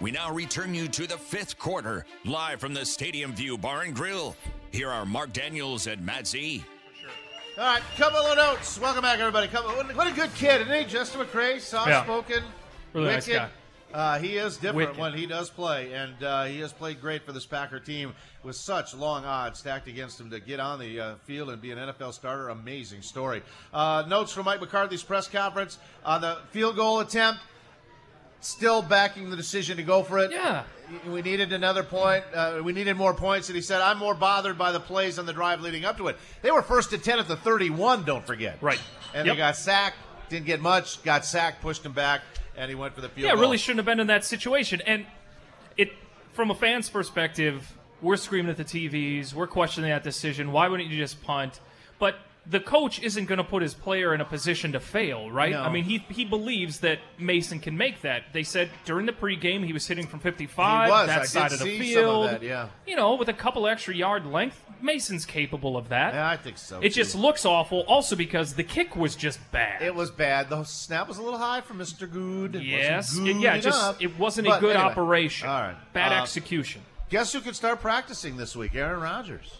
We 0.00 0.10
now 0.10 0.32
return 0.32 0.74
you 0.74 0.88
to 0.88 1.06
the 1.06 1.16
fifth 1.18 1.58
quarter, 1.58 2.06
live 2.24 2.60
from 2.60 2.74
the 2.74 2.84
Stadium 2.84 3.32
View 3.34 3.58
Bar 3.58 3.82
and 3.82 3.94
Grill. 3.94 4.36
Here 4.70 4.90
are 4.90 5.04
Mark 5.04 5.32
Daniels 5.32 5.86
and 5.86 6.04
Matt 6.04 6.26
Z. 6.26 6.64
All 7.58 7.64
right, 7.64 7.82
couple 7.96 8.18
of 8.20 8.36
notes. 8.36 8.78
Welcome 8.80 9.02
back, 9.02 9.18
everybody. 9.18 9.46
Couple, 9.48 9.70
what 9.72 9.94
what 9.94 10.06
a 10.06 10.12
good 10.14 10.34
kid, 10.34 10.62
isn't 10.62 10.72
he? 10.74 10.84
Justin 10.86 11.20
McCray, 11.26 11.60
soft 11.60 12.04
spoken, 12.04 12.42
Really 12.94 13.08
nice 13.08 13.26
wicked. 13.26 13.40
guy. 13.42 13.48
Uh, 13.92 14.18
he 14.18 14.36
is 14.36 14.56
different 14.56 14.76
Wicked. 14.90 14.98
when 14.98 15.12
he 15.14 15.26
does 15.26 15.50
play, 15.50 15.92
and 15.92 16.22
uh, 16.22 16.44
he 16.44 16.60
has 16.60 16.72
played 16.72 17.00
great 17.00 17.24
for 17.26 17.32
this 17.32 17.44
Packer 17.46 17.78
team 17.80 18.14
with 18.42 18.56
such 18.56 18.94
long 18.94 19.24
odds 19.24 19.58
stacked 19.58 19.86
against 19.88 20.18
him 20.20 20.30
to 20.30 20.40
get 20.40 20.60
on 20.60 20.78
the 20.78 20.98
uh, 21.00 21.14
field 21.24 21.50
and 21.50 21.60
be 21.60 21.70
an 21.72 21.78
NFL 21.78 22.12
starter. 22.14 22.48
Amazing 22.48 23.02
story. 23.02 23.42
Uh, 23.72 24.04
notes 24.08 24.32
from 24.32 24.46
Mike 24.46 24.60
McCarthy's 24.60 25.02
press 25.02 25.28
conference 25.28 25.78
on 26.04 26.20
the 26.20 26.38
field 26.50 26.76
goal 26.76 27.00
attempt. 27.00 27.40
Still 28.40 28.82
backing 28.82 29.30
the 29.30 29.36
decision 29.36 29.76
to 29.76 29.84
go 29.84 30.02
for 30.02 30.18
it. 30.18 30.32
Yeah. 30.32 30.64
We 31.06 31.22
needed 31.22 31.52
another 31.52 31.84
point. 31.84 32.24
Uh, 32.34 32.60
we 32.64 32.72
needed 32.72 32.96
more 32.96 33.14
points, 33.14 33.48
and 33.48 33.54
he 33.54 33.62
said, 33.62 33.80
"I'm 33.80 33.98
more 33.98 34.16
bothered 34.16 34.58
by 34.58 34.72
the 34.72 34.80
plays 34.80 35.18
on 35.20 35.26
the 35.26 35.32
drive 35.32 35.60
leading 35.60 35.84
up 35.84 35.96
to 35.98 36.08
it. 36.08 36.16
They 36.42 36.50
were 36.50 36.60
first 36.60 36.92
and 36.92 37.02
ten 37.04 37.20
at 37.20 37.28
the 37.28 37.36
31. 37.36 38.02
Don't 38.02 38.26
forget. 38.26 38.58
Right. 38.60 38.80
And 39.14 39.24
Yep. 39.26 39.34
they 39.34 39.38
got 39.38 39.56
sacked. 39.56 39.96
Didn't 40.28 40.46
get 40.46 40.60
much. 40.60 41.00
Got 41.04 41.24
sacked. 41.24 41.62
Pushed 41.62 41.84
him 41.86 41.92
back, 41.92 42.22
and 42.56 42.68
he 42.68 42.74
went 42.74 42.94
for 42.94 43.00
the 43.00 43.08
field 43.08 43.24
Yeah, 43.24 43.32
goal. 43.32 43.40
really 43.40 43.58
shouldn't 43.58 43.78
have 43.78 43.86
been 43.86 44.00
in 44.00 44.06
that 44.08 44.24
situation. 44.24 44.80
And 44.86 45.06
it, 45.76 45.92
from 46.32 46.50
a 46.50 46.54
fan's 46.54 46.88
perspective, 46.90 47.72
we're 48.00 48.16
screaming 48.16 48.50
at 48.50 48.56
the 48.56 48.64
TVs, 48.64 49.32
we're 49.34 49.46
questioning 49.46 49.90
that 49.90 50.02
decision. 50.02 50.52
Why 50.52 50.68
wouldn't 50.68 50.88
you 50.88 50.96
just 50.98 51.22
punt? 51.22 51.60
But 51.98 52.16
the 52.44 52.58
coach 52.58 53.00
isn't 53.00 53.26
going 53.26 53.38
to 53.38 53.44
put 53.44 53.62
his 53.62 53.72
player 53.72 54.12
in 54.12 54.20
a 54.20 54.24
position 54.24 54.72
to 54.72 54.80
fail, 54.80 55.30
right? 55.30 55.52
No. 55.52 55.62
I 55.62 55.70
mean, 55.70 55.84
he 55.84 55.98
he 56.10 56.24
believes 56.24 56.80
that 56.80 56.98
Mason 57.16 57.60
can 57.60 57.76
make 57.76 58.02
that. 58.02 58.24
They 58.32 58.42
said 58.42 58.68
during 58.84 59.06
the 59.06 59.12
pregame 59.12 59.64
he 59.64 59.72
was 59.72 59.86
hitting 59.86 60.08
from 60.08 60.18
55, 60.18 60.86
He 60.86 60.90
was. 60.90 61.06
that 61.06 61.20
I 61.20 61.24
side 61.24 61.52
of 61.52 61.58
the 61.60 61.64
some 61.64 61.68
of 61.68 61.76
field. 61.78 62.26
that, 62.30 62.42
yeah. 62.42 62.68
You 62.86 62.96
know, 62.96 63.14
with 63.14 63.28
a 63.28 63.32
couple 63.32 63.66
extra 63.68 63.94
yard 63.94 64.26
length, 64.26 64.60
Mason's 64.80 65.24
capable 65.24 65.76
of 65.76 65.90
that. 65.90 66.14
Yeah, 66.14 66.28
I 66.28 66.36
think 66.36 66.58
so. 66.58 66.78
It 66.80 66.82
too. 66.82 66.88
just 66.90 67.14
looks 67.14 67.44
awful, 67.46 67.82
also 67.82 68.16
because 68.16 68.54
the 68.54 68.64
kick 68.64 68.96
was 68.96 69.14
just 69.14 69.38
bad. 69.52 69.80
It 69.80 69.94
was 69.94 70.10
bad. 70.10 70.50
The 70.50 70.64
snap 70.64 71.06
was 71.06 71.18
a 71.18 71.22
little 71.22 71.38
high 71.38 71.60
for 71.60 71.74
Mr. 71.74 72.10
Goode. 72.10 72.56
It 72.56 72.64
Yes, 72.64 73.16
wasn't 73.16 73.40
yeah, 73.40 73.54
good 73.54 73.62
just 73.62 74.02
it 74.02 74.18
wasn't 74.18 74.48
a 74.48 74.58
good 74.58 74.74
anyway, 74.74 74.90
operation. 74.90 75.48
All 75.48 75.60
right, 75.60 75.76
bad 75.92 76.10
Uh, 76.12 76.22
execution. 76.22 76.82
Guess 77.08 77.32
who 77.34 77.40
could 77.40 77.54
start 77.54 77.80
practicing 77.80 78.36
this 78.36 78.56
week? 78.56 78.74
Aaron 78.74 79.00
Rodgers. 79.00 79.58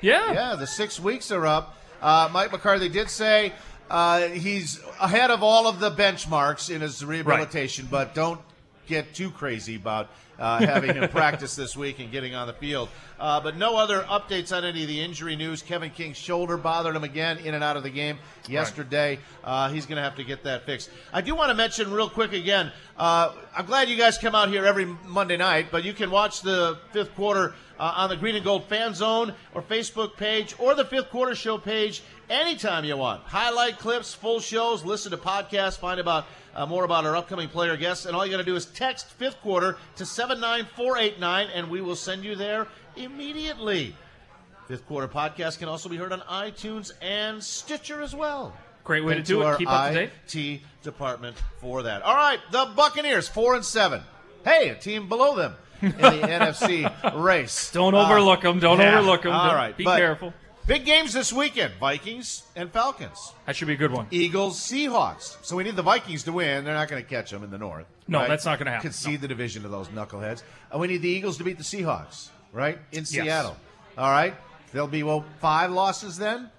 Yeah, 0.00 0.32
Yeah, 0.32 0.54
the 0.56 0.66
six 0.66 0.98
weeks 0.98 1.30
are 1.30 1.46
up. 1.46 1.76
Uh, 2.02 2.28
Mike 2.32 2.52
McCarthy 2.52 2.88
did 2.88 3.10
say 3.10 3.52
uh, 3.90 4.28
he's 4.28 4.80
ahead 5.00 5.30
of 5.30 5.42
all 5.42 5.66
of 5.66 5.80
the 5.80 5.90
benchmarks 5.90 6.74
in 6.74 6.80
his 6.80 7.04
rehabilitation, 7.04 7.88
but 7.90 8.14
don't 8.14 8.40
get 8.86 9.14
too 9.14 9.30
crazy 9.30 9.76
about 9.76 10.08
uh, 10.38 10.58
having 10.58 10.94
him 10.94 11.08
practice 11.10 11.54
this 11.54 11.76
week 11.76 11.98
and 12.00 12.10
getting 12.10 12.34
on 12.34 12.46
the 12.46 12.52
field. 12.52 12.88
Uh, 13.18 13.40
but 13.40 13.56
no 13.56 13.76
other 13.76 14.00
updates 14.02 14.56
on 14.56 14.64
any 14.64 14.82
of 14.82 14.88
the 14.88 15.00
injury 15.00 15.36
news. 15.36 15.62
Kevin 15.62 15.90
King's 15.90 16.16
shoulder 16.16 16.56
bothered 16.56 16.96
him 16.96 17.04
again 17.04 17.38
in 17.38 17.54
and 17.54 17.62
out 17.62 17.76
of 17.76 17.82
the 17.82 17.90
game 17.90 18.18
yesterday. 18.48 19.18
Uh, 19.42 19.70
he's 19.70 19.86
going 19.86 19.96
to 19.96 20.02
have 20.02 20.16
to 20.16 20.24
get 20.24 20.44
that 20.44 20.66
fixed. 20.66 20.90
I 21.12 21.20
do 21.20 21.34
want 21.34 21.50
to 21.50 21.54
mention 21.54 21.92
real 21.92 22.08
quick 22.08 22.32
again. 22.32 22.72
Uh, 22.96 23.32
I'm 23.56 23.66
glad 23.66 23.88
you 23.88 23.96
guys 23.96 24.18
come 24.18 24.34
out 24.34 24.48
here 24.48 24.64
every 24.64 24.84
Monday 24.84 25.36
night, 25.36 25.68
but 25.70 25.84
you 25.84 25.92
can 25.92 26.10
watch 26.10 26.42
the 26.42 26.78
fifth 26.92 27.14
quarter 27.14 27.54
uh, 27.78 27.94
on 27.96 28.08
the 28.08 28.16
Green 28.16 28.36
and 28.36 28.44
Gold 28.44 28.64
Fan 28.64 28.94
Zone 28.94 29.34
or 29.52 29.62
Facebook 29.62 30.16
page 30.16 30.54
or 30.58 30.74
the 30.74 30.84
Fifth 30.84 31.10
Quarter 31.10 31.34
Show 31.34 31.58
page 31.58 32.02
anytime 32.30 32.84
you 32.84 32.96
want. 32.96 33.22
Highlight 33.22 33.78
clips, 33.78 34.14
full 34.14 34.40
shows, 34.40 34.84
listen 34.84 35.10
to 35.10 35.16
podcasts, 35.16 35.78
find 35.78 36.00
about 36.00 36.26
uh, 36.54 36.66
more 36.66 36.84
about 36.84 37.04
our 37.04 37.16
upcoming 37.16 37.48
player 37.48 37.76
guests, 37.76 38.06
and 38.06 38.14
all 38.16 38.24
you 38.24 38.30
got 38.32 38.38
to 38.38 38.44
do 38.44 38.56
is 38.56 38.66
text 38.66 39.06
Fifth 39.10 39.40
Quarter 39.40 39.76
to 39.96 40.06
seven 40.06 40.40
nine 40.40 40.66
four 40.76 40.96
eight 40.98 41.18
nine, 41.20 41.48
and 41.54 41.68
we 41.70 41.80
will 41.80 41.96
send 41.96 42.24
you 42.24 42.34
there 42.36 42.66
immediately. 42.96 43.94
Fifth 44.68 44.86
Quarter 44.86 45.08
podcast 45.08 45.58
can 45.58 45.68
also 45.68 45.88
be 45.88 45.96
heard 45.96 46.12
on 46.12 46.20
iTunes 46.20 46.92
and 47.02 47.42
Stitcher 47.42 48.00
as 48.02 48.14
well. 48.14 48.54
Great 48.82 49.04
way 49.04 49.12
to 49.14 49.16
Thank 49.20 49.26
do 49.26 49.42
it. 49.42 49.44
our 49.46 49.56
Keep 49.56 49.68
up 49.70 49.92
to 49.92 49.94
date. 49.94 50.10
IT 50.56 50.60
department 50.82 51.36
for 51.60 51.82
that. 51.84 52.02
All 52.02 52.14
right, 52.14 52.38
the 52.50 52.70
Buccaneers 52.76 53.28
four 53.28 53.54
and 53.54 53.64
seven. 53.64 54.02
Hey, 54.44 54.68
a 54.70 54.74
team 54.74 55.08
below 55.08 55.36
them 55.36 55.54
in 55.82 55.90
the 55.92 55.96
NFC 56.00 57.22
race. 57.22 57.70
Don't 57.72 57.94
overlook 57.94 58.42
them. 58.42 58.58
Don't 58.58 58.78
yeah. 58.78 58.98
overlook 58.98 59.24
'em. 59.26 59.32
All 59.32 59.50
Don't- 59.54 59.76
be 59.76 59.84
but 59.84 59.96
careful. 59.98 60.32
Big 60.66 60.86
games 60.86 61.12
this 61.12 61.30
weekend: 61.32 61.74
Vikings 61.78 62.44
and 62.56 62.72
Falcons. 62.72 63.32
That 63.44 63.54
should 63.54 63.68
be 63.68 63.74
a 63.74 63.76
good 63.76 63.92
one. 63.92 64.06
Eagles, 64.10 64.58
Seahawks. 64.58 65.36
So 65.44 65.56
we 65.56 65.64
need 65.64 65.76
the 65.76 65.82
Vikings 65.82 66.22
to 66.24 66.32
win. 66.32 66.64
They're 66.64 66.72
not 66.74 66.88
going 66.88 67.02
to 67.02 67.08
catch 67.08 67.30
them 67.30 67.44
in 67.44 67.50
the 67.50 67.58
North. 67.58 67.86
No, 68.08 68.20
right? 68.20 68.28
that's 68.28 68.44
not 68.46 68.58
gonna 68.58 68.70
happen. 68.70 68.82
Concede 68.90 69.20
the 69.20 69.28
division 69.28 69.62
to 69.62 69.68
those 69.68 69.88
knuckleheads. 69.88 70.42
And 70.70 70.80
we 70.80 70.86
need 70.88 71.02
the 71.02 71.08
Eagles 71.08 71.36
to 71.38 71.44
beat 71.44 71.58
the 71.58 71.64
Seahawks, 71.64 72.28
right? 72.52 72.78
In 72.92 72.98
Yes. 73.00 73.08
Seattle. 73.08 73.56
All 73.98 74.10
right. 74.10 74.34
There'll 74.72 74.88
be, 74.88 75.02
well, 75.02 75.24
five 75.40 75.70
losses 75.70 76.16
then. 76.18 76.50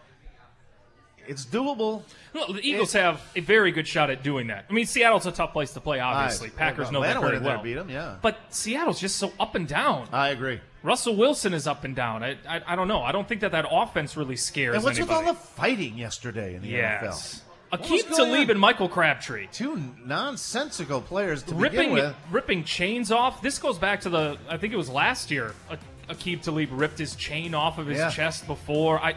It's 1.28 1.46
doable. 1.46 2.04
Well, 2.34 2.54
the 2.54 2.62
Eagles 2.68 2.94
have 2.94 3.20
a 3.36 3.42
very 3.42 3.72
good 3.72 3.88
shot 3.88 4.10
at 4.12 4.22
doing 4.24 4.48
that. 4.48 4.66
I 4.70 4.74
mean, 4.74 4.86
Seattle's 4.86 5.26
a 5.26 5.32
tough 5.32 5.54
place 5.54 5.72
to 5.74 5.82
play. 5.82 6.00
Obviously, 6.00 6.50
Right. 6.50 6.58
Packers 6.58 6.86
Well, 6.86 6.94
know 6.94 7.02
that 7.02 7.16
Atlanta 7.18 7.32
went 7.32 7.44
very 7.44 7.56
well. 7.56 7.64
beat 7.64 7.78
'em, 7.78 7.90
yeah. 7.90 8.16
But 8.22 8.38
Seattle's 8.50 9.00
just 9.00 9.18
so 9.18 9.34
up 9.40 9.56
and 9.56 9.68
down. 9.68 10.08
I 10.14 10.30
agree. 10.30 10.62
Russell 10.86 11.16
Wilson 11.16 11.54
is 11.54 11.68
up 11.68 11.84
and 11.84 11.96
down. 11.96 12.24
I, 12.24 12.38
I, 12.48 12.62
I 12.68 12.76
don't 12.76 12.88
know. 12.88 13.02
I 13.02 13.12
don't 13.12 13.28
think 13.28 13.42
that 13.42 13.52
that 13.54 13.66
offense 13.70 14.16
really 14.16 14.36
scares 14.36 14.76
And 14.76 14.84
what's 14.84 14.98
anybody. 15.00 15.20
with 15.20 15.28
all 15.28 15.34
the 15.34 15.40
fighting 15.40 15.98
yesterday 15.98 16.56
in 16.56 16.62
the 16.62 16.68
Yes. 16.70 17.42
NFL? 17.72 17.80
Aqib 17.80 17.82
What 17.82 17.90
was 17.92 18.04
going 18.04 18.16
Talib 18.16 18.44
on? 18.44 18.52
and 18.52 18.60
Michael 18.60 18.88
Crabtree. 18.90 19.48
Two 19.52 19.82
nonsensical 20.06 21.02
players 21.02 21.42
to 21.44 21.56
begin 21.56 21.62
ripping 21.62 21.92
with. 21.92 22.16
ripping 22.32 22.64
chains 22.64 23.12
off. 23.12 23.42
This 23.42 23.58
goes 23.60 23.78
back 23.78 24.02
to 24.02 24.10
the 24.10 24.38
I 24.50 24.58
think 24.58 24.74
it 24.74 24.78
was 24.78 24.90
last 24.90 25.32
year. 25.32 25.54
A- 25.70 26.14
Aqib 26.14 26.42
Talib 26.44 26.70
ripped 26.72 27.00
his 27.00 27.16
chain 27.16 27.56
off 27.56 27.78
of 27.80 27.88
his 27.88 27.98
Yeah. 27.98 28.10
chest 28.12 28.46
before. 28.48 29.00
I 29.00 29.16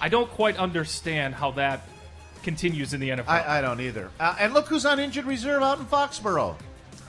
I 0.00 0.08
don't 0.08 0.30
quite 0.30 0.56
understand 0.56 1.34
how 1.34 1.50
that 1.52 1.82
continues 2.42 2.94
in 2.94 3.00
the 3.00 3.10
NFL. 3.10 3.28
I, 3.28 3.58
I 3.58 3.60
don't 3.60 3.80
either. 3.82 4.10
Uh, 4.18 4.34
and 4.40 4.54
look 4.54 4.66
who's 4.66 4.86
on 4.86 4.98
injured 4.98 5.26
reserve 5.26 5.62
out 5.62 5.78
in 5.78 5.84
Foxborough. 5.84 6.56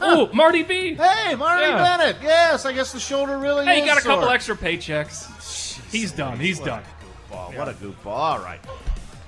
Oh, 0.03 0.29
Marty 0.33 0.63
B. 0.63 0.95
Hey, 0.95 1.35
Marty 1.35 1.63
Yeah. 1.67 1.97
Bennett. 1.97 2.17
Yes, 2.21 2.65
I 2.65 2.73
guess 2.73 2.91
the 2.91 2.99
shoulder 2.99 3.37
really 3.37 3.65
Hey, 3.65 3.77
is 3.77 3.81
he 3.83 3.85
got 3.87 3.97
a 3.97 4.01
couple 4.01 4.23
sore. 4.23 4.33
extra 4.33 4.55
paychecks. 4.55 5.79
He's 5.91 6.11
done. 6.11 6.39
He's 6.39 6.59
What 6.59 6.65
done. 6.65 6.83
a 6.83 7.33
goofball. 7.33 7.57
What 7.57 7.67
a 7.69 7.73
goofball. 7.73 8.05
All 8.07 8.39
right. 8.39 8.59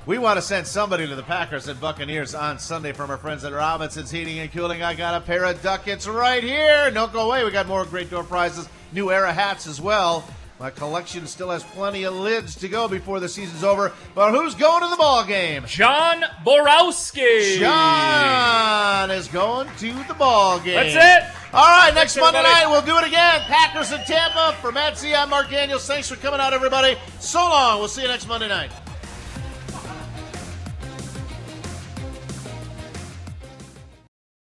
We 0.06 0.18
want 0.18 0.38
to 0.38 0.42
send 0.42 0.68
somebody 0.68 1.08
to 1.08 1.16
the 1.16 1.24
Packers 1.24 1.68
and 1.70 1.80
Buccaneers 1.80 2.36
on 2.36 2.60
Sunday 2.60 2.92
from 2.92 3.10
our 3.10 3.18
friends 3.18 3.46
at 3.46 3.54
Robinson's 3.54 4.12
Heating 4.12 4.40
and 4.40 4.52
Cooling. 4.52 4.84
I 4.84 4.94
got 4.96 5.16
a 5.16 5.22
pair 5.22 5.46
of 5.46 5.62
ducats 5.62 6.08
right 6.08 6.44
here. 6.44 6.92
Don't 6.92 7.14
go 7.14 7.28
away. 7.30 7.46
We 7.46 7.52
got 7.52 7.68
more 7.68 7.86
great 7.86 8.10
door 8.10 8.24
prizes, 8.24 8.68
new 8.92 9.12
era 9.12 9.32
hats 9.32 9.66
as 9.66 9.80
well. 9.80 10.26
My 10.60 10.70
collection 10.70 11.26
still 11.28 11.50
has 11.50 11.64
plenty 11.64 12.04
of 12.04 12.14
lids 12.14 12.56
to 12.56 12.70
go 12.70 12.88
before 12.88 13.20
the 13.20 13.28
season's 13.28 13.64
over. 13.64 13.92
But 14.16 14.32
who's 14.32 14.56
going 14.56 14.84
to 14.84 14.90
the 14.90 14.96
ball 14.96 15.26
game? 15.26 15.64
John 15.66 16.24
Borowski. 16.46 17.58
John 17.60 19.12
is 19.12 19.28
going 19.28 19.68
to 19.80 19.94
the 20.08 20.14
ball 20.14 20.60
game. 20.60 20.76
That's 20.76 20.96
it. 20.96 21.36
All 21.54 21.68
right, 21.68 21.94
next 21.94 22.18
Monday 22.18 22.42
night 22.42 22.66
we'll 22.68 22.82
do 22.82 22.98
it 22.98 23.06
again. 23.06 23.42
Packers 23.42 23.92
in 23.92 24.00
Tampa. 24.06 24.56
For 24.62 24.72
Matt 24.72 24.98
Z, 24.98 25.14
I'm 25.14 25.30
Mark 25.30 25.50
Daniels. 25.50 25.86
Thanks 25.86 26.10
for 26.10 26.16
coming 26.16 26.40
out, 26.40 26.54
everybody. 26.54 26.98
So 27.20 27.40
long. 27.40 27.80
We'll 27.80 27.88
see 27.88 28.04
you 28.04 28.08
next 28.08 28.28
Monday 28.28 28.48
night. 28.48 28.72